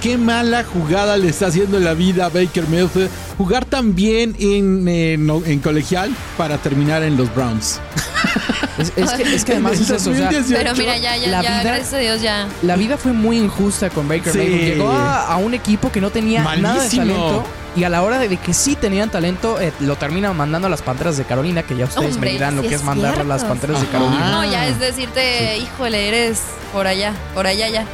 qué 0.00 0.16
mala 0.16 0.62
jugada 0.62 1.16
le 1.16 1.28
está 1.28 1.46
haciendo 1.48 1.80
la 1.80 1.94
vida 1.94 2.26
a 2.26 2.28
Baker 2.28 2.68
Mayfield 2.68 3.10
jugar 3.36 3.64
tan 3.64 3.94
bien 3.96 4.36
en, 4.38 4.86
en- 4.86 5.28
en 5.44 5.58
colegial 5.58 6.10
para 6.36 6.56
terminar 6.58 7.02
en 7.02 7.16
los 7.16 7.34
Browns. 7.34 7.80
Es, 8.80 8.92
es 8.96 9.10
que, 9.12 9.34
es 9.34 9.44
que 9.44 9.52
además 9.52 9.72
es 9.74 9.90
eso, 9.90 9.94
o 10.10 10.14
sea, 10.14 10.24
2018, 10.30 10.54
Pero 10.62 10.74
mira, 10.76 10.96
ya, 10.98 11.16
ya, 11.16 11.28
la 11.28 11.42
ya, 11.42 11.50
vida- 11.50 11.62
gracias 11.62 11.92
a 11.94 11.98
Dios 11.98 12.22
ya. 12.22 12.48
La 12.62 12.76
vida 12.76 12.96
fue 12.96 13.12
muy 13.12 13.38
injusta 13.38 13.90
con 13.90 14.08
Baker 14.08 14.32
Sí. 14.32 14.38
Mayfield. 14.38 14.64
Llegó 14.74 14.90
a, 14.90 15.26
a 15.32 15.36
un 15.36 15.54
equipo 15.54 15.90
que 15.92 16.00
no 16.00 16.10
tenía 16.10 16.42
nada 16.56 16.82
de 16.82 16.90
talento. 16.90 17.44
Y 17.76 17.84
a 17.84 17.88
la 17.88 18.02
hora 18.02 18.18
de, 18.18 18.28
de 18.28 18.36
que 18.36 18.52
sí 18.52 18.74
tenían 18.74 19.10
talento, 19.10 19.60
eh, 19.60 19.72
lo 19.78 19.94
terminan 19.94 20.36
mandando 20.36 20.66
a 20.66 20.70
las 20.70 20.82
Panteras 20.82 21.16
de 21.16 21.24
Carolina, 21.24 21.62
que 21.62 21.76
ya 21.76 21.84
ustedes 21.84 22.14
Hombre, 22.16 22.30
me 22.30 22.32
dirán 22.32 22.56
lo 22.56 22.62
sí 22.62 22.68
que 22.68 22.74
es 22.74 22.80
es 22.80 22.84
mandar 22.86 23.20
a 23.20 23.22
las. 23.24 23.44
Panteras 23.44 23.80
de. 23.80 23.86
Carolina. 23.86 24.30
No, 24.32 24.44
ya 24.44 24.66
es 24.66 24.80
decirte, 24.80 25.56
híjole, 25.58 26.08
eres 26.08 26.40
por 26.72 26.88
allá, 26.88 27.12
por 27.32 27.46
allá 27.46 27.68
ya. 27.68 27.84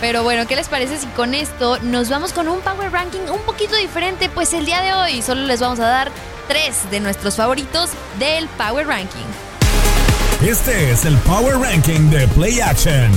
Pero 0.00 0.22
bueno, 0.22 0.46
¿qué 0.46 0.56
les 0.56 0.66
parece 0.68 0.98
si 0.98 1.06
con 1.08 1.34
esto 1.34 1.78
nos 1.82 2.08
vamos 2.08 2.32
con 2.32 2.48
un 2.48 2.60
Power 2.60 2.90
Ranking 2.90 3.20
un 3.32 3.40
poquito 3.42 3.76
diferente? 3.76 4.30
Pues 4.30 4.52
el 4.54 4.64
día 4.64 4.80
de 4.80 4.94
hoy 4.94 5.20
solo 5.20 5.42
les 5.46 5.60
vamos 5.60 5.78
a 5.78 5.86
dar 5.86 6.10
tres 6.48 6.90
de 6.90 6.98
nuestros 7.00 7.36
favoritos 7.36 7.90
del 8.18 8.48
Power 8.48 8.86
Ranking. 8.86 9.26
Este 10.46 10.90
es 10.90 11.04
el 11.04 11.16
Power 11.18 11.56
Ranking 11.56 12.10
de 12.10 12.26
Play 12.28 12.58
Action. 12.58 13.10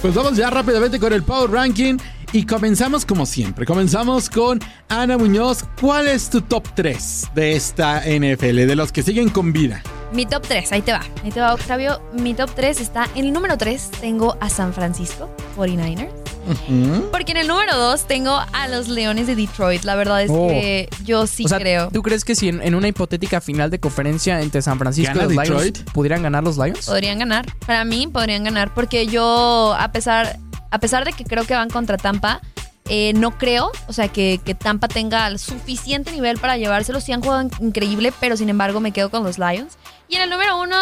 Pues 0.00 0.14
vamos 0.14 0.36
ya 0.36 0.48
rápidamente 0.48 0.98
con 0.98 1.12
el 1.12 1.22
Power 1.22 1.50
Ranking 1.50 1.98
y 2.32 2.46
comenzamos 2.46 3.04
como 3.04 3.26
siempre. 3.26 3.66
Comenzamos 3.66 4.30
con 4.30 4.60
Ana 4.88 5.18
Muñoz. 5.18 5.64
¿Cuál 5.78 6.08
es 6.08 6.30
tu 6.30 6.40
top 6.40 6.66
3 6.74 7.32
de 7.34 7.54
esta 7.54 8.00
NFL, 8.00 8.66
de 8.66 8.74
los 8.74 8.92
que 8.92 9.02
siguen 9.02 9.28
con 9.28 9.52
vida? 9.52 9.82
Mi 10.14 10.26
top 10.26 10.42
3, 10.46 10.70
ahí 10.72 10.82
te 10.82 10.92
va. 10.92 11.02
Ahí 11.24 11.30
te 11.32 11.40
va, 11.40 11.52
Octavio. 11.54 12.00
Mi 12.12 12.34
top 12.34 12.50
3 12.54 12.80
está 12.80 13.08
en 13.14 13.26
el 13.26 13.32
número 13.32 13.58
3. 13.58 13.90
Tengo 14.00 14.36
a 14.40 14.48
San 14.48 14.72
Francisco, 14.72 15.28
49ers. 15.56 16.10
Porque 17.10 17.32
en 17.32 17.38
el 17.38 17.48
número 17.48 17.74
2 17.76 18.06
tengo 18.06 18.38
a 18.52 18.68
los 18.68 18.88
Leones 18.88 19.26
de 19.26 19.34
Detroit. 19.34 19.82
La 19.84 19.94
verdad 19.96 20.22
es 20.22 20.30
Oh. 20.30 20.48
que 20.48 20.88
yo 21.04 21.26
sí 21.26 21.46
o 21.46 21.48
sea, 21.48 21.58
creo. 21.58 21.88
¿tú 21.90 22.02
crees 22.02 22.24
que 22.24 22.34
si 22.34 22.48
en, 22.48 22.60
en 22.62 22.74
una 22.74 22.86
hipotética 22.88 23.40
final 23.40 23.70
de 23.70 23.80
conferencia 23.80 24.40
entre 24.40 24.60
San 24.62 24.78
Francisco 24.78 25.10
y 25.12 25.14
¿Gana 25.14 25.24
los 25.24 25.32
Lions 25.32 25.48
Detroit? 25.64 25.90
pudieran 25.92 26.22
ganar 26.22 26.44
los 26.44 26.58
Lions? 26.58 26.86
Podrían 26.86 27.18
ganar. 27.18 27.46
Para 27.66 27.84
mí 27.84 28.06
podrían 28.06 28.44
ganar 28.44 28.72
porque 28.74 29.06
yo, 29.06 29.74
a 29.78 29.90
pesar, 29.90 30.38
a 30.70 30.78
pesar 30.78 31.04
de 31.06 31.12
que 31.14 31.24
creo 31.24 31.44
que 31.44 31.54
van 31.54 31.70
contra 31.70 31.96
Tampa, 31.96 32.40
eh, 32.90 33.14
no 33.14 33.38
creo, 33.38 33.72
o 33.88 33.92
sea, 33.94 34.08
que, 34.08 34.38
que 34.44 34.54
Tampa 34.54 34.88
tenga 34.88 35.26
el 35.28 35.38
suficiente 35.38 36.12
nivel 36.12 36.36
para 36.38 36.58
llevárselo. 36.58 37.00
Sí 37.00 37.12
han 37.12 37.22
jugado 37.22 37.48
increíble, 37.60 38.12
pero 38.20 38.36
sin 38.36 38.50
embargo 38.50 38.80
me 38.80 38.92
quedo 38.92 39.10
con 39.10 39.24
los 39.24 39.38
Lions. 39.38 39.78
Y 40.08 40.16
en 40.16 40.22
el 40.22 40.30
número 40.30 40.60
uno, 40.60 40.76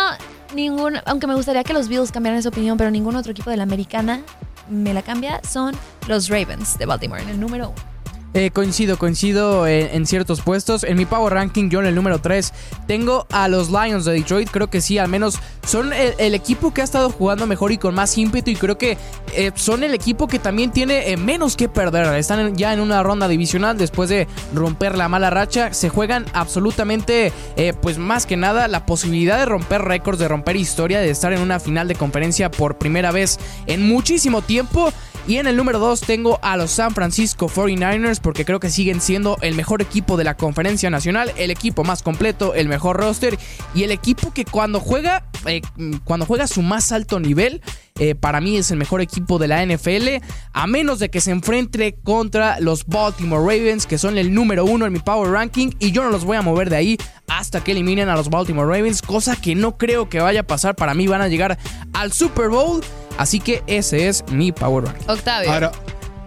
ningún, 0.54 0.98
aunque 1.06 1.26
me 1.26 1.34
gustaría 1.34 1.64
que 1.64 1.72
los 1.72 1.88
Bills 1.88 2.12
cambiaran 2.12 2.38
esa 2.38 2.48
opinión, 2.48 2.76
pero 2.76 2.90
ningún 2.90 3.16
otro 3.16 3.32
equipo 3.32 3.50
de 3.50 3.56
la 3.56 3.62
americana 3.62 4.20
me 4.68 4.92
la 4.94 5.02
cambia, 5.02 5.40
son 5.48 5.74
los 6.08 6.28
Ravens 6.28 6.78
de 6.78 6.86
Baltimore 6.86 7.22
en 7.22 7.28
el 7.28 7.40
número 7.40 7.70
uno. 7.70 7.91
Eh, 8.34 8.50
coincido, 8.50 8.98
coincido 8.98 9.66
en, 9.66 9.88
en 9.94 10.06
ciertos 10.06 10.40
puestos. 10.40 10.84
En 10.84 10.96
mi 10.96 11.04
Power 11.04 11.34
Ranking, 11.34 11.68
yo 11.68 11.80
en 11.80 11.86
el 11.86 11.94
número 11.94 12.20
3 12.20 12.52
tengo 12.86 13.26
a 13.30 13.48
los 13.48 13.70
Lions 13.70 14.04
de 14.04 14.12
Detroit. 14.12 14.50
Creo 14.50 14.70
que 14.70 14.80
sí, 14.80 14.98
al 14.98 15.08
menos 15.08 15.38
son 15.66 15.92
el, 15.92 16.34
equipo 16.34 16.74
que 16.74 16.80
ha 16.80 16.84
estado 16.84 17.10
jugando 17.10 17.46
mejor 17.46 17.72
y 17.72 17.78
con 17.78 17.94
más 17.94 18.16
ímpetu. 18.18 18.50
Y 18.50 18.56
creo 18.56 18.78
que 18.78 18.98
eh, 19.34 19.52
son 19.54 19.84
el 19.84 19.94
equipo 19.94 20.26
que 20.26 20.38
también 20.38 20.70
tiene 20.72 21.10
eh, 21.10 21.16
menos 21.16 21.56
que 21.56 21.68
perder. 21.68 22.06
Están 22.16 22.56
ya 22.56 22.72
en 22.72 22.80
una 22.80 23.02
ronda 23.02 23.28
divisional 23.28 23.78
después 23.78 24.08
de 24.08 24.26
romper 24.54 24.96
la 24.96 25.08
mala 25.08 25.30
racha. 25.30 25.72
Se 25.72 25.88
juegan 25.88 26.26
absolutamente, 26.32 27.32
eh, 27.56 27.74
pues 27.80 27.98
más 27.98 28.26
que 28.26 28.36
nada, 28.36 28.66
la 28.68 28.86
posibilidad 28.86 29.38
de 29.38 29.46
romper 29.46 29.82
récords, 29.82 30.18
de 30.18 30.28
romper 30.28 30.56
historia, 30.56 31.00
de 31.00 31.10
estar 31.10 31.32
en 31.32 31.40
una 31.40 31.60
final 31.60 31.88
de 31.88 31.94
conferencia 31.94 32.50
por 32.50 32.78
primera 32.78 33.12
vez 33.12 33.38
en 33.66 33.86
muchísimo 33.86 34.42
tiempo. 34.42 34.92
Y 35.26 35.36
en 35.36 35.46
el 35.46 35.56
número 35.56 35.78
2 35.78 36.00
tengo 36.00 36.40
a 36.42 36.56
los 36.56 36.72
San 36.72 36.94
Francisco 36.94 37.48
49ers 37.48 38.20
porque 38.20 38.44
creo 38.44 38.58
que 38.58 38.70
siguen 38.70 39.00
siendo 39.00 39.38
el 39.40 39.54
mejor 39.54 39.80
equipo 39.80 40.16
de 40.16 40.24
la 40.24 40.36
conferencia 40.36 40.90
nacional, 40.90 41.32
el 41.36 41.52
equipo 41.52 41.84
más 41.84 42.02
completo, 42.02 42.54
el 42.54 42.68
mejor 42.68 42.96
roster 42.96 43.38
y 43.72 43.84
el 43.84 43.92
equipo 43.92 44.32
que 44.32 44.44
cuando 44.44 44.80
juega, 44.80 45.24
eh, 45.46 45.62
cuando 46.04 46.26
juega 46.26 46.44
a 46.44 46.48
su 46.48 46.60
más 46.62 46.90
alto 46.90 47.20
nivel, 47.20 47.62
eh, 47.98 48.16
para 48.16 48.40
mí 48.40 48.56
es 48.56 48.70
el 48.72 48.78
mejor 48.78 49.00
equipo 49.00 49.38
de 49.38 49.46
la 49.46 49.62
NFL, 49.64 50.22
a 50.52 50.66
menos 50.66 50.98
de 50.98 51.08
que 51.08 51.20
se 51.20 51.30
enfrente 51.30 51.94
contra 52.02 52.58
los 52.58 52.86
Baltimore 52.86 53.42
Ravens, 53.42 53.86
que 53.86 53.98
son 53.98 54.18
el 54.18 54.34
número 54.34 54.64
uno 54.64 54.86
en 54.86 54.92
mi 54.92 54.98
Power 54.98 55.30
Ranking, 55.30 55.70
y 55.78 55.92
yo 55.92 56.02
no 56.02 56.10
los 56.10 56.24
voy 56.24 56.36
a 56.36 56.42
mover 56.42 56.68
de 56.68 56.76
ahí 56.76 56.98
hasta 57.28 57.62
que 57.62 57.72
eliminen 57.72 58.08
a 58.08 58.16
los 58.16 58.28
Baltimore 58.28 58.66
Ravens, 58.66 59.02
cosa 59.02 59.36
que 59.36 59.54
no 59.54 59.76
creo 59.76 60.08
que 60.08 60.20
vaya 60.20 60.40
a 60.40 60.46
pasar. 60.46 60.74
Para 60.74 60.94
mí 60.94 61.06
van 61.06 61.20
a 61.20 61.28
llegar 61.28 61.58
al 61.92 62.12
Super 62.12 62.48
Bowl, 62.48 62.82
así 63.18 63.40
que 63.40 63.62
ese 63.66 64.08
es 64.08 64.24
mi 64.30 64.52
Power 64.52 64.84
Ranking. 64.84 65.08
Octavio. 65.08 65.52
Ahora, 65.52 65.72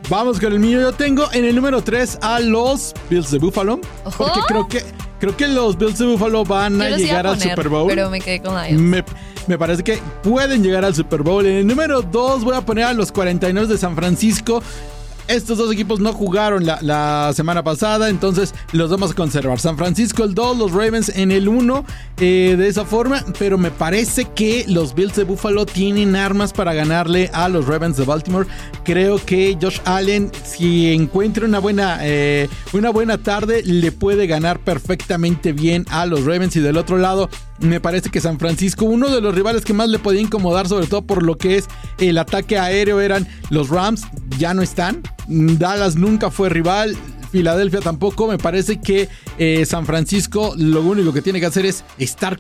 vamos 0.10 0.40
con 0.40 0.54
el 0.54 0.60
mío. 0.60 0.82
Yo 0.82 0.94
tengo 0.94 1.32
en 1.34 1.46
el 1.46 1.56
número 1.56 1.82
3 1.82 2.20
a 2.22 2.40
los 2.40 2.94
Bills 3.10 3.32
de 3.32 3.40
Buffalo. 3.40 3.80
Ojo. 4.04 4.26
Porque 4.26 4.40
creo 4.48 4.68
que, 4.68 4.84
creo 5.20 5.38
que 5.38 5.48
los 5.48 5.78
Bills 5.78 5.98
de 5.98 6.06
Buffalo 6.06 6.44
van 6.44 6.82
a 6.82 6.90
llegar 6.90 7.28
a 7.28 7.32
al 7.32 7.40
Super 7.40 7.70
Bowl. 7.70 7.88
Pero 7.88 8.10
me 8.10 8.22
quedé 8.22 8.42
con 8.42 8.56
Lions. 8.62 8.82
Me, 8.82 9.04
me 9.48 9.58
parece 9.58 9.84
que 9.84 10.00
pueden 10.24 10.64
llegar 10.64 10.86
al 10.86 10.96
Super 10.96 11.22
Bowl. 11.22 11.46
En 11.46 11.56
el 11.56 11.68
número 11.68 12.02
2 12.02 12.44
voy 12.44 12.56
a 12.56 12.62
poner 12.62 12.86
a 12.86 12.94
los 12.94 13.12
49 13.12 13.68
de 13.68 13.78
San 13.78 13.96
Francisco. 13.96 14.62
Estos 15.28 15.58
dos 15.58 15.74
equipos 15.74 16.00
no 16.00 16.14
jugaron 16.14 16.66
la, 16.66 17.32
semana 17.34 17.64
pasada, 17.64 18.10
entonces 18.10 18.54
los 18.72 18.92
vamos 18.92 19.12
a 19.12 19.16
conservar. 19.16 19.60
San 19.60 19.76
Francisco 19.76 20.24
el 20.24 20.36
2, 20.36 20.58
los 20.58 20.72
Ravens 20.72 21.10
en 21.10 21.32
el 21.32 21.48
1, 21.48 21.84
de 22.18 22.68
esa 22.68 22.86
forma, 22.86 23.24
pero 23.40 23.58
me 23.58 23.72
parece 23.72 24.26
que 24.26 24.66
los 24.68 24.94
Bills 24.94 25.16
de 25.16 25.24
Buffalo 25.24 25.66
tienen 25.66 26.16
armas 26.16 26.54
para 26.54 26.74
ganarle 26.74 27.32
a 27.34 27.50
los 27.50 27.66
Ravens 27.68 27.98
de 27.98 28.06
Baltimore. 28.06 28.48
Creo 28.84 29.24
que 29.24 29.58
Josh 29.60 29.80
Allen, 29.86 30.32
si 30.44 30.94
encuentra 30.94 31.46
una 31.46 31.60
buena, 31.60 31.98
eh, 32.02 32.48
una 32.74 32.92
buena 32.92 33.18
tarde, 33.18 33.64
le 33.64 33.92
puede 33.92 34.28
ganar 34.28 34.60
perfectamente 34.60 35.54
bien 35.54 35.86
a 35.90 36.06
los 36.06 36.24
Ravens. 36.26 36.56
Y 36.56 36.60
del 36.60 36.78
otro 36.78 36.98
lado, 36.98 37.30
me 37.60 37.80
parece 37.80 38.12
que 38.12 38.22
San 38.22 38.38
Francisco, 38.38 38.86
uno 38.86 39.10
de 39.10 39.22
los 39.22 39.34
rivales 39.34 39.66
que 39.66 39.74
más 39.74 39.90
le 39.90 39.98
podía 39.98 40.22
incomodar, 40.22 40.68
sobre 40.68 40.86
todo 40.86 41.02
por 41.02 41.24
lo 41.24 41.38
que 41.38 41.58
es 41.58 41.66
el 41.98 42.20
ataque 42.20 42.60
aéreo, 42.60 43.02
eran 43.02 43.28
los 43.50 43.70
Rams, 43.70 44.04
ya 44.38 44.54
no 44.54 44.62
están. 44.62 45.02
Dallas 45.28 45.96
nunca 45.96 46.32
fue 46.32 46.50
rival. 46.50 46.96
Filadelfia 47.32 47.82
tampoco. 47.82 48.28
Me 48.28 48.38
parece 48.38 48.80
que 48.80 49.10
eh, 49.38 49.66
San 49.66 49.86
Francisco 49.86 50.54
lo 50.58 50.82
único 50.82 51.12
que 51.12 51.22
tiene 51.22 51.40
que 51.40 51.46
hacer 51.48 51.66
es 51.66 51.84
estar 51.98 52.40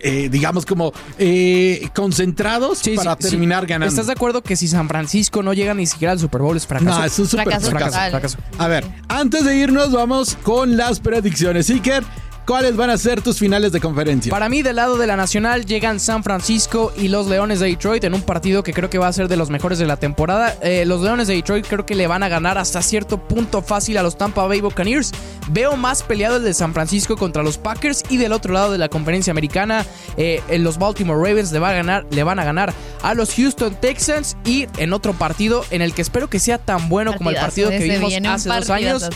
eh, 0.00 0.28
digamos, 0.30 0.64
como 0.64 0.92
eh, 1.18 1.88
concentrados 1.92 2.78
Sí, 2.78 2.94
para 2.94 3.16
sí, 3.16 3.22
sí. 3.24 3.30
terminar 3.30 3.66
ganando. 3.66 3.90
¿Estás 3.90 4.06
de 4.06 4.12
acuerdo 4.12 4.42
que 4.42 4.54
si 4.54 4.68
San 4.68 4.86
Francisco 4.88 5.42
no 5.42 5.52
llega 5.54 5.74
ni 5.74 5.86
siquiera 5.86 6.12
al 6.12 6.20
Super 6.20 6.40
Bowl 6.40 6.56
es 6.56 6.68
fracaso? 6.68 7.00
No, 7.00 7.04
es 7.04 7.18
un 7.18 7.26
super 7.26 7.46
Fracaso 7.46 7.70
fracaso. 7.70 7.90
total. 7.96 8.10
fracaso. 8.12 8.38
A 8.58 8.68
ver, 8.68 8.84
antes 9.08 9.44
de 9.44 9.56
irnos, 9.56 9.90
vamos 9.90 10.36
con 10.44 10.76
las 10.76 11.00
predicciones. 11.00 11.68
Iker, 11.68 12.04
¿cuáles 12.48 12.76
van 12.76 12.88
a 12.88 12.96
ser 12.96 13.20
tus 13.20 13.38
finales 13.38 13.72
de 13.72 13.80
conferencia? 13.80 14.30
Para 14.30 14.48
mí, 14.48 14.62
del 14.62 14.76
lado 14.76 14.96
de 14.96 15.06
la 15.06 15.16
Nacional, 15.16 15.66
llegan 15.66 16.00
San 16.00 16.24
Francisco 16.24 16.94
y 16.96 17.08
los 17.08 17.26
Leones 17.26 17.60
de 17.60 17.66
Detroit 17.66 18.02
en 18.04 18.14
un 18.14 18.22
partido 18.22 18.62
que 18.62 18.72
creo 18.72 18.88
que 18.88 18.96
va 18.96 19.06
a 19.06 19.12
ser 19.12 19.28
de 19.28 19.36
los 19.36 19.50
mejores 19.50 19.78
de 19.78 19.84
la 19.84 19.98
temporada. 19.98 20.56
Eh, 20.62 20.86
los 20.86 21.02
Leones 21.02 21.28
de 21.28 21.34
Detroit 21.34 21.66
creo 21.66 21.84
que 21.84 21.94
le 21.94 22.06
van 22.06 22.22
a 22.22 22.28
ganar 22.30 22.56
hasta 22.56 22.80
cierto 22.80 23.18
punto 23.18 23.60
fácil 23.60 23.98
a 23.98 24.02
los 24.02 24.16
Tampa 24.16 24.46
Bay 24.46 24.62
Buccaneers. 24.62 25.12
Veo 25.50 25.76
más 25.76 26.02
peleado 26.02 26.36
el 26.36 26.42
de 26.42 26.54
San 26.54 26.72
Francisco 26.72 27.18
contra 27.18 27.42
los 27.42 27.58
Packers 27.58 28.02
y 28.08 28.16
del 28.16 28.32
otro 28.32 28.54
lado 28.54 28.72
de 28.72 28.78
la 28.78 28.88
conferencia 28.88 29.30
americana, 29.30 29.84
eh, 30.16 30.40
los 30.58 30.78
Baltimore 30.78 31.18
Ravens 31.18 31.52
le, 31.52 31.58
va 31.58 31.68
a 31.68 31.74
ganar, 31.74 32.06
le 32.10 32.22
van 32.22 32.38
a 32.38 32.44
ganar 32.44 32.72
a 33.02 33.12
los 33.12 33.34
Houston 33.34 33.76
Texans 33.78 34.38
y 34.46 34.66
en 34.78 34.94
otro 34.94 35.12
partido 35.12 35.66
en 35.70 35.82
el 35.82 35.92
que 35.92 36.00
espero 36.00 36.30
que 36.30 36.38
sea 36.38 36.56
tan 36.56 36.88
bueno 36.88 37.14
como 37.14 37.28
el 37.28 37.36
partido 37.36 37.68
que 37.68 37.78
vimos 37.78 38.14
hace 38.26 38.48
dos 38.48 38.70
años. 38.70 39.06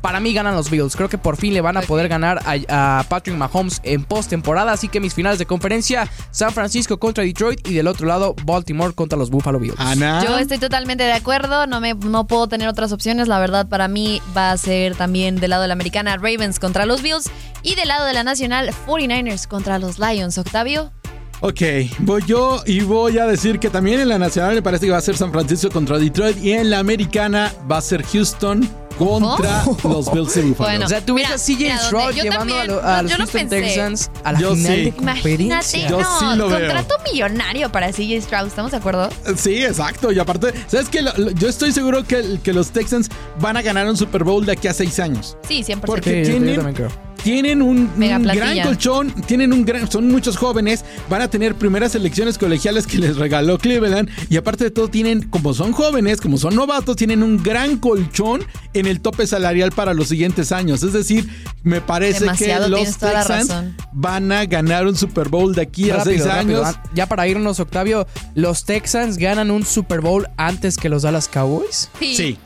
Para 0.00 0.20
mí 0.20 0.32
ganan 0.32 0.54
los 0.54 0.70
Bills. 0.70 0.94
Creo 0.94 1.08
que 1.08 1.18
por 1.18 1.36
fin 1.36 1.52
le 1.52 1.60
van 1.60 1.76
a 1.76 1.82
poder 1.82 2.08
ganar 2.08 2.42
a, 2.46 2.54
a 2.68 2.75
Patrick 3.08 3.36
Mahomes 3.36 3.80
en 3.82 4.04
postemporada. 4.04 4.72
Así 4.72 4.88
que 4.88 5.00
mis 5.00 5.14
finales 5.14 5.38
de 5.38 5.46
conferencia: 5.46 6.08
San 6.30 6.52
Francisco 6.52 6.98
contra 6.98 7.24
Detroit 7.24 7.66
y 7.68 7.74
del 7.74 7.86
otro 7.86 8.06
lado 8.06 8.34
Baltimore 8.44 8.94
contra 8.94 9.18
los 9.18 9.30
Buffalo 9.30 9.58
Bills. 9.58 9.78
Ana. 9.78 10.24
Yo 10.24 10.38
estoy 10.38 10.58
totalmente 10.58 11.04
de 11.04 11.12
acuerdo, 11.12 11.66
no, 11.66 11.80
me, 11.80 11.94
no 11.94 12.26
puedo 12.26 12.48
tener 12.48 12.68
otras 12.68 12.92
opciones. 12.92 13.28
La 13.28 13.38
verdad, 13.38 13.68
para 13.68 13.88
mí 13.88 14.20
va 14.36 14.52
a 14.52 14.56
ser 14.56 14.94
también 14.96 15.36
del 15.36 15.50
lado 15.50 15.62
de 15.62 15.68
la 15.68 15.74
americana 15.74 16.16
Ravens 16.16 16.58
contra 16.58 16.86
los 16.86 17.02
Bills 17.02 17.30
y 17.62 17.74
del 17.74 17.88
lado 17.88 18.04
de 18.06 18.12
la 18.12 18.24
nacional 18.24 18.70
49ers 18.86 19.46
contra 19.46 19.78
los 19.78 19.98
Lions. 19.98 20.38
Octavio. 20.38 20.92
Ok, 21.40 21.60
voy 21.98 22.22
yo 22.26 22.62
y 22.64 22.80
voy 22.80 23.18
a 23.18 23.26
decir 23.26 23.58
que 23.58 23.68
también 23.68 24.00
en 24.00 24.08
la 24.08 24.18
nacional 24.18 24.54
me 24.54 24.62
parece 24.62 24.86
que 24.86 24.92
va 24.92 24.98
a 24.98 25.02
ser 25.02 25.18
San 25.18 25.32
Francisco 25.32 25.68
contra 25.70 25.98
Detroit 25.98 26.42
y 26.42 26.52
en 26.52 26.70
la 26.70 26.78
americana 26.78 27.52
va 27.70 27.76
a 27.76 27.82
ser 27.82 28.02
Houston 28.04 28.66
contra 28.98 29.64
los 29.84 30.12
Bills 30.12 30.34
de 30.34 30.42
Buffalo. 30.42 30.68
Bueno. 30.70 30.86
o 30.86 30.88
sea, 30.88 31.00
tú 31.04 31.14
ves 31.14 31.26
a 31.30 31.34
CJ 31.36 31.78
Stroud 31.86 32.12
yo 32.14 32.22
llevando 32.24 32.54
a, 32.54 32.58
también, 32.58 32.76
lo- 32.76 32.82
a 32.88 32.96
no, 32.96 33.02
los 33.02 33.10
yo 33.12 33.18
no 33.18 33.24
Houston 33.24 33.40
pensé. 33.48 33.60
Texans 33.60 34.10
a 34.24 34.32
la 34.32 34.38
Yo 34.40 34.54
final 34.54 34.66
sí. 34.74 34.82
de 34.82 34.88
Imagínate, 34.88 35.14
conferencia. 35.22 35.88
Yo 35.88 36.00
no, 36.00 36.18
sí 36.18 36.24
lo 36.36 36.48
veo. 36.48 36.58
contrato 36.58 36.94
millonario 37.12 37.70
para 37.72 37.90
CJ 37.92 38.20
Stroud, 38.22 38.46
¿estamos 38.48 38.70
de 38.72 38.76
acuerdo? 38.78 39.08
Sí, 39.36 39.64
exacto. 39.64 40.12
Y 40.12 40.18
aparte, 40.18 40.52
¿sabes 40.68 40.88
qué? 40.88 41.02
Lo- 41.02 41.12
lo- 41.16 41.30
Yo 41.30 41.48
estoy 41.48 41.72
seguro 41.72 42.04
que, 42.04 42.38
que 42.42 42.52
los 42.52 42.70
Texans 42.70 43.08
van 43.40 43.56
a 43.56 43.62
ganar 43.62 43.86
un 43.88 43.96
Super 43.96 44.24
Bowl 44.24 44.44
de 44.46 44.52
aquí 44.52 44.68
a 44.68 44.72
seis 44.74 44.98
años. 44.98 45.36
Sí, 45.46 45.62
100%. 45.62 45.80
Porque 45.84 46.24
Sí, 46.24 46.32
yo 46.32 46.38
tienen, 46.38 46.56
también 46.56 46.74
creo. 46.74 46.88
Tienen 47.26 47.60
un, 47.60 47.90
gran 47.98 48.22
colchón, 48.62 49.10
tienen 49.26 49.52
un 49.52 49.64
gran, 49.64 49.90
son 49.90 50.06
muchos 50.06 50.36
jóvenes, 50.36 50.84
van 51.10 51.22
a 51.22 51.28
tener 51.28 51.56
primeras 51.56 51.96
elecciones 51.96 52.38
colegiales 52.38 52.86
que 52.86 52.98
les 52.98 53.16
regaló 53.16 53.58
Cleveland 53.58 54.08
y 54.30 54.36
aparte 54.36 54.62
de 54.62 54.70
todo 54.70 54.86
tienen, 54.86 55.28
como 55.28 55.52
son 55.52 55.72
jóvenes, 55.72 56.20
como 56.20 56.38
son 56.38 56.54
novatos, 56.54 56.94
tienen 56.94 57.24
un 57.24 57.42
gran 57.42 57.78
colchón 57.78 58.46
en 58.74 58.86
el 58.86 59.00
tope 59.00 59.26
salarial 59.26 59.72
para 59.72 59.92
los 59.92 60.06
siguientes 60.06 60.52
años. 60.52 60.84
Es 60.84 60.92
decir, 60.92 61.28
me 61.64 61.80
parece 61.80 62.20
Demasiado, 62.20 62.66
que 62.66 62.70
los 62.70 62.96
Texans 62.96 63.52
van 63.90 64.30
a 64.30 64.46
ganar 64.46 64.86
un 64.86 64.94
Super 64.94 65.28
Bowl 65.28 65.52
de 65.52 65.62
aquí 65.62 65.90
a 65.90 66.04
seis 66.04 66.24
rápido. 66.24 66.64
años. 66.64 66.76
Ah, 66.76 66.82
Ya 66.94 67.06
para 67.06 67.26
irnos, 67.26 67.58
Octavio, 67.58 68.06
¿los 68.36 68.64
Texans 68.64 69.18
ganan 69.18 69.50
un 69.50 69.66
Super 69.66 70.00
Bowl 70.00 70.28
antes 70.36 70.76
que 70.76 70.88
los 70.88 71.02
Dallas 71.02 71.26
Cowboys? 71.26 71.90
Sí, 71.98 72.14
sí, 72.14 72.38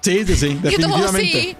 sí, 0.00 0.24
sí, 0.36 0.46
Y 0.46 0.56
tú, 0.56 0.62
definitivamente. 0.62 1.56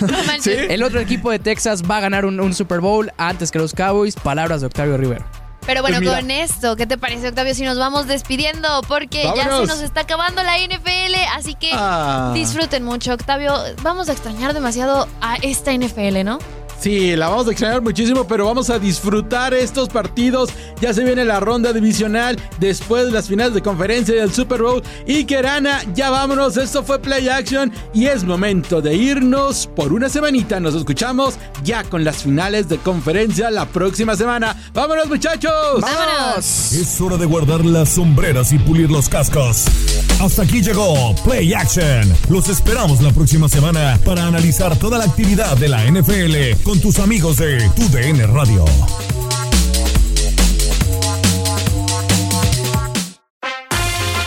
No. 0.00 0.16
Sí. 0.40 0.50
El 0.68 0.82
otro 0.82 1.00
equipo 1.00 1.30
de 1.30 1.38
Texas 1.38 1.82
va 1.88 1.98
a 1.98 2.00
ganar 2.00 2.24
un, 2.24 2.40
un 2.40 2.54
Super 2.54 2.80
Bowl 2.80 3.10
antes 3.18 3.50
que 3.50 3.58
los 3.58 3.72
Cowboys. 3.74 4.14
Palabras 4.16 4.60
de 4.60 4.66
Octavio 4.68 4.96
Rivero. 4.96 5.24
Pero 5.64 5.80
bueno, 5.80 5.98
Pues 6.02 6.10
con 6.18 6.30
esto, 6.32 6.74
¿qué 6.74 6.88
te 6.88 6.98
parece, 6.98 7.28
Octavio? 7.28 7.54
Si 7.54 7.62
nos 7.62 7.78
vamos 7.78 8.08
despidiendo, 8.08 8.82
porque 8.88 9.22
ya 9.36 9.44
se 9.44 9.66
nos 9.66 9.80
está 9.80 10.00
acabando 10.00 10.42
la 10.42 10.58
NFL, 10.58 11.14
así 11.36 11.54
que 11.54 11.70
Ah. 11.72 12.32
disfruten 12.34 12.82
mucho, 12.82 13.12
Octavio. 13.12 13.54
Vamos 13.82 14.08
a 14.08 14.12
extrañar 14.12 14.54
demasiado 14.54 15.06
a 15.20 15.36
esta 15.36 15.70
NFL, 15.72 16.24
¿no? 16.24 16.38
Sí, 16.82 17.14
la 17.14 17.28
vamos 17.28 17.46
a 17.46 17.52
extrañar 17.52 17.80
muchísimo, 17.80 18.26
pero 18.26 18.44
vamos 18.44 18.68
a 18.68 18.76
disfrutar 18.76 19.54
estos 19.54 19.88
partidos. 19.88 20.50
Ya 20.80 20.92
se 20.92 21.04
viene 21.04 21.24
la 21.24 21.38
ronda 21.38 21.72
divisional 21.72 22.36
después 22.58 23.06
de 23.06 23.12
las 23.12 23.28
finales 23.28 23.54
de 23.54 23.62
conferencia 23.62 24.16
y 24.16 24.18
del 24.18 24.32
Super 24.32 24.62
Bowl. 24.62 24.82
Y 25.06 25.24
Kerana, 25.24 25.80
ya 25.94 26.10
vámonos. 26.10 26.56
Esto 26.56 26.82
fue 26.82 26.98
Play 26.98 27.28
Action 27.28 27.72
y 27.94 28.06
es 28.06 28.24
momento 28.24 28.82
de 28.82 28.96
irnos 28.96 29.68
por 29.76 29.92
una 29.92 30.08
semanita. 30.08 30.58
Nos 30.58 30.74
escuchamos 30.74 31.34
ya 31.62 31.84
con 31.84 32.02
las 32.02 32.24
finales 32.24 32.68
de 32.68 32.78
conferencia 32.78 33.48
la 33.52 33.66
próxima 33.66 34.16
semana. 34.16 34.56
¡Vámonos, 34.74 35.06
muchachos! 35.06 35.80
¡Vámonos! 35.80 36.72
Es 36.72 37.00
hora 37.00 37.16
de 37.16 37.26
guardar 37.26 37.64
las 37.64 37.90
sombreras 37.90 38.52
y 38.52 38.58
pulir 38.58 38.90
los 38.90 39.08
cascos. 39.08 39.66
Hasta 40.20 40.42
aquí 40.42 40.60
llegó 40.60 41.14
Play 41.24 41.54
Action. 41.54 42.12
Los 42.28 42.48
esperamos 42.48 43.00
la 43.02 43.12
próxima 43.12 43.48
semana 43.48 44.00
para 44.04 44.26
analizar 44.26 44.76
toda 44.76 44.98
la 44.98 45.04
actividad 45.04 45.56
de 45.58 45.68
la 45.68 45.84
NFL 45.84 46.71
con 46.72 46.80
tus 46.80 47.00
amigos 47.00 47.36
de 47.36 47.68
Tu 47.76 47.86
DN 47.90 48.26
Radio. 48.28 48.64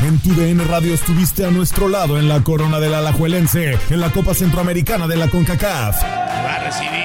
En 0.03 0.19
Tu 0.19 0.35
DN 0.35 0.63
Radio 0.65 0.93
estuviste 0.93 1.43
a 1.43 1.49
nuestro 1.49 1.89
lado 1.89 2.19
en 2.19 2.29
la 2.29 2.43
corona 2.43 2.79
del 2.79 2.93
Alajuelense, 2.93 3.79
en 3.89 3.99
la 3.99 4.11
Copa 4.11 4.35
Centroamericana 4.35 5.07
de 5.07 5.17
la 5.17 5.27
CONCACAF. 5.27 6.03
Va 6.03 6.55
a 6.55 6.59
recibir 6.59 7.04